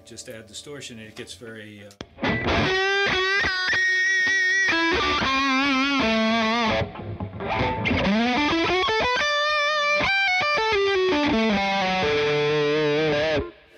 just 0.08 0.30
add 0.30 0.48
distortion, 0.48 1.00
and 1.00 1.08
it 1.08 1.16
gets 1.16 1.34
very. 1.34 1.84
Uh, 1.86 3.08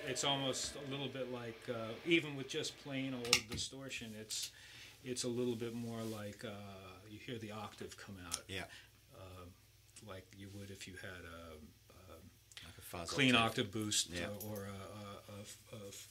it's 0.06 0.24
almost 0.24 0.74
a 0.86 0.90
little 0.90 1.08
bit 1.08 1.32
like 1.32 1.60
uh, 1.70 1.92
even 2.06 2.36
with 2.36 2.48
just 2.48 2.76
plain 2.82 3.14
old 3.14 3.36
distortion, 3.50 4.12
it's 4.20 4.50
it's 5.04 5.24
a 5.24 5.28
little 5.28 5.54
bit 5.54 5.74
more 5.74 6.02
like 6.02 6.44
uh, 6.44 6.50
you 7.10 7.18
hear 7.24 7.38
the 7.38 7.52
octave 7.52 7.96
come 7.96 8.16
out 8.26 8.38
Yeah. 8.48 8.62
like 10.06 10.26
you 10.36 10.48
would 10.54 10.70
if 10.70 10.86
you 10.88 10.94
had 11.00 11.24
a, 11.24 12.96
Like 12.96 13.04
a 13.04 13.06
clean 13.06 13.34
octave. 13.34 13.66
octave 13.66 13.72
boost 13.72 14.10
Yeah. 14.10 14.26
uh, 14.26 14.48
or 14.50 14.66
a, 14.66 14.68
a, 14.68 15.76
a, 15.76 15.84
a 15.84 15.88
f- 15.88 16.08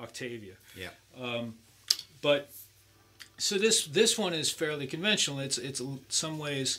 Octavia. 0.00 0.54
Yeah. 0.76 0.90
Um, 1.20 1.54
But 2.22 2.50
so 3.38 3.58
this 3.58 3.86
this 3.86 4.18
one 4.18 4.32
is 4.32 4.50
fairly 4.50 4.86
conventional. 4.86 5.40
It's 5.40 5.58
it's 5.58 5.80
some 6.08 6.38
ways 6.38 6.78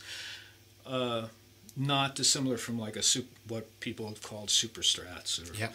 uh, 0.86 1.28
not 1.76 2.16
dissimilar 2.16 2.58
from 2.58 2.80
like 2.80 2.96
a 2.96 3.04
sup- 3.04 3.26
what 3.48 3.80
people 3.80 4.08
have 4.08 4.22
called 4.22 4.50
super 4.50 4.82
strats. 4.82 5.40
Or, 5.40 5.56
Yeah. 5.56 5.70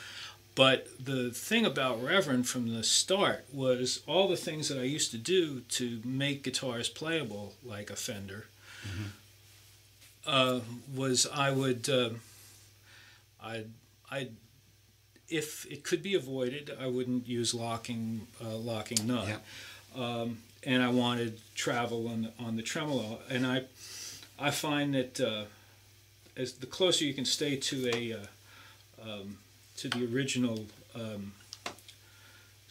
But 0.54 0.88
the 1.02 1.30
thing 1.30 1.64
about 1.64 2.02
Reverend 2.02 2.46
from 2.46 2.74
the 2.74 2.82
start 2.82 3.46
was 3.52 4.02
all 4.06 4.28
the 4.28 4.36
things 4.36 4.68
that 4.68 4.78
I 4.78 4.82
used 4.82 5.10
to 5.12 5.18
do 5.18 5.60
to 5.60 6.00
make 6.04 6.42
guitars 6.42 6.90
playable, 6.90 7.54
like 7.64 7.88
a 7.88 7.96
Fender, 7.96 8.46
mm-hmm. 8.86 9.04
uh, 10.26 10.60
was 10.94 11.26
I 11.26 11.52
would, 11.52 11.88
uh, 11.88 12.10
I, 13.42 13.64
I, 14.10 14.28
if 15.32 15.66
it 15.70 15.82
could 15.82 16.02
be 16.02 16.14
avoided, 16.14 16.70
I 16.80 16.86
wouldn't 16.86 17.26
use 17.26 17.54
locking, 17.54 18.26
uh, 18.44 18.56
locking 18.56 19.06
nut. 19.06 19.28
Yeah. 19.28 19.38
Um, 20.04 20.38
and 20.64 20.82
I 20.82 20.88
wanted 20.90 21.40
travel 21.54 22.06
on 22.08 22.22
the, 22.22 22.44
on 22.44 22.56
the 22.56 22.62
tremolo, 22.62 23.18
and 23.28 23.46
I, 23.46 23.64
I 24.38 24.50
find 24.50 24.94
that 24.94 25.20
uh, 25.20 25.44
as 26.36 26.52
the 26.54 26.66
closer 26.66 27.04
you 27.04 27.14
can 27.14 27.24
stay 27.24 27.56
to 27.56 27.90
a 27.92 28.12
uh, 28.14 28.18
um, 29.10 29.38
to 29.78 29.88
the 29.88 30.04
original 30.14 30.66
um, 30.94 31.32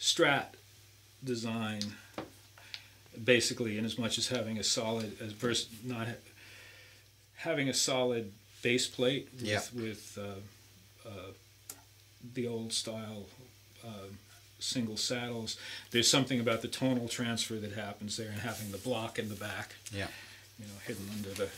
Strat 0.00 0.46
design, 1.22 1.82
basically, 3.22 3.78
in 3.78 3.84
as 3.84 3.98
much 3.98 4.18
as 4.18 4.28
having 4.28 4.58
a 4.58 4.64
solid, 4.64 5.16
as 5.20 5.32
versus 5.32 5.68
not 5.84 6.06
ha- 6.08 6.14
having 7.36 7.68
a 7.68 7.74
solid 7.74 8.32
base 8.62 8.86
plate 8.88 9.28
with, 9.34 9.42
Yeah. 9.44 9.60
with 9.74 10.18
uh, 10.20 11.08
uh, 11.08 11.12
the 12.34 12.46
old 12.46 12.72
style 12.72 13.26
um 13.84 14.18
single 14.58 14.96
saddles. 14.96 15.56
There's 15.90 16.08
something 16.08 16.38
about 16.38 16.62
the 16.62 16.68
tonal 16.68 17.08
transfer 17.08 17.54
that 17.54 17.72
happens 17.72 18.16
there, 18.16 18.28
and 18.30 18.40
having 18.40 18.70
the 18.70 18.78
block 18.78 19.18
in 19.18 19.28
the 19.28 19.34
back 19.34 19.74
Yeah. 19.92 20.06
you 20.58 20.66
know, 20.66 20.72
hidden 20.86 21.08
under 21.16 21.30
the 21.30 21.48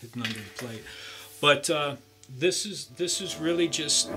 hidden 0.00 0.22
under 0.22 0.34
the 0.34 0.50
plate. 0.56 0.82
But 1.40 1.70
uh, 1.70 1.96
this 2.28 2.66
is 2.66 2.86
this 2.96 3.20
is 3.20 3.36
really 3.36 3.68
just 3.68 4.10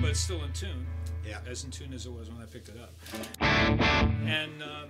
but 0.00 0.10
it's 0.10 0.20
still 0.20 0.42
in 0.44 0.52
tune 0.52 0.86
Yeah. 1.26 1.38
as 1.48 1.64
in 1.64 1.70
tune 1.70 1.92
as 1.92 2.06
it 2.06 2.12
was 2.12 2.28
when 2.30 2.40
I 2.42 2.46
picked 2.46 2.68
it 2.68 2.76
up. 2.80 2.92
And 3.40 4.62
um, 4.62 4.88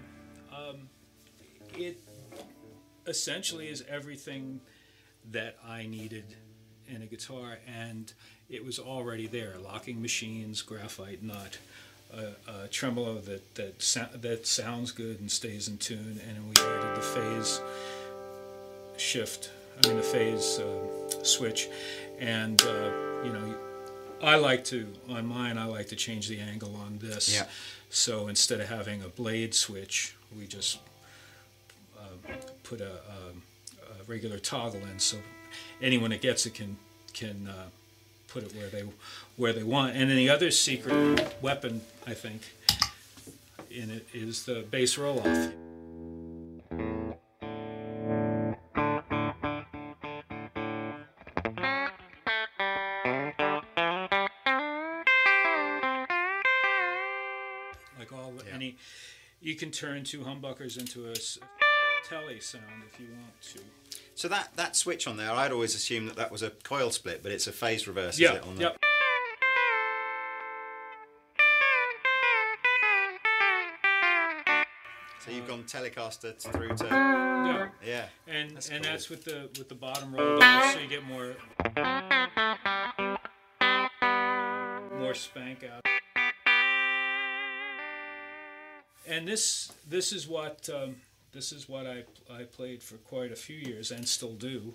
um, 0.53 0.77
it 1.75 1.99
essentially 3.07 3.69
is 3.69 3.85
everything 3.89 4.61
that 5.31 5.57
I 5.67 5.87
needed 5.87 6.25
in 6.89 7.03
a 7.03 7.07
guitar, 7.07 7.59
and 7.67 8.13
it 8.49 8.65
was 8.65 8.79
already 8.79 9.27
there. 9.27 9.55
Locking 9.63 10.01
machines, 10.03 10.63
graphite 10.63 11.23
nut, 11.23 11.59
a, 12.13 12.65
a 12.65 12.69
tremolo 12.69 13.19
that 13.21 13.55
that 13.55 13.83
sou- 13.83 14.17
that 14.21 14.47
sounds 14.47 14.93
good 14.93 15.21
and 15.21 15.31
stays 15.31 15.69
in 15.69 15.77
tune, 15.79 16.21
and 16.29 16.49
we 16.49 16.55
added 16.63 16.97
the 16.97 17.03
phase 17.03 17.61
shift. 18.97 19.51
I 19.83 19.89
mean 19.89 19.97
the 19.97 20.03
phase 20.03 20.59
uh, 20.59 21.25
switch, 21.25 21.69
and 22.19 22.61
uh, 22.63 22.91
you 23.25 23.33
know. 23.33 23.55
I 24.23 24.37
like 24.37 24.65
to 24.67 24.87
on 25.09 25.27
mine. 25.27 25.59
I 25.59 25.65
like 25.65 25.89
to 25.89 25.97
change 25.97 26.29
the 26.29 26.41
angle 26.41 26.77
on 26.77 26.99
this. 26.99 27.35
Yeah. 27.35 27.47
So 27.89 28.29
instead 28.29 28.61
of 28.61 28.69
having 28.69 29.03
a 29.03 29.09
blade 29.09 29.55
switch, 29.55 30.15
we 30.37 30.47
just 30.47 30.79
uh, 31.99 32.33
put 32.63 32.81
a, 32.81 32.93
um, 32.93 33.43
a 33.83 34.05
regular 34.07 34.39
toggle 34.39 34.81
in, 34.83 34.99
so 34.99 35.17
anyone 35.83 36.11
that 36.11 36.21
gets 36.21 36.47
it 36.47 36.55
can 36.55 36.77
can 37.13 37.49
uh, 37.49 37.69
put 38.29 38.45
it 38.45 38.55
where 38.55 38.69
they 38.69 38.85
where 39.37 39.53
they 39.53 39.63
want. 39.63 39.97
And 39.97 40.09
then 40.11 40.17
the 40.17 40.31
other 40.31 40.51
secret 40.51 41.37
weapon, 41.43 41.81
I 42.07 42.15
think, 42.15 42.43
in 43.71 43.91
it 43.91 44.07
is 44.13 44.45
the 44.45 44.65
bass 44.71 44.97
roll 44.99 45.21
can 59.61 59.71
turn 59.71 60.03
two 60.03 60.21
humbuckers 60.21 60.79
into 60.81 61.11
a 61.11 61.15
Tele 62.09 62.41
sound 62.41 62.65
if 62.91 62.99
you 62.99 63.09
want 63.13 63.39
to. 63.43 63.61
So 64.15 64.27
that, 64.29 64.57
that 64.57 64.75
switch 64.75 65.07
on 65.07 65.19
there, 65.19 65.31
I'd 65.31 65.53
always 65.53 65.75
assumed 65.75 66.09
that 66.09 66.17
that 66.17 66.33
was 66.33 66.43
a 66.43 66.49
coil 66.51 66.91
split, 66.91 67.23
but 67.23 67.31
it's 67.31 67.47
a 67.47 67.53
phase 67.53 67.87
reverse, 67.87 68.15
is 68.15 68.21
Yeah. 68.21 68.35
it? 68.37 68.43
On 68.45 68.55
the, 68.57 68.63
Yep. 68.63 68.77
So 75.25 75.31
you've 75.31 75.47
gone 75.47 75.65
Telecaster 75.65 76.35
through 76.39 76.75
to 76.77 76.85
Yeah. 76.87 77.69
yeah. 77.85 78.07
And 78.27 78.57
That's 78.57 78.71
and 78.71 78.83
cool. 78.83 78.93
that's 78.93 79.11
with 79.11 79.25
the 79.25 79.51
with 79.59 79.69
the 79.69 79.75
bottom 79.75 80.15
roll 80.15 80.41
so 80.41 80.79
you 80.79 80.89
get 80.89 81.05
more 81.05 81.37
more 84.99 85.15
spank 85.15 85.65
out. 85.65 85.85
And 89.11 89.27
this 89.27 89.73
this 89.89 90.13
is 90.13 90.29
what 90.29 90.69
um, 90.73 90.97
this 91.33 91.53
is 91.53 91.69
what 91.69 91.87
I 91.87 92.05
I 92.33 92.45
played 92.45 92.83
for 92.83 92.97
quite 92.97 93.33
a 93.33 93.37
few 93.37 93.57
years 93.57 93.91
and 93.91 94.07
still 94.07 94.35
do 94.35 94.73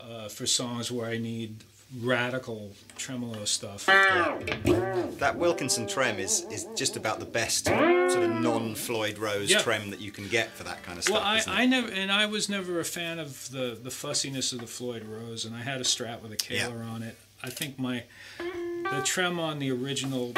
uh, 0.00 0.28
for 0.28 0.46
songs 0.46 0.92
where 0.92 1.08
I 1.08 1.18
need 1.18 1.64
radical 2.00 2.72
tremolo 2.98 3.44
stuff. 3.44 3.86
That 3.86 5.36
Wilkinson 5.36 5.86
trem 5.86 6.18
is, 6.18 6.44
is 6.50 6.66
just 6.74 6.96
about 6.96 7.20
the 7.20 7.24
best 7.26 7.66
sort 7.66 7.78
of 8.24 8.30
non-Floyd 8.42 9.18
Rose 9.18 9.50
Yeah. 9.50 9.60
trem 9.62 9.90
that 9.90 10.00
you 10.00 10.10
can 10.10 10.28
get 10.28 10.50
for 10.50 10.64
that 10.64 10.82
kind 10.82 10.98
of 10.98 11.08
Well, 11.08 11.20
stuff. 11.20 11.48
I. 11.54 11.62
I 11.62 11.66
never 11.66 11.88
and 11.90 12.10
I 12.12 12.26
was 12.26 12.48
never 12.48 12.80
a 12.80 12.84
fan 12.84 13.18
of 13.18 13.50
the 13.50 13.78
the 13.80 13.90
fussiness 13.90 14.52
of 14.52 14.60
the 14.60 14.66
Floyd 14.66 15.04
Rose, 15.04 15.44
and 15.46 15.54
I 15.56 15.60
had 15.62 15.80
a 15.80 15.84
Strat 15.84 16.20
with 16.22 16.32
a 16.32 16.36
Kahler 16.36 16.84
on 16.84 17.02
it. 17.02 17.16
I 17.42 17.48
think 17.50 17.78
my 17.78 18.02
the 18.38 19.02
trem 19.04 19.38
on 19.38 19.58
the 19.60 19.70
original 19.70 20.32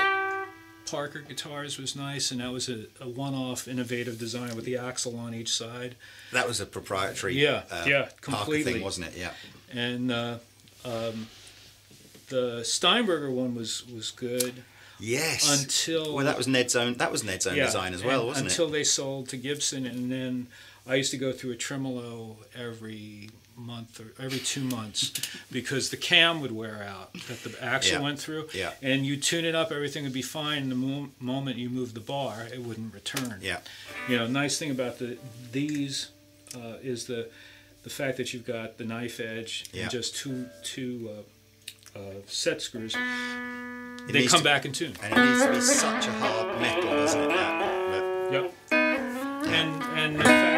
Parker 0.91 1.21
guitars 1.21 1.79
was 1.79 1.95
nice, 1.97 2.31
and 2.31 2.41
that 2.41 2.53
was 2.53 2.69
a, 2.69 2.85
a 3.01 3.09
one-off 3.09 3.69
innovative 3.69 4.19
design 4.19 4.55
with 4.57 4.65
the 4.65 4.77
axle 4.77 5.19
on 5.19 5.35
each 5.35 5.53
side. 5.53 5.97
That 6.33 6.47
was 6.49 6.61
a 6.61 6.67
proprietary 6.67 7.35
Yeah, 7.41 7.63
uh, 7.71 7.85
yeah, 7.87 8.09
completely. 8.21 8.75
thing, 8.75 8.83
wasn't 8.83 9.09
it? 9.09 9.17
Yeah. 9.17 9.33
And 9.73 10.11
uh, 10.11 10.39
um, 10.85 11.27
the 12.29 12.63
Steinberger 12.65 13.31
one 13.31 13.55
was 13.55 13.87
was 13.89 14.11
good 14.11 14.63
Yes. 15.01 15.61
until 15.63 16.15
well, 16.15 16.25
that 16.25 16.37
was 16.37 16.49
Ned's 16.49 16.75
own. 16.75 16.95
That 16.95 17.13
was 17.13 17.23
Ned's 17.25 17.47
own 17.47 17.55
design 17.57 17.95
as 17.95 18.03
well, 18.03 18.27
wasn't 18.27 18.49
until 18.49 18.65
it? 18.65 18.67
Until 18.69 18.79
they 18.79 18.85
sold 18.85 19.29
to 19.29 19.37
Gibson, 19.37 19.87
and 19.87 20.11
then 20.11 20.49
I 20.87 20.97
used 20.97 21.11
to 21.13 21.19
go 21.19 21.33
through 21.33 21.53
a 21.53 21.57
tremolo 21.57 22.39
every 22.55 23.31
month 23.59 24.01
or 24.01 24.13
every 24.25 24.39
two 24.39 24.63
months 24.63 25.13
because 25.51 25.91
the 25.91 25.97
cam 25.97 26.41
would 26.41 26.53
wear 26.53 26.83
out 26.83 27.13
that 27.29 27.43
the 27.43 27.63
axle 27.63 27.99
Yeah. 27.99 28.03
went 28.03 28.19
through. 28.21 28.49
Yeah. 28.55 28.73
And 28.83 29.05
you 29.05 29.17
tune 29.17 29.45
it 29.45 29.55
up, 29.55 29.73
everything 29.73 30.05
would 30.05 30.13
be 30.13 30.23
fine. 30.23 30.63
And 30.63 30.71
the 30.71 30.77
mo- 30.77 31.11
moment 31.21 31.57
you 31.59 31.69
move 31.69 31.95
the 31.95 32.01
bar, 32.01 32.47
it 32.53 32.63
wouldn't 32.63 32.95
return. 32.95 33.41
Yeah. 33.43 33.59
You 34.09 34.17
know, 34.19 34.27
nice 34.27 34.59
thing 34.59 34.71
about 34.71 34.99
the 34.99 35.19
these 35.53 36.09
uh, 36.55 36.77
is 36.83 37.07
the 37.07 37.29
the 37.85 37.91
fact 37.91 38.17
that 38.17 38.33
you've 38.33 38.47
got 38.47 38.79
the 38.79 38.85
knife 38.85 39.21
edge 39.21 39.67
Yeah. 39.73 39.83
and 39.83 39.91
just 39.91 40.17
two 40.17 40.47
two 40.63 41.11
uh, 41.97 41.99
uh, 41.99 42.03
set 42.27 42.63
screws. 42.63 42.95
It 42.95 44.13
they 44.13 44.27
come 44.27 44.39
to- 44.39 44.45
back 44.45 44.65
in 44.65 44.73
tune. 44.73 44.95
And 45.03 45.13
it 45.13 45.27
needs 45.27 45.43
to 45.43 45.53
be 45.53 45.61
such 45.61 46.07
a 46.07 46.13
hard 46.13 46.61
metal, 46.61 46.91
doesn't 46.91 47.21
it? 47.23 47.29
That, 47.29 48.29
Yep. 48.33 48.53
And 48.71 49.83
and 49.99 50.58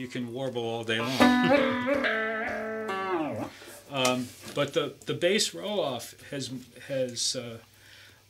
you 0.00 0.08
can 0.08 0.32
warble 0.32 0.62
all 0.62 0.84
day 0.84 0.98
long. 0.98 1.18
Um, 3.92 4.28
but 4.54 4.72
the 4.72 4.94
the 5.06 5.14
bass 5.14 5.52
roll 5.52 5.80
off 5.80 6.14
has 6.30 6.48
has 6.86 7.34
uh, 7.34 7.58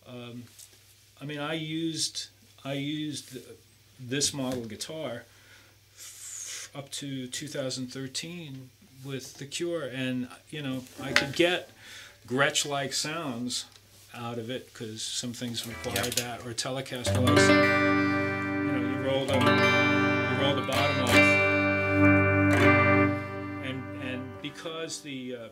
um, 0.08 0.44
I 1.20 1.26
mean 1.26 1.38
I 1.38 1.52
used 1.52 2.28
I 2.64 2.72
used 2.72 3.36
this 4.00 4.32
model 4.32 4.64
guitar 4.64 5.24
f- 5.94 6.70
up 6.74 6.90
to 6.92 7.26
2013 7.26 8.70
with 9.04 9.34
the 9.36 9.44
Cure, 9.44 9.84
and 9.84 10.28
you 10.48 10.62
know 10.62 10.84
I 11.02 11.12
could 11.12 11.34
get 11.36 11.68
Gretsch-like 12.26 12.94
sounds 12.94 13.66
out 14.14 14.38
of 14.38 14.48
it 14.48 14.72
because 14.72 15.02
some 15.02 15.34
things 15.34 15.66
required 15.66 16.14
that, 16.14 16.40
or 16.46 16.54
Telecaster-like 16.54 17.38
sound. 17.38 18.66
You 18.66 18.72
know, 18.72 18.88
you 18.88 18.96
roll 19.06 19.26
the 19.26 19.38
because 24.54 25.00
the 25.02 25.36
uh, 25.36 25.48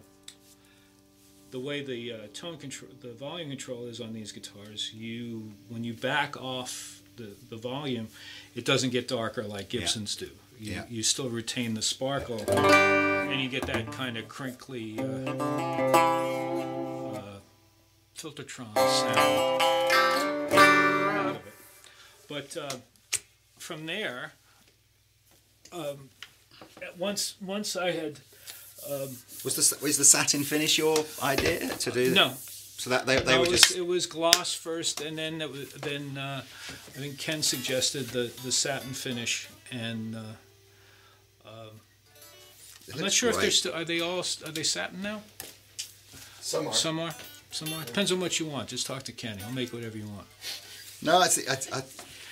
the 1.50 1.60
way 1.60 1.82
the 1.82 2.12
uh, 2.12 2.16
tone 2.34 2.58
control, 2.58 2.90
the 3.00 3.12
volume 3.12 3.48
control 3.50 3.86
is 3.86 4.00
on 4.00 4.12
these 4.12 4.32
guitars, 4.32 4.92
you 4.94 5.52
when 5.68 5.84
you 5.84 5.94
back 5.94 6.36
off 6.40 7.00
the, 7.16 7.30
the 7.50 7.56
volume, 7.56 8.08
it 8.54 8.64
doesn't 8.64 8.90
get 8.90 9.08
darker 9.08 9.42
like 9.42 9.68
Gibsons 9.70 10.14
do. 10.16 10.30
You, 10.60 10.72
Yeah. 10.72 10.84
you 10.88 11.02
still 11.02 11.28
retain 11.28 11.74
the 11.74 11.82
sparkle, 11.82 12.40
and 12.50 13.40
you 13.40 13.48
get 13.48 13.66
that 13.66 13.90
kind 13.92 14.16
of 14.18 14.28
crinkly 14.28 14.98
uh, 14.98 15.02
uh, 15.04 15.38
Filtertron 18.16 18.74
sound 18.74 19.62
out 20.52 21.30
of 21.30 21.36
it. 21.36 21.42
But 22.28 22.56
uh, 22.56 22.76
from 23.58 23.86
there, 23.86 24.32
um, 25.72 26.10
once 26.98 27.34
once 27.40 27.76
I 27.76 27.92
had 27.92 28.18
was 29.44 29.54
the 29.56 29.78
was 29.82 29.98
the 29.98 30.04
satin 30.04 30.44
finish 30.44 30.78
your 30.78 31.04
idea 31.22 31.68
to 31.68 31.90
do? 31.90 32.14
no. 32.14 32.32
So 32.78 32.90
that 32.90 33.06
they, 33.06 33.16
they 33.16 33.32
no, 33.32 33.40
were 33.40 33.46
it, 33.46 33.50
was, 33.50 33.60
just 33.62 33.76
it 33.76 33.84
was 33.84 34.06
gloss 34.06 34.54
first, 34.54 35.00
and 35.00 35.18
then 35.18 35.40
it 35.40 35.50
was, 35.50 35.72
then 35.72 36.16
uh, 36.16 36.42
I 36.94 36.98
think 37.00 37.18
Ken 37.18 37.42
suggested 37.42 38.06
the, 38.10 38.30
the 38.44 38.52
satin 38.52 38.92
finish, 38.92 39.48
and 39.72 40.14
uh, 40.14 40.20
I'm 42.94 43.00
not 43.00 43.12
sure 43.12 43.30
if 43.30 43.40
they're 43.40 43.50
still 43.50 43.74
are 43.74 43.84
they 43.84 44.00
all 44.00 44.20
are 44.20 44.52
they 44.52 44.62
satin 44.62 45.02
now? 45.02 45.22
Some 46.40 46.68
are. 46.68 46.72
Some 46.72 47.00
are, 47.00 47.14
some 47.50 47.72
are. 47.74 47.84
Depends 47.84 48.12
on 48.12 48.20
what 48.20 48.40
you 48.40 48.46
want. 48.46 48.68
Just 48.68 48.86
talk 48.86 49.02
to 49.04 49.12
Kenny. 49.12 49.42
He'll 49.42 49.52
make 49.52 49.72
whatever 49.72 49.98
you 49.98 50.06
want. 50.06 50.26
No, 51.02 51.22
it's, 51.22 51.38
it's, 51.38 51.68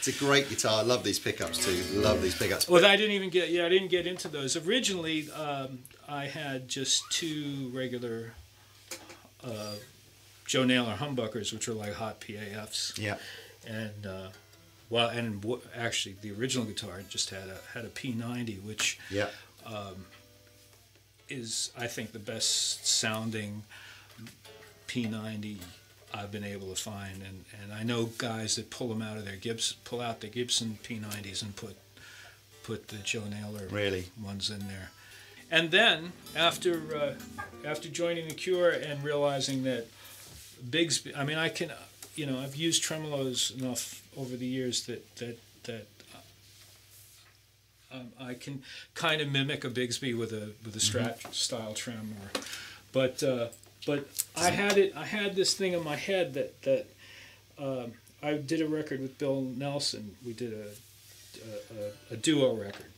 it's 0.07 0.17
a 0.21 0.25
great 0.25 0.49
guitar. 0.49 0.81
I 0.81 0.83
love 0.83 1.03
these 1.03 1.19
pickups 1.19 1.65
too. 1.65 1.99
Love 1.99 2.23
these 2.23 2.35
pickups. 2.35 2.69
Well, 2.69 2.85
I 2.85 2.97
didn't 2.97 3.13
even 3.13 3.31
get. 3.31 3.51
Yeah, 3.51 3.67
I 3.67 3.69
didn't 3.69 3.89
get 3.89 4.07
into 4.07 4.29
those. 4.29 4.57
Originally, 4.57 5.31
um, 5.33 5.81
I 6.09 6.27
had 6.27 6.69
just 6.69 7.03
two 7.11 7.71
regular 7.75 8.35
uh, 9.43 9.75
Joe 10.45 10.65
Naylor 10.65 10.95
humbuckers, 10.95 11.53
which 11.53 11.69
are 11.69 11.75
like 11.75 11.95
hot 11.95 12.21
PAFs, 12.21 12.99
Yeah. 12.99 13.17
and 13.67 14.07
uh, 14.07 14.29
well, 14.91 15.09
and 15.09 15.41
w- 15.43 15.61
actually, 15.75 16.17
the 16.21 16.31
original 16.33 16.65
guitar 16.67 17.01
just 17.09 17.31
had 17.31 17.49
a 17.49 17.59
had 17.75 17.85
a 17.85 17.89
P90, 17.89 18.63
which 18.63 18.99
Yeah. 19.11 19.29
is 21.29 21.71
I 21.77 21.87
think 21.89 22.13
the 22.13 22.19
best 22.21 22.87
sounding 22.87 23.65
P90 24.87 25.57
I've 26.15 26.31
been 26.33 26.45
able 26.45 26.69
to 26.75 26.81
find, 26.81 27.23
and, 27.23 27.45
and 27.63 27.73
I 27.73 27.83
know 27.83 28.07
guys 28.19 28.57
that 28.57 28.71
pull 28.71 28.89
them 28.89 29.03
out 29.03 29.17
of 29.17 29.25
their 29.25 29.37
Gibson, 29.37 29.77
pull 29.85 30.01
out 30.01 30.21
the 30.21 30.29
Gibson 30.29 30.79
P90s 30.83 31.43
and 31.43 31.55
put 31.57 31.77
put 32.63 32.89
the 32.89 32.97
Joe 32.97 33.23
Naylor 33.31 33.69
Really? 33.71 34.07
ones 34.23 34.51
in 34.51 34.67
there. 34.67 34.91
And 35.51 35.71
then 35.71 36.13
after 36.35 36.97
uh, 36.97 37.15
after 37.65 37.89
joining 37.89 38.29
the 38.29 38.35
Cure 38.35 38.71
and 38.71 39.05
realizing 39.05 39.63
that 39.65 39.87
Bigsby, 40.69 41.17
I 41.17 41.23
mean, 41.25 41.39
I 41.39 41.49
can, 41.49 41.71
you 42.17 42.27
know, 42.27 42.39
I've 42.41 42.57
used 42.57 42.83
tremolos 42.83 43.57
enough 43.57 44.03
over 44.17 44.37
the 44.37 44.47
years 44.47 44.87
that 44.87 45.17
that 45.17 45.39
that 45.65 45.87
um, 47.93 48.09
I 48.21 48.35
can 48.35 48.63
kind 48.95 49.21
of 49.21 49.31
mimic 49.31 49.65
a 49.65 49.71
Bigsby 49.71 50.17
with 50.19 50.33
a 50.33 50.51
with 50.65 50.75
a 50.75 50.81
Strat 50.81 51.33
style 51.33 51.75
trem, 51.75 52.15
or, 52.21 52.41
but 52.93 53.23
uh, 53.23 53.49
but 53.87 54.07
I 54.37 54.51
had 54.51 54.77
it. 54.77 54.93
I 54.95 55.07
had 55.07 55.35
this 55.35 55.55
thing 55.55 55.73
in 55.73 55.83
my 55.83 55.97
head 55.97 56.35
that 56.35 56.63
that 56.63 56.87
um, 57.59 57.93
I 58.23 58.35
did 58.35 58.61
a 58.61 58.69
record 58.69 59.01
with 59.01 59.17
Bill 59.17 59.41
Nelson. 59.41 60.17
We 60.27 60.35
did 60.35 60.53
a 60.53 60.67
a, 62.11 62.15
a, 62.15 62.17
duo 62.17 62.55
record, 62.55 62.93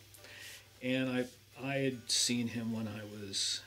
and 0.83 1.11
I 1.11 1.27
I 1.63 1.75
had 1.75 2.11
seen 2.11 2.49
him 2.49 2.73
when 2.73 2.89
I 2.89 3.03
was 3.05 3.61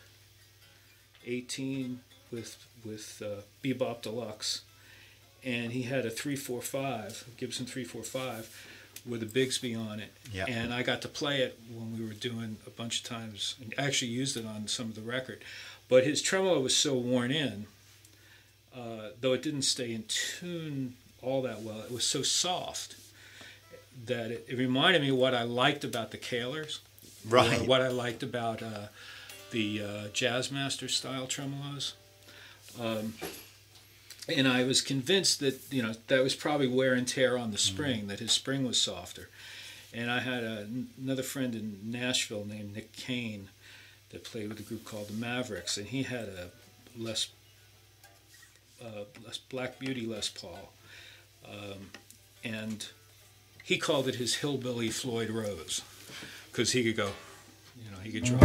eighteen 1.26 2.02
with 2.32 2.66
with 2.84 3.22
uh, 3.24 3.42
Be-Bop 3.62 4.02
Deluxe, 4.02 4.62
and 5.44 5.72
he 5.72 5.84
had 5.84 6.06
a 6.06 6.10
three 6.10 6.36
four 6.36 6.62
five 6.62 7.26
Gibson 7.38 7.66
three 7.66 7.84
four 7.84 8.04
five 8.04 8.50
with 9.06 9.24
a 9.24 9.26
Bigsby 9.26 9.76
on 9.78 10.00
it, 10.00 10.14
Yeah. 10.34 10.46
and 10.48 10.74
I 10.74 10.84
got 10.84 11.02
to 11.02 11.08
play 11.08 11.42
it 11.42 11.60
when 11.72 11.98
we 11.98 12.06
were 12.06 12.14
doing 12.14 12.58
a 12.68 12.70
bunch 12.70 13.00
of 13.00 13.04
times, 13.06 13.56
and 13.62 13.74
actually 13.78 14.12
used 14.12 14.38
it 14.38 14.46
on 14.46 14.68
some 14.68 14.88
of 14.90 14.96
the 14.96 15.02
record. 15.02 15.42
But 15.90 16.04
his 16.06 16.22
tremolo 16.22 16.60
was 16.62 16.76
so 16.76 16.94
worn 16.94 17.32
in, 17.32 17.66
uh, 18.76 19.10
though 19.20 19.34
it 19.34 19.42
didn't 19.44 19.64
stay 19.64 19.94
in 19.94 20.04
tune 20.08 20.96
all 21.22 21.42
that 21.42 21.62
well. 21.62 21.82
It 21.82 21.92
was 21.92 22.06
so 22.06 22.22
soft 22.22 22.96
that 24.06 24.32
it, 24.32 24.46
it 24.48 24.58
reminded 24.58 25.02
me 25.02 25.12
what 25.12 25.34
I 25.36 25.44
liked 25.44 25.84
about 25.84 26.12
the 26.12 26.18
Kahlers, 26.18 26.80
Right. 27.26 27.68
what 27.68 27.82
I 27.82 27.90
liked 27.90 28.24
about 28.24 28.64
uh, 28.64 28.88
the 29.52 29.82
uh, 29.82 29.88
Jazzmaster 30.14 30.90
style 30.90 31.28
tremolos. 31.28 31.94
Um, 32.80 33.14
and 34.38 34.48
I 34.48 34.64
was 34.64 34.82
convinced 34.82 35.40
that 35.40 35.60
you 35.72 35.82
know 35.82 35.94
that 36.08 36.24
was 36.24 36.36
probably 36.36 36.68
wear 36.68 36.94
and 36.94 37.08
tear 37.08 37.38
on 37.38 37.52
the 37.52 37.58
spring, 37.58 38.08
that 38.08 38.20
his 38.20 38.32
spring 38.32 38.66
was 38.66 38.80
softer. 38.80 39.30
And 39.94 40.10
I 40.10 40.22
had 40.22 40.44
a, 40.44 40.68
another 41.02 41.24
friend 41.24 41.54
in 41.54 41.80
Nashville 41.84 42.46
named 42.46 42.74
Nick 42.74 42.94
Kane 42.94 43.50
that 44.12 44.24
played 44.24 44.48
with 44.50 44.60
a 44.60 44.64
group 44.64 44.86
called 44.86 45.10
the 45.10 45.14
Mavericks, 45.14 45.78
and 45.78 45.88
he 45.88 46.04
had 46.04 46.30
a 46.30 46.50
Les, 46.98 47.28
uh, 48.82 49.04
Les 49.26 49.38
Black 49.50 49.80
Beauty 49.80 50.06
Les 50.06 50.30
Paul, 50.30 50.72
um, 51.46 51.90
and 52.44 52.88
he 53.64 53.78
called 53.78 54.08
it 54.08 54.16
his 54.16 54.36
hillbilly 54.36 54.90
Floyd 54.90 55.30
Rose, 55.30 55.82
because 56.52 56.72
he 56.72 56.84
could 56.84 56.96
go, 56.96 57.12
you 57.84 57.92
know, 57.92 57.98
he 58.04 58.12
could 58.12 58.24
draw, 58.24 58.40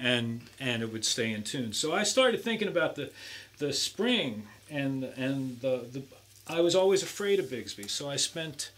and 0.00 0.40
and 0.60 0.82
it 0.82 0.92
would 0.92 1.04
stay 1.04 1.32
in 1.32 1.42
tune. 1.42 1.72
So 1.72 1.92
I 1.92 2.04
started 2.04 2.42
thinking 2.42 2.68
about 2.68 2.94
the 2.94 3.10
the 3.58 3.72
spring 3.72 4.46
and 4.70 5.04
and 5.04 5.60
the 5.60 5.84
the. 5.92 6.02
I 6.48 6.60
was 6.60 6.74
always 6.76 7.02
afraid 7.02 7.40
of 7.40 7.46
Bigsby, 7.46 7.90
so 7.90 8.08
I 8.08 8.16
spent 8.16 8.70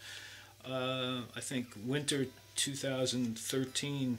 uh, 0.67 1.21
I 1.35 1.39
think 1.39 1.67
winter 1.85 2.25
2013, 2.55 4.17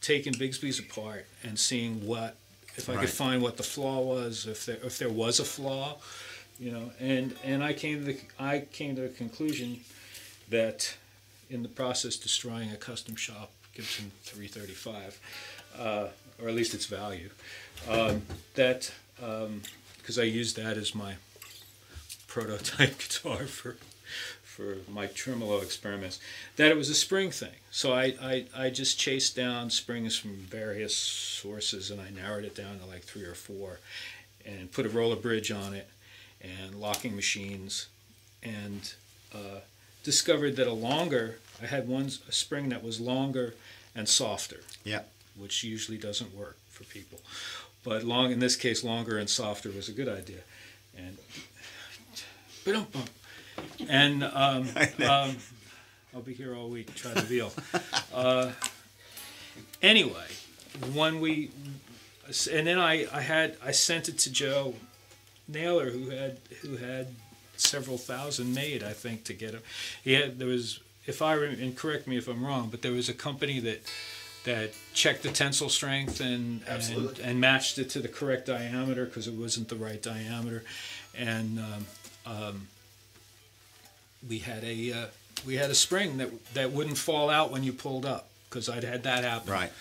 taking 0.00 0.32
Bigsby's 0.34 0.78
apart 0.78 1.26
and 1.42 1.58
seeing 1.58 2.06
what 2.06 2.36
if 2.76 2.88
I 2.88 2.92
Right. 2.94 3.00
could 3.00 3.10
find 3.10 3.42
what 3.42 3.56
the 3.56 3.62
flaw 3.62 4.00
was, 4.00 4.46
if 4.46 4.66
there 4.66 4.78
if 4.84 4.98
there 4.98 5.08
was 5.08 5.40
a 5.40 5.44
flaw, 5.44 5.96
you 6.58 6.70
know, 6.70 6.90
and 7.00 7.34
and 7.44 7.62
I 7.64 7.72
came 7.72 7.98
to 7.98 8.04
the, 8.12 8.18
I 8.38 8.60
came 8.72 8.94
to 8.96 9.02
the 9.02 9.08
conclusion 9.08 9.80
that 10.50 10.96
in 11.50 11.62
the 11.62 11.68
process 11.68 12.16
destroying 12.16 12.70
a 12.70 12.76
custom 12.76 13.16
shop 13.16 13.50
Gibson 13.74 14.10
335, 14.24 15.20
uh, 15.78 16.06
or 16.42 16.48
at 16.48 16.54
least 16.54 16.72
its 16.74 16.86
value, 16.86 17.30
um, 17.88 18.22
that 18.54 18.92
because 20.06 20.20
I 20.20 20.22
used 20.22 20.54
that 20.54 20.76
as 20.76 20.94
my 20.94 21.14
prototype 22.28 22.96
guitar 22.98 23.38
for 23.46 23.76
for 24.44 24.76
my 24.88 25.06
tremolo 25.06 25.58
experiments, 25.60 26.20
that 26.54 26.70
it 26.70 26.76
was 26.76 26.88
a 26.88 26.94
spring 26.94 27.30
thing. 27.30 27.56
So 27.70 27.92
I, 27.92 28.14
I, 28.22 28.44
I 28.56 28.70
just 28.70 28.98
chased 28.98 29.36
down 29.36 29.68
springs 29.68 30.16
from 30.16 30.36
various 30.36 30.96
sources 30.96 31.90
and 31.90 32.00
I 32.00 32.08
narrowed 32.08 32.44
it 32.44 32.54
down 32.54 32.78
to 32.78 32.86
like 32.86 33.02
three 33.02 33.24
or 33.24 33.34
four 33.34 33.80
and 34.46 34.72
put 34.72 34.86
a 34.86 34.88
roller 34.88 35.16
bridge 35.16 35.50
on 35.50 35.74
it 35.74 35.90
and 36.40 36.76
locking 36.76 37.14
machines 37.14 37.88
and 38.42 38.94
uh, 39.34 39.60
discovered 40.04 40.56
that 40.56 40.66
a 40.68 40.72
longer, 40.72 41.36
I 41.62 41.66
had 41.66 41.86
one 41.86 42.10
a 42.26 42.32
spring 42.32 42.70
that 42.70 42.82
was 42.82 42.98
longer 42.98 43.54
and 43.94 44.08
softer 44.08 44.60
Yeah. 44.84 45.02
which 45.36 45.64
usually 45.64 45.98
doesn't 45.98 46.34
work 46.34 46.56
for 46.70 46.84
people. 46.84 47.18
But 47.86 48.02
long, 48.02 48.32
in 48.32 48.40
this 48.40 48.56
case, 48.56 48.82
longer 48.82 49.16
and 49.16 49.30
softer 49.30 49.70
was 49.70 49.88
a 49.88 49.92
good 49.92 50.08
idea. 50.08 50.40
And, 50.98 51.16
and 53.88 54.24
um, 54.24 54.68
um, 55.08 55.36
I'll 56.12 56.20
be 56.24 56.34
here 56.34 56.56
all 56.56 56.68
week. 56.68 56.92
trying 56.96 57.14
to 57.14 57.20
veal. 57.20 57.52
Uh, 58.12 58.50
anyway, 59.80 60.26
when 60.94 61.20
we, 61.20 61.52
and 62.50 62.66
then 62.66 62.80
I, 62.80 63.06
I 63.12 63.20
had 63.20 63.56
I 63.64 63.70
sent 63.70 64.08
it 64.08 64.18
to 64.18 64.32
Joe 64.32 64.74
Naylor, 65.46 65.90
who 65.90 66.10
had 66.10 66.38
who 66.62 66.78
had 66.78 67.14
several 67.56 67.98
thousand 67.98 68.52
made, 68.52 68.82
I 68.82 68.94
think, 68.94 69.22
to 69.24 69.32
get 69.32 69.52
him. 69.54 69.62
He 70.02 70.14
had 70.14 70.40
there 70.40 70.48
was, 70.48 70.80
if 71.06 71.22
I 71.22 71.36
rem- 71.36 71.60
and 71.60 71.76
correct 71.76 72.08
me 72.08 72.16
if 72.16 72.26
I'm 72.26 72.44
wrong, 72.44 72.66
but 72.68 72.82
there 72.82 72.90
was 72.90 73.08
a 73.08 73.14
company 73.14 73.60
that 73.60 73.84
that 74.46 74.70
checked 74.94 75.22
the 75.24 75.28
tensile 75.28 75.68
strength 75.68 76.20
and 76.20 76.62
and, 76.68 77.18
and 77.18 77.40
matched 77.40 77.78
it 77.78 77.90
to 77.90 77.98
the 78.00 78.08
correct 78.08 78.46
diameter 78.46 79.04
because 79.04 79.26
it 79.28 79.34
wasn't 79.34 79.68
the 79.68 79.76
right 79.76 80.00
diameter, 80.00 80.62
and 81.16 81.58
um, 81.58 81.86
um, 82.24 82.68
we 84.28 84.38
had 84.38 84.64
a 84.64 84.92
uh, 84.92 85.06
we 85.44 85.56
had 85.56 85.68
a 85.70 85.74
spring 85.74 86.16
that 86.18 86.30
that 86.54 86.72
wouldn't 86.72 86.96
fall 86.96 87.28
out 87.28 87.50
when 87.50 87.62
you 87.64 87.72
pulled 87.72 88.06
up 88.06 88.28
because 88.48 88.68
I'd 88.68 88.84
had 88.84 89.02
that 89.02 89.24
happen 89.24 89.52
Right. 89.52 89.72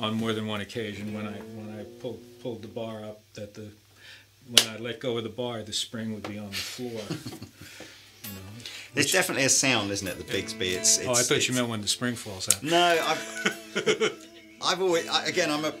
on 0.00 0.14
more 0.14 0.32
than 0.32 0.46
one 0.46 0.60
occasion 0.62 1.12
when 1.14 1.26
I 1.26 1.32
when 1.32 1.78
I 1.78 1.84
pulled 2.00 2.20
pulled 2.42 2.62
the 2.62 2.68
bar 2.68 3.04
up 3.04 3.20
that 3.34 3.54
the 3.54 3.68
when 4.48 4.66
I 4.74 4.78
let 4.78 4.98
go 5.00 5.18
of 5.18 5.24
the 5.24 5.30
bar 5.30 5.62
the 5.62 5.72
spring 5.72 6.14
would 6.14 6.28
be 6.28 6.38
on 6.38 6.48
the 6.48 6.56
floor. 6.56 7.00
know. 8.34 9.02
Definitely 9.02 9.44
a 9.44 9.48
sound, 9.50 9.90
isn't 9.90 10.08
it? 10.08 10.16
The 10.18 10.24
Bigsby. 10.24 10.72
It's. 10.74 10.98
it's 10.98 11.06
Oh, 11.06 11.12
I 11.12 11.14
thought 11.16 11.32
it's- 11.32 11.48
you 11.48 11.54
meant 11.54 11.68
when 11.68 11.82
the 11.82 11.88
spring 11.88 12.14
falls 12.16 12.48
out. 12.48 12.62
No, 12.62 12.98
I've, 13.02 14.12
I've 14.64 14.80
always 14.80 15.06
I, 15.08 15.26
again 15.26 15.50
I'm 15.50 15.64
a 15.64 15.72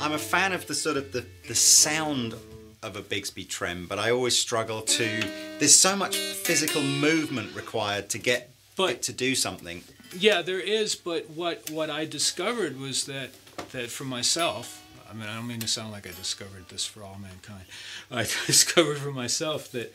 I'm 0.00 0.12
a 0.12 0.18
fan 0.18 0.52
of 0.52 0.66
the 0.66 0.74
sort 0.74 0.96
of 0.96 1.12
the 1.12 1.24
the 1.48 1.54
sound 1.54 2.34
of 2.82 2.96
a 2.96 3.00
Bigsby 3.02 3.48
trem, 3.48 3.86
but 3.86 3.98
I 4.00 4.10
always 4.10 4.36
struggle 4.36 4.82
to. 4.82 5.22
There's 5.60 5.74
so 5.74 5.94
much 5.94 6.16
physical 6.16 6.82
movement 6.82 7.54
required 7.54 8.08
to 8.10 8.18
get 8.18 8.50
But- 8.76 8.90
it 8.90 9.02
to 9.02 9.12
do 9.12 9.34
something. 9.36 9.84
Yeah, 10.18 10.42
there 10.42 10.60
is, 10.60 10.94
but 10.96 11.30
what 11.30 11.70
what 11.70 11.88
I 11.90 12.04
discovered 12.06 12.78
was 12.78 13.04
that 13.06 13.30
that 13.70 13.88
for 13.90 14.04
myself, 14.04 14.82
I 15.08 15.14
mean, 15.14 15.28
I 15.28 15.36
don't 15.36 15.46
mean 15.46 15.60
to 15.60 15.68
sound 15.68 15.92
like 15.92 16.06
I 16.08 16.10
discovered 16.10 16.68
this 16.68 16.84
for 16.84 17.02
all 17.04 17.18
mankind. 17.22 17.64
I 18.10 18.24
discovered 18.46 18.98
for 18.98 19.12
myself 19.12 19.70
that 19.72 19.94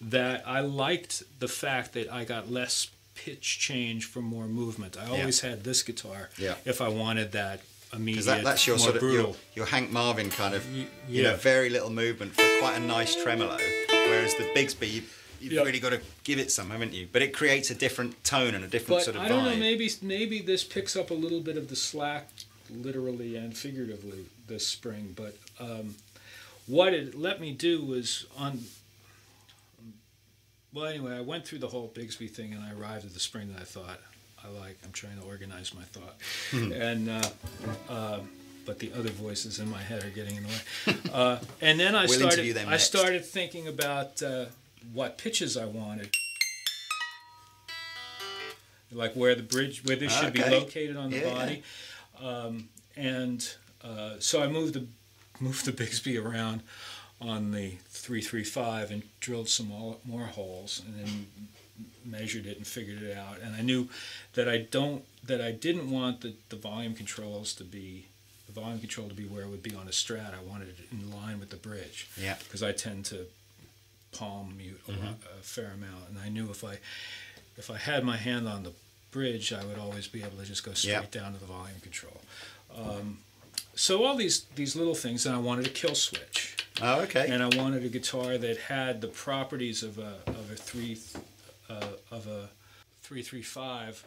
that 0.00 0.44
I 0.46 0.60
liked 0.60 1.22
the 1.40 1.48
fact 1.48 1.92
that 1.94 2.12
I 2.12 2.24
got 2.24 2.50
less 2.50 2.90
pitch 3.14 3.58
change 3.58 4.04
for 4.04 4.20
more 4.22 4.46
movement. 4.46 4.96
I 4.96 5.08
always 5.08 5.40
had 5.40 5.64
this 5.64 5.82
guitar 5.82 6.30
Yeah. 6.38 6.54
if 6.64 6.80
I 6.80 6.88
wanted 6.88 7.32
that 7.32 7.60
immediate, 7.92 8.12
Because 8.12 8.26
that, 8.26 8.44
that's 8.44 8.66
your 8.66 8.76
more 8.76 8.84
sort 8.84 8.96
of 8.96 9.00
brutal. 9.00 9.26
your, 9.30 9.36
your 9.56 9.66
Hank 9.66 9.90
Marvin 9.90 10.30
kind 10.30 10.54
of 10.54 10.64
Y- 10.72 10.86
you 11.08 11.22
know 11.24 11.30
yeah. 11.30 11.36
very 11.36 11.68
little 11.70 11.90
movement 11.90 12.32
for 12.34 12.46
quite 12.60 12.76
a 12.76 12.80
nice 12.80 13.20
tremolo, 13.20 13.56
whereas 13.90 14.34
the 14.36 14.44
Bigsby 14.54 14.88
you, 14.92 15.02
you've 15.40 15.52
Yeah. 15.54 15.62
really 15.62 15.80
got 15.80 15.90
to 15.90 16.00
give 16.22 16.38
it 16.38 16.52
some, 16.52 16.70
haven't 16.70 16.92
you? 16.94 17.08
But 17.10 17.22
it 17.22 17.32
creates 17.34 17.70
a 17.70 17.74
different 17.74 18.22
tone 18.24 18.54
and 18.54 18.64
a 18.64 18.68
different 18.68 18.98
But 19.00 19.04
sort 19.04 19.16
of 19.16 19.22
I 19.22 19.28
don't 19.28 19.44
know. 19.44 19.56
Maybe 19.56 19.90
maybe 20.02 20.40
this 20.40 20.62
picks 20.62 20.94
up 20.96 21.10
a 21.10 21.14
little 21.14 21.40
bit 21.40 21.56
of 21.56 21.68
the 21.68 21.76
slack, 21.76 22.28
literally 22.70 23.34
and 23.36 23.56
figuratively, 23.56 24.26
this 24.46 24.66
spring. 24.68 25.14
But 25.16 25.36
um, 25.58 25.96
what 26.66 26.92
it 26.94 27.18
let 27.18 27.40
me 27.40 27.50
do 27.52 27.82
was 27.84 28.26
on. 28.36 28.60
Well, 30.72 30.84
anyway, 30.86 31.16
I 31.16 31.20
went 31.22 31.46
through 31.46 31.58
the 31.60 31.68
whole 31.68 31.90
Bigsby 31.94 32.30
thing, 32.30 32.52
and 32.52 32.62
I 32.62 32.72
arrived 32.72 33.04
at 33.06 33.14
the 33.14 33.20
spring 33.20 33.52
that 33.52 33.60
I 33.62 33.64
thought 33.64 34.00
I 34.44 34.48
like. 34.48 34.78
I'm 34.84 34.92
trying 34.92 35.18
to 35.18 35.26
organize 35.26 35.74
my 35.74 35.82
thought, 35.82 36.16
and. 36.52 37.08
Uh, 37.08 37.22
um 37.88 38.28
but 38.66 38.80
the 38.80 38.92
other 38.98 39.08
voices 39.08 39.60
in 39.60 39.70
my 39.70 39.80
head 39.80 40.04
are 40.04 40.10
getting 40.10 40.36
in 40.36 40.42
the 40.42 40.48
way. 40.50 40.96
Uh, 41.10 41.38
and 41.62 41.80
then 41.80 41.94
I 41.94 42.04
We'll 42.04 42.18
started. 42.18 42.54
I 42.58 42.64
next. 42.66 42.84
started 42.84 43.24
thinking 43.24 43.66
about 43.66 44.22
uh, 44.22 44.44
what 44.92 45.16
pitches 45.16 45.56
I 45.56 45.64
wanted 45.64 46.10
like 48.92 49.14
where 49.14 49.34
the 49.34 49.42
bridge 49.42 49.82
where 49.84 49.96
this 49.96 50.12
should 50.18 50.32
be 50.32 50.42
located 50.42 50.96
on 50.96 51.10
the 51.10 51.18
Yeah, 51.18 51.34
body 51.34 51.62
um, 52.22 52.68
and 52.96 53.48
uh, 53.82 54.14
so 54.18 54.42
I 54.42 54.48
moved 54.48 54.74
the 54.74 54.86
moved 55.40 55.64
the 55.64 55.72
Bigsby 55.72 56.22
around 56.22 56.62
on 57.20 57.50
the 57.50 57.70
335 57.90 58.90
and 58.90 59.02
drilled 59.20 59.48
some 59.48 59.68
more, 59.68 60.26
holes 60.26 60.82
and 60.86 60.94
then 60.98 61.26
measured 62.04 62.46
it 62.46 62.56
and 62.56 62.66
figured 62.66 63.02
it 63.02 63.16
out 63.16 63.38
and 63.42 63.54
I 63.54 63.60
knew 63.60 63.88
that 64.34 64.48
I 64.48 64.58
don't 64.58 65.04
that 65.24 65.40
I 65.40 65.52
didn't 65.52 65.90
want 65.90 66.22
the, 66.22 66.34
the 66.48 66.56
volume 66.56 66.94
controls 66.94 67.52
to 67.54 67.64
be 67.64 68.06
the 68.46 68.52
volume 68.60 68.78
control 68.80 69.08
to 69.08 69.14
be 69.14 69.24
where 69.24 69.42
it 69.42 69.48
would 69.48 69.62
be 69.62 69.74
on 69.74 69.86
a 69.86 69.90
strat 69.90 70.32
I 70.34 70.42
wanted 70.42 70.68
it 70.68 70.78
in 70.90 71.10
line 71.12 71.38
with 71.38 71.50
the 71.50 71.56
bridge 71.56 72.08
Yeah. 72.16 72.36
because 72.42 72.62
I 72.62 72.72
tend 72.72 73.04
to 73.06 73.26
palm 74.12 74.54
mute 74.56 74.80
a, 74.88 74.92
lot, 74.92 75.16
a 75.38 75.42
fair 75.42 75.66
amount, 75.72 76.08
and 76.08 76.18
I 76.18 76.28
knew 76.30 76.50
if 76.50 76.64
I 76.64 76.78
if 77.56 77.70
I 77.70 77.76
had 77.76 78.04
my 78.04 78.16
hand 78.16 78.48
on 78.48 78.62
the 78.62 78.72
bridge, 79.10 79.52
I 79.52 79.64
would 79.64 79.78
always 79.78 80.06
be 80.08 80.20
able 80.22 80.38
to 80.38 80.44
just 80.44 80.64
go 80.64 80.72
straight 80.72 80.92
Yeah. 80.92 81.02
down 81.20 81.34
to 81.34 81.38
the 81.40 81.46
volume 81.46 81.80
control. 81.80 82.20
Um, 82.76 83.18
so 83.74 84.04
all 84.04 84.16
these 84.16 84.44
these 84.54 84.74
little 84.76 84.94
things, 84.94 85.26
and 85.26 85.34
I 85.34 85.38
wanted 85.38 85.66
a 85.66 85.70
kill 85.70 85.94
switch, 85.94 86.56
Oh, 86.80 87.00
okay. 87.02 87.28
and 87.30 87.42
I 87.42 87.48
wanted 87.56 87.84
a 87.84 87.88
guitar 87.88 88.38
that 88.38 88.56
had 88.58 89.00
the 89.00 89.08
properties 89.08 89.82
of 89.82 89.98
a 89.98 90.14
of 90.26 90.50
a 90.52 90.56
three 90.56 90.98
uh, 91.68 91.86
of 92.10 92.26
a 92.26 92.48
three 93.02 93.22
three 93.22 93.42
five 93.42 94.04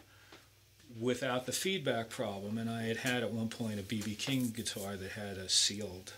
without 1.00 1.46
the 1.46 1.52
feedback 1.52 2.08
problem. 2.10 2.58
And 2.58 2.68
I 2.70 2.82
had 2.82 2.98
had 2.98 3.22
at 3.22 3.30
one 3.32 3.48
point 3.48 3.78
a 3.80 3.82
BB 3.82 4.18
King 4.18 4.50
guitar 4.54 4.96
that 4.96 5.12
had 5.12 5.36
a 5.38 5.48
sealed 5.48 6.12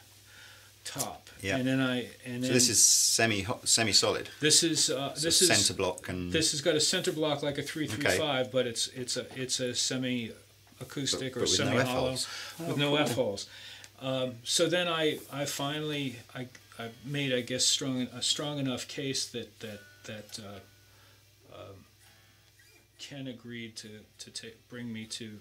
top. 0.84 1.28
Yeah. 1.40 1.56
And 1.56 1.66
then 1.66 1.80
I 1.80 2.08
and 2.26 2.42
then 2.42 2.48
so 2.48 2.52
this 2.52 2.68
is 2.68 2.84
semi 2.84 3.46
semi 3.64 3.92
solid. 3.92 4.28
this 4.40 4.62
is 4.62 4.90
uh, 4.90 5.14
this 5.20 5.42
is 5.42 5.48
center 5.48 5.74
block 5.76 6.08
and 6.08 6.32
this 6.32 6.52
has 6.52 6.60
got 6.60 6.74
a 6.74 6.80
center 6.80 7.12
block 7.12 7.42
like 7.42 7.58
a 7.58 7.62
three 7.62 7.86
three 7.86 8.16
five, 8.18 8.50
but 8.52 8.66
it's 8.66 8.88
it's 8.88 9.16
a 9.16 9.26
it's 9.34 9.60
a 9.60 9.74
semi 9.74 10.30
acoustic 10.80 11.34
But- 11.34 11.42
or 11.42 11.44
but 11.46 11.50
with 11.50 11.58
no 11.60 11.64
semi 11.66 11.82
hollow 11.82 12.12
F-holes. 12.12 12.28
with 12.58 12.68
Oh, 12.70 12.74
no 12.76 12.88
cool. 12.90 12.98
F 12.98 13.14
holes. 13.14 13.46
Um, 14.04 14.34
so 14.44 14.68
then 14.68 14.86
I 14.86 15.18
I 15.32 15.46
finally 15.46 16.16
I, 16.34 16.48
I 16.78 16.90
made 17.06 17.32
I 17.32 17.40
guess 17.40 17.64
strong 17.64 18.02
a 18.14 18.20
strong 18.20 18.58
enough 18.58 18.86
case 18.86 19.26
that 19.28 19.60
that 19.60 19.80
that 20.04 20.38
uh, 20.38 21.56
um, 21.56 21.86
Ken 22.98 23.26
agreed 23.26 23.76
to 23.76 23.88
to 24.18 24.30
take 24.30 24.68
bring 24.68 24.92
me 24.92 25.06
to 25.06 25.38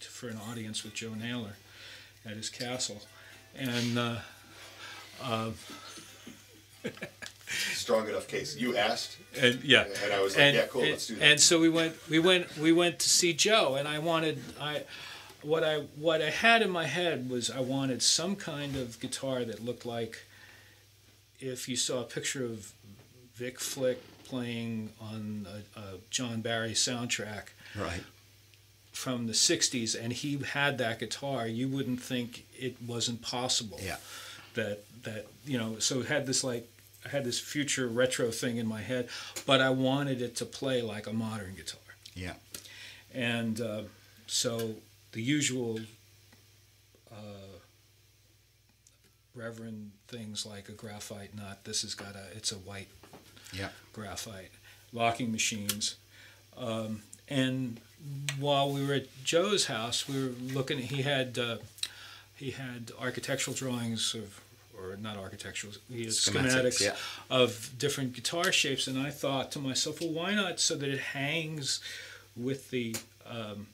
for 0.00 0.28
an 0.28 0.38
audience 0.50 0.82
with 0.82 0.94
Joe 0.94 1.14
Naylor 1.14 1.56
at 2.26 2.36
his 2.36 2.50
castle, 2.50 3.02
and. 3.56 3.98
Uh, 3.98 4.16
Strong 7.46 8.08
enough 8.08 8.26
case. 8.28 8.56
You 8.56 8.76
asked, 8.76 9.18
and 9.38 9.62
yeah, 9.62 9.84
and 10.02 10.12
I 10.12 10.22
was 10.22 10.36
like, 10.36 10.54
yeah, 10.54 10.66
cool, 10.66 10.82
and, 10.82 10.90
let's 10.90 11.06
do 11.06 11.16
that. 11.16 11.24
And 11.24 11.40
so 11.40 11.60
we 11.60 11.68
went, 11.68 11.94
we 12.08 12.18
went, 12.18 12.56
we 12.56 12.72
went 12.72 12.98
to 13.00 13.08
see 13.08 13.34
Joe, 13.34 13.74
and 13.74 13.86
I 13.86 13.98
wanted, 13.98 14.40
I, 14.60 14.82
what 15.42 15.64
I, 15.64 15.78
what 15.96 16.22
I 16.22 16.30
had 16.30 16.62
in 16.62 16.70
my 16.70 16.86
head 16.86 17.28
was 17.30 17.50
I 17.50 17.60
wanted 17.60 18.02
some 18.02 18.36
kind 18.36 18.76
of 18.76 18.98
guitar 19.00 19.44
that 19.44 19.64
looked 19.64 19.84
like, 19.86 20.18
if 21.40 21.68
you 21.68 21.76
saw 21.76 22.00
a 22.00 22.04
picture 22.04 22.44
of 22.44 22.72
Vic 23.34 23.58
Flick 23.58 24.00
playing 24.24 24.90
on 25.00 25.46
a, 25.76 25.80
a 25.80 25.84
John 26.10 26.40
Barry 26.40 26.72
soundtrack 26.72 27.46
right. 27.76 28.02
from 28.92 29.26
the 29.26 29.32
'60s, 29.32 30.00
and 30.00 30.12
he 30.12 30.38
had 30.38 30.78
that 30.78 31.00
guitar, 31.00 31.46
you 31.46 31.68
wouldn't 31.68 32.00
think 32.00 32.46
it 32.58 32.76
wasn't 32.86 33.22
possible 33.22 33.78
Yeah. 33.82 33.96
that 34.54 34.84
that 35.02 35.26
you 35.44 35.58
know 35.58 35.78
so 35.80 36.00
it 36.00 36.06
had 36.06 36.26
this 36.26 36.44
like 36.44 36.68
I 37.04 37.08
had 37.08 37.24
this 37.24 37.40
future 37.40 37.88
retro 37.88 38.30
thing 38.30 38.58
in 38.58 38.66
my 38.68 38.80
head 38.82 39.08
but 39.44 39.60
I 39.60 39.70
wanted 39.70 40.22
it 40.22 40.36
to 40.36 40.44
play 40.44 40.80
like 40.82 41.08
a 41.08 41.12
modern 41.12 41.54
guitar 41.56 41.80
Yeah. 42.14 42.34
And 43.12 43.60
uh, 43.60 43.82
so 44.28 44.76
the 45.12 45.22
usual 45.22 45.78
uh, 47.10 47.14
reverend 49.34 49.92
things 50.08 50.44
like 50.44 50.68
a 50.68 50.72
graphite 50.72 51.34
nut. 51.34 51.60
This 51.64 51.82
has 51.82 51.94
got 51.94 52.14
a, 52.14 52.36
it's 52.36 52.52
a 52.52 52.56
white 52.56 52.88
Yeah. 53.52 53.68
graphite, 53.92 54.50
locking 54.92 55.32
machines. 55.32 55.96
Um, 56.56 57.02
and 57.28 57.80
while 58.38 58.70
we 58.70 58.84
were 58.84 58.94
at 58.94 59.24
Joe's 59.24 59.66
house, 59.66 60.08
we 60.08 60.16
were 60.22 60.32
looking. 60.40 60.78
He 60.78 61.02
had 61.02 61.38
uh, 61.38 61.58
he 62.36 62.50
had 62.50 62.90
architectural 63.00 63.54
drawings 63.56 64.14
of, 64.14 64.40
or 64.76 64.96
not 64.96 65.16
architectural, 65.16 65.72
he 65.88 66.00
had 66.04 66.08
Schematics, 66.12 66.80
schematics, 66.80 66.80
yeah. 66.82 66.96
of 67.30 67.70
different 67.78 68.12
guitar 68.14 68.50
shapes. 68.52 68.86
And 68.88 68.98
I 68.98 69.10
thought 69.10 69.52
to 69.52 69.58
myself, 69.60 70.00
well, 70.00 70.10
why 70.10 70.34
not 70.34 70.58
so 70.60 70.74
that 70.74 70.88
it 70.88 70.98
hangs 70.98 71.80
with 72.36 72.70
the 72.70 72.96
um, 73.24 73.68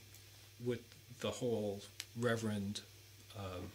with 0.64 0.80
the 1.20 1.30
whole 1.30 1.80
Reverend 2.18 2.80
um, 3.38 3.70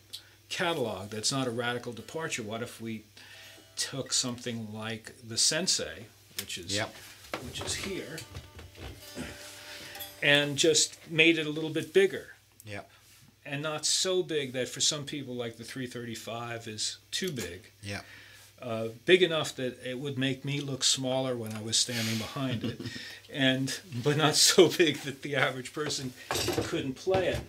catalog. 0.50 1.10
That's 1.10 1.32
not 1.32 1.48
a 1.48 1.52
radical 1.52 1.92
departure. 1.94 2.44
What 2.44 2.62
if 2.62 2.82
we 2.82 3.04
took 3.76 4.14
something 4.14 4.74
like 4.74 5.14
the 5.28 5.38
Sensei, 5.38 6.06
which 6.40 6.58
is 6.58 6.76
Yep. 6.76 6.94
which 7.46 7.62
is 7.62 7.74
here, 7.76 8.20
and 10.22 10.58
just 10.58 10.98
made 11.10 11.38
it 11.38 11.46
a 11.46 11.50
little 11.50 11.70
bit 11.70 11.94
bigger. 11.94 12.28
Yeah. 12.66 12.82
And 13.46 13.62
not 13.62 13.86
so 13.86 14.24
big 14.24 14.54
that 14.54 14.70
for 14.70 14.80
some 14.80 15.04
people, 15.04 15.36
like 15.36 15.58
the 15.58 15.64
335, 15.66 16.68
is 16.68 16.98
too 17.12 17.32
big. 17.32 17.72
Yeah. 17.82 18.02
Uh, 18.64 18.88
big 19.06 19.22
enough 19.22 19.54
that 19.58 19.78
it 19.86 20.00
would 20.00 20.18
make 20.18 20.46
me 20.46 20.62
look 20.62 20.86
smaller 20.86 21.36
when 21.36 21.52
I 21.52 21.62
was 21.62 21.76
standing 21.76 22.18
behind 22.18 22.64
it, 22.64 22.80
and 23.34 23.78
but 24.02 24.16
not 24.16 24.36
so 24.36 24.70
big 24.70 24.98
that 25.00 25.22
the 25.22 25.36
average 25.36 25.74
person 25.74 26.14
couldn't 26.30 26.94
play 26.94 27.28
it. 27.28 27.40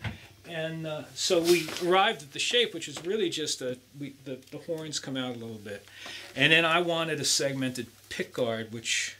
And 0.49 0.87
uh, 0.89 1.05
so 1.15 1.41
we 1.41 1.69
arrived 1.87 2.23
at 2.23 2.33
the 2.33 2.41
shape, 2.41 2.75
which 2.75 2.89
is 2.89 3.05
really 3.07 3.31
just 3.31 3.63
a 3.63 3.79
we, 3.99 4.15
the 4.25 4.41
the 4.51 4.59
horns 4.59 4.99
come 4.99 5.17
out 5.17 5.37
a 5.37 5.39
little 5.39 5.55
bit, 5.55 5.87
and 6.35 6.53
then 6.53 6.65
I 6.65 6.81
wanted 6.81 7.21
a 7.21 7.25
segmented 7.25 7.87
pickguard, 8.11 8.73
which 8.73 9.17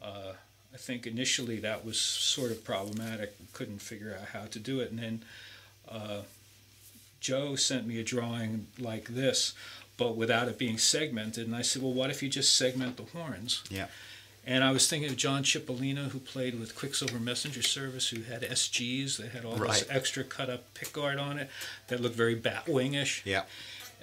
uh, 0.00 0.34
I 0.72 0.76
think 0.76 1.08
initially 1.08 1.58
that 1.58 1.84
was 1.84 1.98
sort 1.98 2.52
of 2.52 2.62
problematic. 2.62 3.34
We 3.40 3.46
couldn't 3.52 3.82
figure 3.82 4.16
out 4.16 4.28
how 4.28 4.46
to 4.46 4.58
do 4.60 4.78
it, 4.78 4.92
and 4.92 5.00
then 5.00 5.24
uh, 5.88 6.20
Joe 7.20 7.56
sent 7.56 7.86
me 7.86 7.98
a 7.98 8.04
drawing 8.04 8.68
like 8.78 9.06
this, 9.08 9.54
but 9.96 10.16
without 10.16 10.48
it 10.48 10.58
being 10.58 10.78
segmented. 10.78 11.46
And 11.46 11.54
I 11.54 11.62
said, 11.62 11.82
well, 11.82 11.92
what 11.92 12.10
if 12.10 12.22
you 12.22 12.28
just 12.28 12.54
segment 12.54 12.96
the 12.96 13.04
horns? 13.04 13.62
Yeah. 13.70 13.86
And 14.46 14.62
I 14.62 14.72
was 14.72 14.86
thinking 14.86 15.08
of 15.08 15.16
John 15.16 15.42
Cipollina, 15.42 16.08
who 16.10 16.18
played 16.18 16.58
with 16.60 16.74
Quicksilver 16.76 17.18
Messenger 17.18 17.62
Service, 17.62 18.08
who 18.08 18.22
had 18.22 18.42
SGs 18.42 19.16
that 19.16 19.30
had 19.30 19.44
all 19.44 19.56
Right. 19.56 19.70
this 19.72 19.86
extra 19.88 20.22
cut 20.24 20.50
up 20.50 20.74
pickguard 20.74 21.18
on 21.20 21.38
it 21.38 21.48
that 21.88 22.00
looked 22.00 22.16
very 22.16 22.36
Batwing-ish. 22.36 23.22
Yeah. 23.24 23.44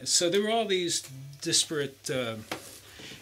So 0.04 0.30
there 0.32 0.42
were 0.42 0.50
all 0.50 0.66
these 0.66 1.04
disparate 1.42 2.10
uh, 2.10 2.38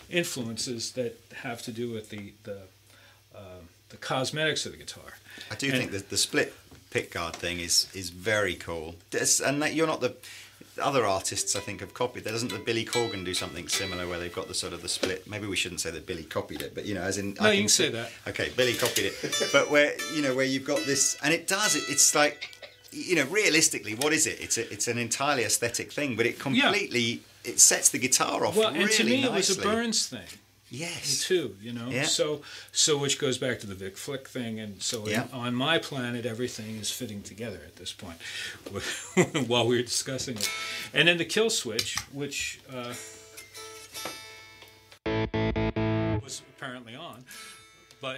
influences 0.09 0.91
that 0.93 1.17
have 1.43 1.61
to 1.63 1.71
do 1.71 1.91
with 1.91 2.09
the 2.09 2.33
the, 2.43 2.61
uh, 3.35 3.59
the 3.89 3.97
cosmetics 3.97 4.65
of 4.65 4.71
the 4.71 4.77
guitar. 4.77 5.17
I 5.51 5.55
do 5.55 5.67
And- 5.69 5.77
think 5.77 5.91
that 5.91 6.09
the 6.09 6.17
split 6.17 6.53
pickguard 6.91 7.33
thing 7.33 7.59
is 7.59 7.87
is 7.93 8.09
very 8.09 8.55
cool. 8.55 8.95
This- 9.11 9.39
and 9.39 9.61
that 9.61 9.73
you're 9.73 9.87
not 9.87 10.01
the 10.01 10.15
other 10.81 11.05
artists 11.05 11.55
I 11.55 11.59
think 11.59 11.81
have 11.81 11.93
copied. 11.93 12.23
There 12.23 12.31
doesn't 12.33 12.51
the 12.51 12.59
Billy 12.59 12.85
Corgan 12.85 13.25
do 13.25 13.33
something 13.33 13.67
similar 13.67 14.07
where 14.07 14.17
they've 14.19 14.33
got 14.33 14.47
the 14.47 14.53
sort 14.53 14.71
of 14.73 14.81
the 14.81 14.87
split. 14.89 15.27
Maybe 15.27 15.45
we 15.45 15.55
shouldn't 15.57 15.81
say 15.81 15.91
that 15.91 16.05
Billy 16.05 16.23
copied 16.23 16.61
it, 16.61 16.73
but 16.73 16.85
you 16.85 16.95
know, 16.95 17.01
as 17.01 17.17
in 17.17 17.33
No, 17.39 17.47
I 17.47 17.51
you 17.53 17.61
can 17.63 17.69
say 17.69 17.85
see- 17.87 17.91
that. 17.91 18.11
Okay, 18.27 18.49
Billy 18.55 18.73
copied 18.75 19.05
it, 19.05 19.49
but 19.51 19.69
where 19.69 19.95
you 20.13 20.21
know 20.21 20.33
where 20.35 20.45
you've 20.45 20.65
got 20.65 20.85
this, 20.85 21.17
and 21.23 21.33
it 21.33 21.47
does 21.47 21.75
it. 21.75 21.83
It's 21.89 22.15
like 22.15 22.55
you 22.91 23.15
know, 23.15 23.25
realistically, 23.25 23.93
what 23.93 24.13
is 24.13 24.25
it? 24.25 24.39
It's 24.41 24.57
a, 24.57 24.71
it's 24.73 24.87
an 24.87 24.97
entirely 24.97 25.43
aesthetic 25.43 25.91
thing, 25.91 26.15
but 26.15 26.25
it 26.25 26.39
completely 26.39 27.21
it 27.43 27.59
sets 27.59 27.89
the 27.89 27.99
guitar 27.99 28.45
off 28.45 28.55
Well, 28.55 28.71
really 28.71 28.83
and 28.83 28.91
to 28.93 29.03
me, 29.03 29.23
it 29.23 29.31
was 29.31 29.57
a 29.57 29.61
Burns 29.61 30.07
thing. 30.07 30.21
Yes. 30.71 31.23
too, 31.25 31.55
you 31.61 31.73
know. 31.73 31.89
Yeah. 31.89 32.03
So 32.03 32.41
so 32.71 32.97
which 32.97 33.17
goes 33.19 33.37
back 33.37 33.59
to 33.61 33.67
the 33.67 33.75
Vic 33.75 33.97
Flick 33.97 34.27
thing, 34.27 34.59
and 34.59 34.81
so 34.81 35.05
in- 35.05 35.29
on 35.33 35.55
my 35.55 35.77
planet, 35.79 36.25
everything 36.25 36.75
is 36.77 36.91
fitting 36.91 37.21
together 37.23 37.59
at 37.65 37.75
this 37.77 37.91
point, 37.91 38.17
while 39.47 39.65
we 39.67 39.77
were 39.77 39.81
discussing 39.83 40.35
it, 40.37 40.49
and 40.93 41.07
then 41.07 41.17
the 41.17 41.25
kill 41.25 41.49
switch, 41.49 41.97
which 42.13 42.59
uh, 42.71 42.93
was 46.23 46.41
apparently 46.55 46.95
on, 46.95 47.23
but 48.01 48.17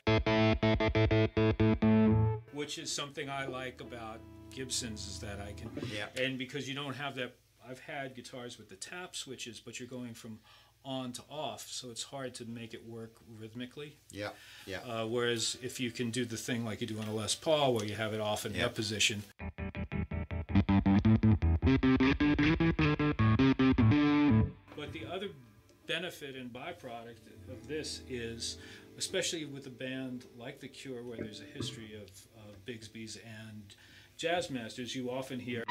which 2.53 2.77
is 2.77 2.91
something 2.91 3.29
I 3.29 3.45
like 3.45 3.81
about 3.81 4.19
Gibsons 4.53 5.07
is 5.07 5.19
that 5.19 5.39
I 5.39 5.53
can, 5.53 5.69
Yeah. 5.93 6.07
and 6.21 6.37
because 6.37 6.67
you 6.67 6.75
don't 6.75 6.95
have 6.95 7.15
that. 7.15 7.35
I've 7.69 7.79
had 7.79 8.15
guitars 8.15 8.57
with 8.57 8.69
the 8.69 8.75
tap 8.75 9.15
switches, 9.15 9.59
but 9.59 9.79
you're 9.79 9.87
going 9.87 10.15
from 10.15 10.39
on 10.83 11.11
to 11.13 11.21
off, 11.29 11.67
so 11.69 11.89
it's 11.91 12.03
hard 12.03 12.33
to 12.35 12.45
make 12.45 12.73
it 12.73 12.87
work 12.87 13.11
rhythmically. 13.39 13.95
Yeah. 14.11 14.29
Yeah. 14.65 14.79
Uh, 14.79 15.05
whereas 15.07 15.57
if 15.61 15.79
you 15.79 15.91
can 15.91 16.09
do 16.11 16.25
the 16.25 16.37
thing 16.37 16.65
like 16.65 16.81
you 16.81 16.87
do 16.87 16.99
on 16.99 17.07
a 17.07 17.13
Les 17.13 17.35
Paul, 17.35 17.73
where 17.73 17.85
you 17.85 17.95
have 17.95 18.13
it 18.13 18.19
off 18.21 18.45
in 18.45 18.53
Yeah. 18.53 18.63
that 18.63 18.75
position. 18.75 19.23
But 24.75 24.93
the 24.93 25.05
other 25.11 25.27
benefit 25.87 26.35
and 26.35 26.51
byproduct 26.51 27.19
of 27.51 27.67
this 27.67 28.01
is, 28.09 28.57
especially 28.97 29.45
with 29.45 29.67
a 29.67 29.69
band 29.71 30.25
like 30.37 30.59
The 30.59 30.67
Cure, 30.67 31.03
where 31.03 31.17
there's 31.17 31.41
a 31.41 31.57
history 31.57 31.93
of, 31.95 32.09
of 32.49 32.65
Bigsby's 32.65 33.17
and 33.17 33.75
Jazzmasters, 34.17 34.95
you 34.95 35.11
often 35.11 35.39
hear 35.39 35.63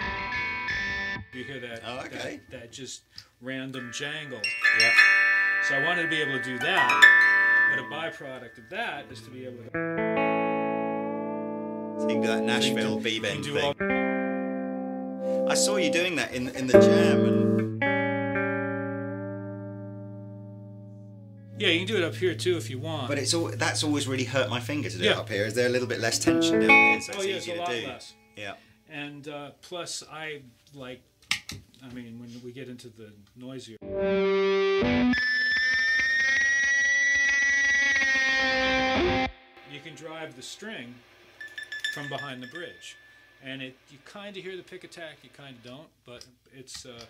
you 1.33 1.45
hear 1.45 1.61
that, 1.61 1.83
Oh, 1.87 1.99
okay. 2.01 2.41
that 2.51 2.61
that 2.61 2.73
just 2.73 3.03
random 3.41 3.91
jangle. 3.93 4.41
yeah. 4.81 4.93
So 5.69 5.75
I 5.77 5.85
wanted 5.85 6.03
to 6.05 6.09
be 6.09 6.17
able 6.21 6.39
to 6.39 6.43
do 6.45 6.59
that, 6.59 7.71
but 7.71 7.79
a 7.79 7.83
byproduct 7.89 8.59
of 8.59 8.69
that 8.71 9.07
is 9.11 9.21
to 9.23 9.31
be 9.31 9.45
able 9.47 9.59
to 9.65 9.71
So 12.01 12.09
you 12.09 12.15
can 12.15 12.23
do 12.23 12.29
that 12.29 12.43
Nashville 12.43 12.99
B 12.99 13.21
bend 13.21 13.45
thing. 13.45 13.59
all, 13.59 13.75
I 15.51 15.55
saw 15.55 15.77
you 15.77 15.91
doing 15.93 16.17
that 16.17 16.33
in 16.33 16.49
in 16.49 16.67
the 16.67 16.73
jam, 16.81 17.25
and 17.27 17.41
yeah, 21.61 21.69
you 21.69 21.79
can 21.81 21.89
do 21.89 21.97
it 21.99 22.05
up 22.05 22.15
here 22.15 22.35
too 22.35 22.57
if 22.57 22.71
you 22.71 22.79
want. 22.79 23.09
but 23.09 23.19
it's 23.19 23.35
all 23.35 23.49
that's 23.51 23.85
always 23.85 24.09
really 24.09 24.25
hurt 24.25 24.49
my 24.49 24.61
finger 24.61 24.89
to 24.89 24.97
do 24.99 25.05
it 25.05 25.17
up 25.17 25.29
here. 25.29 25.45
Is 25.45 25.55
there 25.55 25.67
a 25.67 25.71
little 25.71 25.89
bit 25.89 26.01
less 26.01 26.19
tension 26.19 26.61
down 26.61 26.71
here, 26.71 27.01
so 27.03 27.13
oh 27.15 27.19
it's 27.19 27.27
yeah, 27.27 27.35
it's 27.35 27.47
easier 27.49 27.57
a 27.57 27.59
lot 27.59 27.69
to 27.71 27.81
do? 27.83 27.87
less. 27.87 28.15
Yeah, 28.37 28.55
And 28.89 29.29
uh, 29.29 29.51
plus, 29.61 30.03
I 30.11 30.43
like. 30.75 31.03
I 31.91 31.93
mean, 31.95 32.21
when 32.21 32.31
we 32.45 32.53
get 32.53 32.69
into 32.69 32.89
the 32.89 33.11
noisier. 33.37 33.77
You 39.73 39.81
can 39.81 39.95
drive 39.97 40.37
the 40.37 40.43
string 40.43 40.95
from 41.95 42.09
behind 42.09 42.43
the 42.43 42.47
bridge, 42.49 42.97
and 43.43 43.63
it 43.63 43.77
you 43.91 43.99
kind 44.05 44.37
of 44.37 44.43
hear 44.43 44.57
the 44.57 44.63
pick 44.63 44.85
attack, 44.85 45.19
you 45.23 45.31
kind 45.37 45.57
of 45.57 45.65
don't, 45.65 45.89
but 46.07 46.25
it's. 46.57 46.87
Uh, 46.87 47.01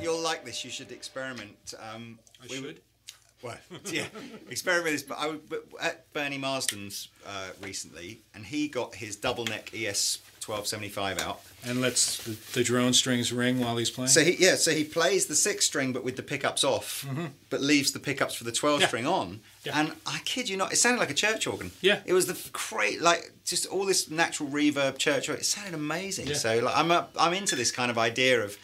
you'll 0.00 0.20
like 0.22 0.44
this. 0.44 0.64
You 0.64 0.70
should 0.70 0.92
experiment. 0.92 1.74
Um, 1.92 2.18
I 2.42 2.46
we- 2.48 2.56
should. 2.56 2.80
Well, 3.42 3.56
yeah, 3.92 4.06
experiment 4.50 4.92
this. 4.92 5.02
But 5.02 5.18
I 5.18 5.28
was 5.28 5.38
at 5.80 6.12
Bernie 6.12 6.38
Marsden's 6.38 7.08
uh, 7.26 7.48
recently, 7.62 8.20
and 8.34 8.44
he 8.46 8.68
got 8.68 8.94
his 8.96 9.16
double 9.16 9.44
neck 9.44 9.70
ES 9.74 10.18
twelve 10.40 10.66
seventy 10.66 10.88
five 10.88 11.20
out. 11.20 11.40
And 11.64 11.80
lets 11.80 12.22
the, 12.24 12.36
the 12.58 12.64
drone 12.64 12.92
strings 12.92 13.32
ring 13.32 13.58
while 13.60 13.76
he's 13.76 13.90
playing. 13.90 14.08
So 14.08 14.22
he 14.24 14.36
yeah, 14.38 14.54
so 14.56 14.70
he 14.72 14.84
plays 14.84 15.26
the 15.26 15.34
six 15.34 15.66
string 15.66 15.92
but 15.92 16.04
with 16.04 16.16
the 16.16 16.22
pickups 16.22 16.64
off, 16.64 17.06
but 17.50 17.60
leaves 17.60 17.92
the 17.92 17.98
pickups 18.00 18.34
for 18.34 18.44
the 18.44 18.52
twelve 18.52 18.76
Mm-hmm. 18.76 18.82
Yeah. 18.82 18.86
string 18.88 19.06
on. 19.06 19.40
Yeah. 19.64 19.78
And 19.80 19.92
I 20.06 20.20
kid 20.24 20.48
you 20.48 20.56
not, 20.56 20.72
it 20.72 20.76
sounded 20.76 21.00
like 21.00 21.10
a 21.10 21.14
church 21.14 21.46
organ. 21.46 21.72
Yeah. 21.80 22.00
it 22.06 22.12
was 22.12 22.26
the 22.26 22.38
great 22.52 23.00
like 23.02 23.32
just 23.44 23.66
all 23.66 23.84
this 23.84 24.08
natural 24.10 24.48
reverb 24.48 24.98
church 24.98 25.28
organ. 25.28 25.40
It 25.40 25.44
sounded 25.46 25.74
amazing. 25.74 26.28
Yeah. 26.28 26.34
So 26.34 26.58
like 26.60 26.76
I'm 26.76 26.90
up, 26.90 27.12
I'm 27.18 27.34
into 27.34 27.54
this 27.56 27.70
kind 27.72 27.90
of 27.90 27.98
idea 27.98 28.42
of 28.44 28.56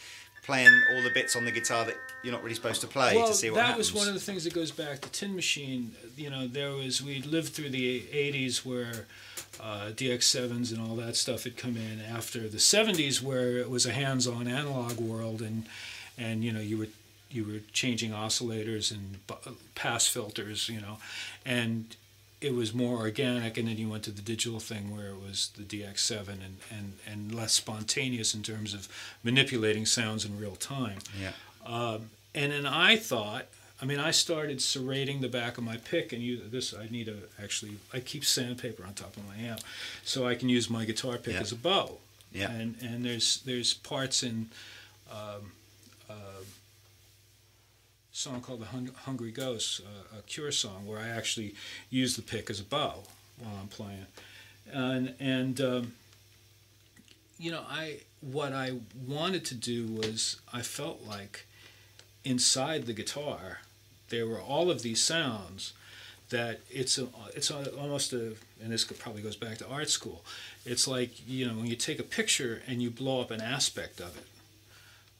playing 0.44 0.70
all 0.92 1.02
the 1.02 1.10
bits 1.10 1.36
on 1.36 1.44
the 1.44 1.50
guitar 1.50 1.84
that 1.84 1.96
you're 2.22 2.32
not 2.32 2.42
really 2.42 2.54
supposed 2.54 2.80
to 2.82 2.86
play 2.86 3.16
well, 3.16 3.28
to 3.28 3.34
see 3.34 3.50
what 3.50 3.56
that 3.56 3.66
happens. 3.66 3.92
was 3.92 4.00
one 4.00 4.08
of 4.08 4.14
the 4.14 4.20
things 4.20 4.44
that 4.44 4.54
goes 4.54 4.70
back 4.70 5.00
to 5.00 5.10
Tin 5.10 5.34
Machine. 5.34 5.92
You 6.16 6.30
know, 6.30 6.46
there 6.46 6.72
was 6.72 7.02
we 7.02 7.22
lived 7.22 7.54
through 7.54 7.70
the 7.70 8.02
'80s 8.02 8.64
where 8.64 9.06
uh, 9.60 9.90
DX7s 9.90 10.72
and 10.72 10.80
all 10.80 10.96
that 10.96 11.16
stuff 11.16 11.44
had 11.44 11.56
come 11.56 11.76
in 11.76 12.00
after 12.00 12.40
the 12.40 12.58
'70s, 12.58 13.22
where 13.22 13.58
it 13.58 13.70
was 13.70 13.86
a 13.86 13.92
hands-on 13.92 14.46
analog 14.46 14.98
world, 14.98 15.40
and 15.40 15.64
and 16.18 16.44
you 16.44 16.52
know 16.52 16.60
you 16.60 16.78
were 16.78 16.88
you 17.30 17.44
were 17.44 17.60
changing 17.72 18.12
oscillators 18.12 18.92
and 18.92 19.18
pass 19.74 20.06
filters, 20.06 20.68
you 20.68 20.80
know, 20.80 20.98
and 21.44 21.96
it 22.44 22.54
was 22.54 22.72
more 22.74 22.98
organic, 22.98 23.56
and 23.58 23.66
then 23.68 23.78
you 23.78 23.88
went 23.88 24.04
to 24.04 24.10
the 24.10 24.22
digital 24.22 24.60
thing 24.60 24.94
where 24.94 25.08
it 25.08 25.20
was 25.20 25.50
the 25.56 25.62
DX7 25.62 26.28
and, 26.28 26.56
and, 26.70 26.92
and 27.10 27.34
less 27.34 27.52
spontaneous 27.52 28.34
in 28.34 28.42
terms 28.42 28.74
of 28.74 28.88
manipulating 29.22 29.86
sounds 29.86 30.24
in 30.24 30.38
real 30.38 30.56
time. 30.56 30.98
yeah. 31.20 31.32
Um, 31.66 32.10
and 32.34 32.52
then 32.52 32.66
I 32.66 32.96
thought, 32.96 33.46
I 33.80 33.86
mean, 33.86 33.98
I 33.98 34.10
started 34.10 34.58
serrating 34.60 35.20
the 35.20 35.28
back 35.28 35.56
of 35.58 35.64
my 35.64 35.76
pick, 35.78 36.12
and 36.12 36.20
use 36.22 36.40
this. 36.50 36.74
I 36.74 36.88
need 36.90 37.06
to 37.06 37.16
actually. 37.42 37.76
I 37.92 38.00
keep 38.00 38.24
sandpaper 38.24 38.84
on 38.84 38.94
top 38.94 39.16
of 39.16 39.26
my 39.26 39.36
amp, 39.36 39.60
so 40.04 40.26
I 40.26 40.34
can 40.34 40.48
use 40.48 40.68
my 40.70 40.84
guitar 40.84 41.16
pick 41.18 41.34
Yeah. 41.34 41.40
as 41.40 41.52
a 41.52 41.56
bow. 41.56 41.98
Yeah. 42.32 42.50
And 42.50 42.76
and 42.82 43.04
there's 43.04 43.40
there's 43.46 43.74
parts 43.74 44.22
in 44.22 44.48
um, 45.10 45.52
a 46.10 46.14
song 48.14 48.40
called 48.40 48.60
"The 48.60 48.66
Hun- 48.66 48.94
Hungry 49.04 49.30
Ghost," 49.30 49.82
uh, 49.82 50.18
a 50.18 50.22
Cure 50.22 50.52
song, 50.52 50.86
where 50.86 50.98
I 50.98 51.08
actually 51.08 51.54
use 51.90 52.16
the 52.16 52.22
pick 52.22 52.48
as 52.48 52.60
a 52.60 52.64
bow 52.64 53.02
while 53.38 53.56
I'm 53.60 53.68
playing, 53.68 54.06
and 54.72 55.14
and. 55.20 55.60
Um, 55.60 55.92
you 57.36 57.50
know, 57.50 57.64
I 57.68 57.98
what 58.20 58.52
I 58.52 58.74
wanted 59.06 59.44
to 59.46 59.54
do 59.54 59.86
was 59.86 60.40
I 60.52 60.62
felt 60.62 61.02
like 61.06 61.46
inside 62.24 62.86
the 62.86 62.92
guitar 62.92 63.58
there 64.08 64.26
were 64.26 64.40
all 64.40 64.70
of 64.70 64.82
these 64.82 65.02
sounds 65.02 65.72
that 66.30 66.60
it's 66.70 66.96
a, 66.96 67.06
it's 67.34 67.50
a, 67.50 67.70
almost 67.76 68.12
a 68.12 68.34
and 68.62 68.72
this 68.72 68.84
probably 68.84 69.22
goes 69.22 69.36
back 69.36 69.58
to 69.58 69.68
art 69.68 69.90
school. 69.90 70.24
It's 70.64 70.88
like 70.88 71.26
you 71.28 71.46
know 71.46 71.54
when 71.54 71.66
you 71.66 71.76
take 71.76 71.98
a 71.98 72.04
picture 72.04 72.62
and 72.66 72.82
you 72.82 72.90
blow 72.90 73.20
up 73.20 73.30
an 73.30 73.40
aspect 73.40 74.00
of 74.00 74.16
it. 74.16 74.26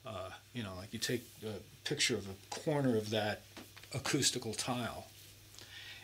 Uh, 0.07 0.31
you 0.53 0.63
know, 0.63 0.73
like 0.77 0.93
you 0.93 0.99
take 0.99 1.25
a 1.45 1.55
picture 1.89 2.15
of 2.17 2.27
a 2.29 2.55
corner 2.55 2.97
of 2.97 3.11
that 3.11 3.41
acoustical 3.95 4.53
tile, 4.55 5.07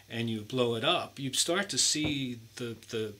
and 0.08 0.30
you 0.30 0.40
blow 0.40 0.74
it 0.74 0.84
up. 0.84 1.18
You 1.18 1.32
start 1.32 1.68
to 1.70 1.78
see 1.78 2.38
the 2.56 2.76
the 2.90 3.12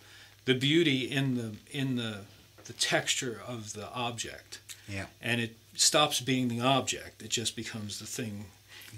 the 0.47 0.55
beauty 0.55 1.11
in 1.11 1.37
the 1.37 1.57
in 1.71 1.97
the 1.97 2.21
the 2.65 2.73
texture 2.75 3.41
of 3.47 3.73
the 3.73 3.89
object 3.93 4.61
Yeah. 4.89 5.07
and 5.21 5.41
it 5.41 5.57
stops 5.75 6.21
being 6.21 6.49
the 6.49 6.61
object 6.61 7.21
it 7.23 7.31
just 7.31 7.57
becomes 7.57 7.99
the 7.99 8.07
thing 8.07 8.45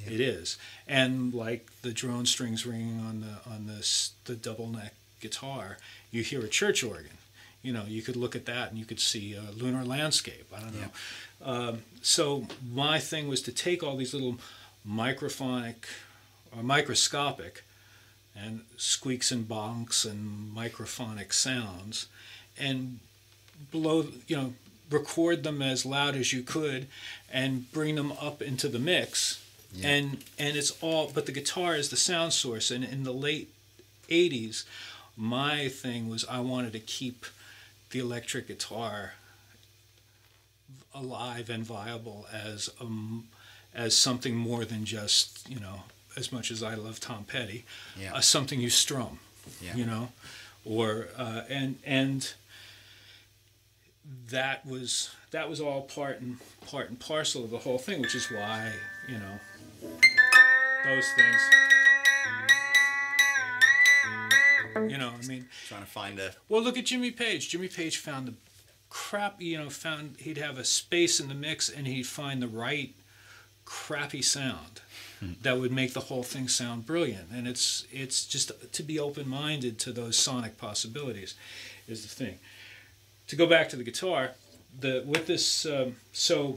it 0.06 0.20
is 0.20 0.56
and 0.86 1.32
like 1.32 1.66
the 1.82 1.92
drone 1.92 2.26
strings 2.26 2.66
ringing 2.66 2.98
on 3.00 3.20
the 3.20 3.50
on 3.50 3.66
this 3.66 4.12
the 4.24 4.34
double 4.34 4.66
neck 4.68 4.94
guitar 5.20 5.78
you 6.10 6.22
hear 6.22 6.40
a 6.44 6.48
church 6.48 6.82
organ 6.84 7.16
you 7.62 7.72
know 7.72 7.84
you 7.86 8.02
could 8.02 8.16
look 8.16 8.34
at 8.36 8.46
that 8.46 8.70
and 8.70 8.78
you 8.78 8.84
could 8.84 9.00
see 9.00 9.34
a 9.34 9.52
lunar 9.52 9.84
landscape. 9.84 10.46
I 10.54 10.60
don't 10.60 10.74
know. 10.74 10.90
Um, 11.44 11.82
so 12.02 12.46
my 12.72 12.98
thing 12.98 13.28
was 13.28 13.42
to 13.42 13.52
take 13.52 13.82
all 13.82 13.96
these 13.96 14.14
little 14.14 14.36
microphonic 14.88 15.74
or 16.56 16.62
microscopic 16.62 17.64
and 18.36 18.62
squeaks 18.76 19.30
and 19.30 19.48
bonks 19.48 20.08
and 20.08 20.54
microphonic 20.54 21.32
sounds 21.32 22.06
and 22.58 22.98
blow 23.70 24.06
you 24.26 24.36
know 24.36 24.54
record 24.90 25.42
them 25.42 25.62
as 25.62 25.86
loud 25.86 26.14
as 26.16 26.32
you 26.32 26.42
could 26.42 26.86
and 27.32 27.70
bring 27.72 27.94
them 27.94 28.12
up 28.20 28.42
into 28.42 28.68
the 28.68 28.78
mix. 28.78 29.38
Yeah. 29.74 29.88
and 29.88 30.24
and 30.38 30.56
it's 30.56 30.72
all 30.82 31.10
but 31.14 31.26
the 31.26 31.32
guitar 31.32 31.76
is 31.76 31.88
the 31.88 31.96
sound 31.96 32.32
source. 32.32 32.70
And 32.70 32.84
in 32.84 33.04
the 33.04 33.12
late 33.12 33.48
80s 34.08 34.64
my 35.16 35.68
thing 35.68 36.08
was 36.08 36.24
i 36.26 36.40
wanted 36.40 36.72
to 36.72 36.78
keep 36.78 37.26
the 37.92 37.98
electric 38.00 38.48
guitar 38.48 39.12
alive 40.94 41.48
and 41.48 41.64
viable 41.64 42.26
as 42.32 42.68
um 42.80 43.28
as 43.74 43.96
something 43.96 44.34
more 44.36 44.64
than 44.64 44.84
just 44.84 45.48
you 45.48 45.58
know 45.60 45.84
as 46.16 46.30
much 46.32 46.50
as 46.50 46.62
i 46.62 46.74
love 46.74 47.00
tom 47.00 47.24
petty 47.24 47.64
Yeah. 47.98 48.14
uh, 48.14 48.20
something 48.20 48.60
you 48.60 48.68
strum 48.70 49.18
Yeah. 49.60 49.74
you 49.76 49.86
know 49.86 50.08
or 50.64 51.08
uh, 51.16 51.42
and 51.48 51.78
and 51.84 52.32
that 54.30 54.66
was 54.66 55.10
that 55.30 55.48
was 55.48 55.60
all 55.60 55.82
part 55.82 56.20
and 56.20 56.36
part 56.66 56.88
and 56.90 56.98
parcel 57.00 57.44
of 57.44 57.50
the 57.50 57.58
whole 57.58 57.78
thing 57.78 58.00
which 58.02 58.14
is 58.14 58.26
why 58.30 58.72
you 59.08 59.18
know 59.18 59.38
those 60.84 61.06
things 61.16 61.40
you 64.76 64.98
know 64.98 65.12
i 65.22 65.26
mean 65.26 65.48
Trying 65.68 65.82
to 65.82 65.86
find 65.86 66.18
a 66.18 66.34
well 66.48 66.62
look 66.62 66.76
at 66.78 66.86
jimmy 66.86 67.10
page. 67.10 67.48
Jimmy 67.48 67.68
page 67.68 67.96
found 67.96 68.28
the 68.28 68.34
crap 68.90 69.40
you 69.40 69.56
know 69.58 69.70
found 69.70 70.16
he'd 70.18 70.38
have 70.38 70.58
a 70.58 70.64
space 70.64 71.18
in 71.20 71.28
the 71.28 71.34
mix 71.34 71.68
and 71.68 71.86
he'd 71.86 72.06
find 72.06 72.42
the 72.42 72.48
right 72.48 72.94
crappy 73.64 74.22
sound 74.22 74.80
that 75.42 75.58
would 75.58 75.72
make 75.72 75.92
the 75.92 76.00
whole 76.00 76.22
thing 76.24 76.48
sound 76.48 76.84
brilliant. 76.84 77.30
And 77.32 77.46
it's 77.46 77.86
it's 77.92 78.26
just 78.26 78.50
to 78.72 78.82
be 78.82 78.98
open-minded 78.98 79.78
to 79.80 79.92
those 79.92 80.16
sonic 80.16 80.58
possibilities 80.58 81.34
is 81.88 82.02
the 82.02 82.08
thing. 82.08 82.38
To 83.28 83.36
go 83.36 83.46
back 83.46 83.68
to 83.70 83.76
the 83.76 83.84
guitar 83.84 84.32
the 84.78 85.04
with 85.06 85.26
this 85.26 85.64
um, 85.66 85.96
so 86.12 86.56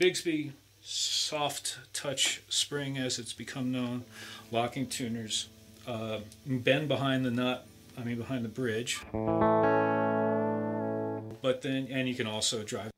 bigsby 0.00 0.52
soft 0.82 1.78
touch 1.92 2.42
spring 2.48 2.96
as 2.96 3.18
it's 3.18 3.32
become 3.32 3.70
known 3.70 4.04
locking 4.50 4.86
tuners 4.86 5.48
uh, 5.86 6.20
bend 6.46 6.88
behind 6.88 7.24
the 7.24 7.30
nut 7.30 7.66
i 7.98 8.04
mean 8.04 8.16
behind 8.16 8.44
the 8.44 8.48
bridge. 8.48 9.00
But 11.42 11.62
then 11.62 11.88
and 11.90 12.08
you 12.08 12.14
can 12.14 12.26
also 12.26 12.62
drive. 12.62 12.90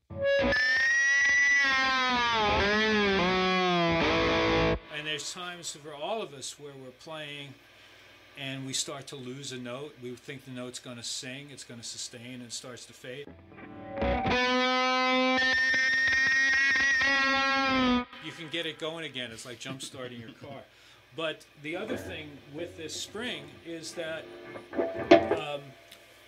And 4.97 5.07
there's 5.07 5.33
times 5.33 5.77
for 5.83 5.95
all 5.95 6.21
of 6.21 6.35
us 6.35 6.61
where 6.61 6.73
we're 6.73 6.91
playing 7.01 7.55
and 8.39 8.67
we 8.67 8.73
start 8.73 9.07
to 9.09 9.17
lose 9.17 9.53
a 9.53 9.57
note. 9.57 9.95
We 10.03 10.11
think 10.11 10.45
the 10.45 10.51
note's 10.51 10.79
going 10.79 10.99
to 10.99 11.03
sing 11.03 11.49
it's 11.51 11.65
going 11.65 11.81
to 11.81 11.87
sustain 11.87 12.35
and 12.35 12.43
it 12.43 12.53
starts 12.53 12.85
to 12.87 12.93
fade. 12.93 13.27
You 18.25 18.33
can 18.33 18.49
get 18.51 18.67
it 18.67 18.79
going 18.79 19.05
again. 19.05 19.31
It's 19.33 19.47
like 19.47 19.59
jump 19.59 19.81
starting 19.83 20.21
your 20.21 20.33
car 20.33 20.61
but 21.17 21.45
the 21.63 21.77
other 21.77 21.97
thing 21.97 22.29
with 22.55 22.77
this 22.77 22.95
spring 22.95 23.45
is 23.67 23.93
that 23.93 24.25
um, 24.75 25.61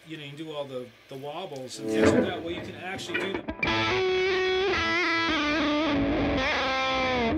you 0.07 0.17
know 0.17 0.23
you 0.23 0.31
can 0.31 0.37
do 0.37 0.53
all 0.53 0.65
the, 0.65 0.87
the 1.09 1.17
wobbles 1.17 1.79
and 1.79 1.91
things 1.91 2.11
like 2.13 2.25
that. 2.25 2.43
Well 2.43 2.55
you 2.55 2.61
can 2.61 2.77
actually 2.77 3.21
do 3.21 3.43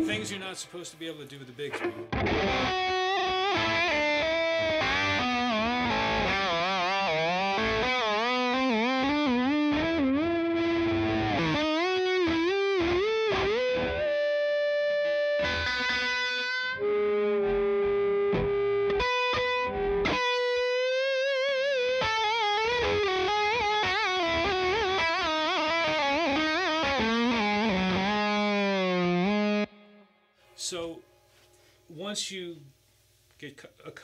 things 0.04 0.30
you're 0.30 0.40
not 0.40 0.56
supposed 0.56 0.90
to 0.90 0.98
be 0.98 1.06
able 1.06 1.18
to 1.18 1.26
do 1.26 1.38
with 1.38 1.46
the 1.46 1.52
big 1.52 1.74
screen 1.74 2.97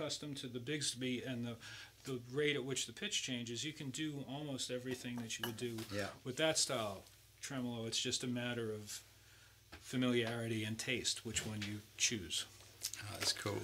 accustomed 0.05 0.37
to 0.37 0.47
the 0.47 0.59
Bigsby 0.59 1.27
and 1.27 1.47
the 1.47 1.55
the 2.05 2.21
rate 2.35 2.55
at 2.55 2.63
which 2.63 2.87
the 2.87 2.93
pitch 2.93 3.23
changes, 3.23 3.65
you 3.65 3.73
can 3.73 3.89
do 3.89 4.13
almost 4.29 4.71
everything 4.71 5.17
that 5.17 5.39
you 5.39 5.47
would 5.47 5.57
do 5.57 5.75
Yeah. 5.91 6.09
with 6.23 6.37
that 6.37 6.59
style 6.59 7.03
tremolo. 7.41 7.87
It's 7.87 7.99
just 7.99 8.23
a 8.23 8.27
matter 8.27 8.71
of 8.71 9.01
familiarity 9.81 10.65
and 10.65 10.79
taste, 10.79 11.25
which 11.25 11.47
one 11.47 11.63
you 11.63 11.81
choose. 11.97 12.45
Oh, 13.01 13.07
that's 13.19 13.33
cool. 13.33 13.57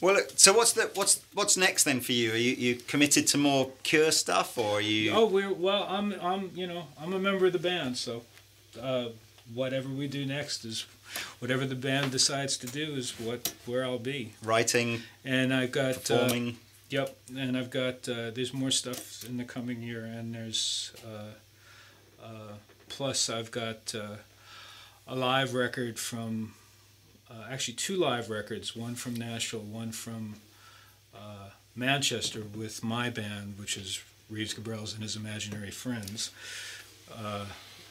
Well, 0.00 0.16
so 0.36 0.52
what's 0.52 0.74
the 0.74 0.92
what's 0.94 1.20
what's 1.34 1.56
next 1.56 1.82
then 1.82 2.00
for 2.00 2.12
you? 2.12 2.32
Are 2.34 2.36
you, 2.36 2.52
you 2.52 2.76
committed 2.76 3.26
to 3.28 3.38
more 3.38 3.72
Cure 3.82 4.12
stuff, 4.12 4.56
or 4.56 4.78
are 4.78 4.80
you? 4.80 5.10
Oh, 5.10 5.26
we're 5.26 5.52
well. 5.52 5.84
I'm 5.88 6.12
I'm 6.22 6.52
you 6.54 6.68
know 6.68 6.86
I'm 7.00 7.12
a 7.14 7.18
member 7.18 7.46
of 7.46 7.52
the 7.52 7.58
band, 7.58 7.96
so 7.96 8.22
uh, 8.80 9.08
whatever 9.52 9.88
we 9.88 10.06
do 10.06 10.24
next 10.24 10.64
is 10.64 10.86
whatever 11.38 11.66
the 11.66 11.74
band 11.74 12.10
decides 12.12 12.56
to 12.58 12.66
do 12.66 12.94
is 12.94 13.18
what 13.18 13.52
where 13.66 13.84
I'll 13.84 13.98
be. 13.98 14.34
writing, 14.42 15.02
And 15.24 15.52
I've 15.52 15.72
got 15.72 16.10
uh, 16.10 16.18
performing. 16.18 16.58
Yep, 16.90 17.16
and 17.36 17.56
I've 17.56 17.70
got 17.70 18.08
uh, 18.08 18.30
there's 18.30 18.54
more 18.54 18.70
stuff 18.70 19.22
in 19.24 19.36
the 19.36 19.44
coming 19.44 19.82
year, 19.82 20.04
and 20.04 20.34
there's 20.34 20.92
uh, 21.06 22.24
uh, 22.24 22.54
plus 22.88 23.28
I've 23.28 23.50
got 23.50 23.94
uh, 23.94 24.16
a 25.06 25.14
live 25.14 25.54
record 25.54 25.98
from 25.98 26.54
uh, 27.30 27.44
actually 27.50 27.74
two 27.74 27.96
live 27.96 28.30
records, 28.30 28.74
one 28.74 28.94
from 28.94 29.14
Nashville, 29.14 29.60
one 29.60 29.92
from 29.92 30.36
uh, 31.14 31.50
Manchester 31.76 32.42
with 32.54 32.82
my 32.82 33.10
band, 33.10 33.58
which 33.58 33.76
is 33.76 34.02
Reeves 34.30 34.54
Gabrels 34.54 34.94
and 34.94 35.02
his 35.02 35.16
Imaginary 35.16 35.70
Friends, 35.70 36.30
uh, 37.14 37.46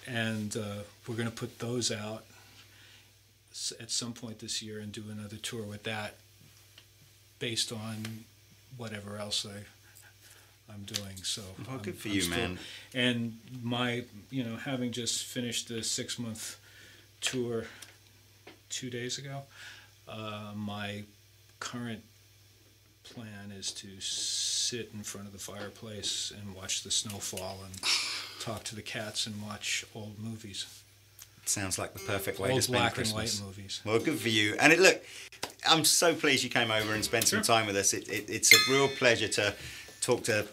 and 0.08 0.58
uh, 0.58 0.82
we're 1.08 1.16
going 1.16 1.30
to 1.30 1.36
put 1.36 1.60
those 1.60 1.92
out 1.92 2.24
at 3.80 3.92
some 3.92 4.14
point 4.14 4.40
this 4.40 4.62
year 4.62 4.80
and 4.80 4.92
do 4.92 5.04
another 5.10 5.38
tour 5.38 5.64
with 5.64 5.84
that, 5.84 6.16
based 7.40 7.72
on 7.72 8.26
whatever 8.78 9.18
else 9.18 9.46
I 9.46 9.64
I'm 10.74 10.84
doing. 10.84 11.16
So 11.24 11.42
Well, 11.60 11.70
I'm- 11.78 11.82
good 11.82 11.98
for 11.98 12.10
I'm 12.10 12.14
you, 12.16 12.22
still- 12.22 12.38
man. 12.38 12.60
And 12.94 13.40
my 13.64 14.04
you 14.30 14.44
know 14.44 14.58
having 14.58 14.92
just 14.92 15.24
finished 15.24 15.68
the 15.70 15.82
six 15.84 16.20
month 16.20 16.58
tour 17.22 17.68
two 18.70 18.90
days 18.90 19.18
ago, 19.18 19.44
Uh, 20.08 20.54
my 20.56 21.04
current 21.60 22.02
plan 23.04 23.52
is 23.52 23.72
to 23.74 24.00
sit 24.00 24.90
in 24.94 25.04
front 25.04 25.28
of 25.28 25.34
the 25.34 25.40
fireplace 25.40 26.32
and 26.32 26.56
watch 26.56 26.84
the 26.84 26.92
snow 26.92 27.20
fall 27.20 27.62
and 27.66 27.76
talk 28.40 28.64
to 28.64 28.74
the 28.76 28.82
cats 28.82 29.28
and 29.28 29.42
watch 29.42 29.84
old 29.94 30.18
movies. 30.18 30.66
Sounds 31.48 31.80
like 31.80 31.94
the 31.94 32.00
perfect 32.00 32.40
way 32.40 32.50
old 32.52 32.58
to 32.60 32.62
spend 32.64 32.80
black 32.82 32.94
Christmas. 32.94 33.38
and 33.40 33.48
white 33.48 33.58
movies. 33.58 33.82
Well, 33.86 34.00
good 34.00 34.20
for 34.20 34.30
you. 34.30 34.56
And 34.60 34.74
it 34.74 34.80
look, 34.80 35.02
I'm 35.68 35.86
so 35.86 36.14
pleased 36.14 36.44
you 36.44 36.50
came 36.50 36.72
over 36.72 36.94
and 36.94 37.04
spent 37.04 37.28
some 37.28 37.38
Sure. 37.44 37.56
time 37.56 37.68
with 37.68 37.76
us. 37.78 37.94
It, 37.94 38.08
it, 38.10 38.30
it's 38.30 38.54
a 38.54 38.72
real 38.72 38.88
pleasure 38.90 39.28
to 39.30 39.54
talk 40.02 40.24
to 40.24 40.46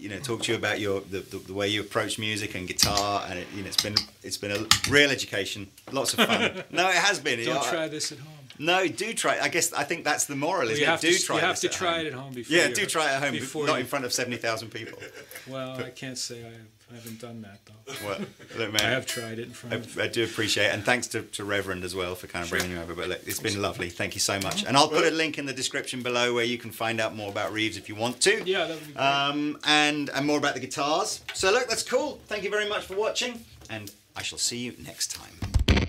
you 0.00 0.08
know 0.08 0.18
talk 0.18 0.42
to 0.42 0.52
you 0.52 0.58
about 0.58 0.80
your 0.80 1.00
the, 1.02 1.20
the, 1.20 1.38
the 1.38 1.54
way 1.54 1.68
you 1.68 1.80
approach 1.80 2.18
music 2.18 2.54
and 2.56 2.66
guitar 2.66 3.24
and 3.28 3.38
it, 3.38 3.46
you 3.54 3.62
know 3.62 3.68
it's 3.68 3.82
been 3.82 3.94
it's 4.22 4.36
been 4.36 4.50
a 4.50 4.66
real 4.90 5.10
education 5.10 5.68
lots 5.92 6.12
of 6.14 6.26
fun 6.26 6.62
no 6.70 6.88
it 6.88 6.94
has 6.96 7.18
been 7.20 7.42
Don't 7.42 7.56
I- 7.64 7.70
try 7.70 7.88
this 7.88 8.10
at 8.12 8.18
home. 8.18 8.32
no 8.58 8.86
do 8.88 9.14
try 9.14 9.38
i 9.40 9.48
guess 9.48 9.72
i 9.72 9.84
think 9.84 10.04
that's 10.04 10.26
the 10.26 10.34
moral 10.36 10.62
Well, 10.62 10.70
isn't 10.72 10.78
you 10.78 10.88
it 10.88 10.90
have 10.90 11.00
do 11.00 11.12
to, 11.12 11.22
try 11.22 11.36
you 11.36 11.42
have 11.42 11.60
to 11.60 11.68
try 11.68 11.90
home. 11.98 12.00
it 12.00 12.06
at 12.08 12.12
home 12.14 12.32
before. 12.34 12.56
yeah 12.56 12.68
do 12.68 12.84
try 12.86 13.04
it 13.10 13.14
at 13.14 13.22
home 13.22 13.32
before 13.32 13.66
not 13.66 13.74
you- 13.74 13.80
in 13.82 13.86
front 13.86 14.04
of 14.04 14.12
70,000 14.12 14.68
people 14.68 14.98
Well, 15.48 15.78
I 15.82 15.90
can't 15.90 16.18
say 16.18 16.44
I, 16.44 16.50
I 16.90 16.94
haven't 16.94 17.20
done 17.20 17.42
that 17.42 17.60
though. 17.66 18.06
well, 18.06 18.18
look, 18.56 18.72
man, 18.72 18.82
I 18.84 18.90
have 18.90 19.06
tried 19.06 19.38
it 19.38 19.46
in 19.48 19.50
front 19.50 19.74
of. 19.74 19.98
I, 19.98 20.04
I 20.04 20.08
do 20.08 20.24
appreciate 20.24 20.66
it, 20.66 20.74
and 20.74 20.84
thanks 20.84 21.06
to, 21.08 21.22
to 21.22 21.44
Reverend 21.44 21.84
as 21.84 21.94
well 21.94 22.14
for 22.14 22.26
kind 22.26 22.44
of 22.44 22.50
bringing 22.50 22.70
you 22.70 22.80
over. 22.80 22.94
But 22.94 23.08
look, 23.08 23.20
it's 23.26 23.40
been 23.40 23.60
lovely. 23.60 23.90
Thank 23.90 24.14
you 24.14 24.20
so 24.20 24.38
much. 24.40 24.64
And 24.64 24.76
I'll 24.76 24.88
put 24.88 25.04
a 25.04 25.10
link 25.10 25.38
in 25.38 25.46
the 25.46 25.52
description 25.52 26.02
below 26.02 26.32
where 26.34 26.44
you 26.44 26.56
can 26.58 26.70
find 26.70 27.00
out 27.00 27.14
more 27.14 27.30
about 27.30 27.52
Reeves 27.52 27.76
if 27.76 27.88
you 27.88 27.94
want 27.94 28.20
to. 28.22 28.42
Yeah, 28.44 28.66
that 28.66 28.74
would 28.74 28.86
be 28.86 28.92
great. 28.94 29.02
Um, 29.04 29.58
and 29.66 30.10
and 30.10 30.26
more 30.26 30.38
about 30.38 30.54
the 30.54 30.60
guitars. 30.60 31.22
So 31.34 31.50
look, 31.52 31.68
that's 31.68 31.82
cool. 31.82 32.20
Thank 32.26 32.42
you 32.44 32.50
very 32.50 32.68
much 32.68 32.84
for 32.84 32.96
watching, 32.96 33.44
and 33.68 33.90
I 34.16 34.22
shall 34.22 34.38
see 34.38 34.58
you 34.58 34.74
next 34.84 35.14
time. 35.14 35.88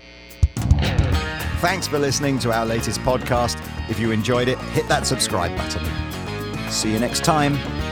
Thanks 1.60 1.86
for 1.86 1.98
listening 1.98 2.38
to 2.40 2.52
our 2.52 2.64
latest 2.64 3.00
podcast. 3.00 3.60
If 3.90 3.98
you 3.98 4.12
enjoyed 4.12 4.48
it, 4.48 4.58
hit 4.70 4.88
that 4.88 5.06
subscribe 5.06 5.54
button. 5.56 5.84
See 6.70 6.92
you 6.92 6.98
next 6.98 7.22
time. 7.24 7.89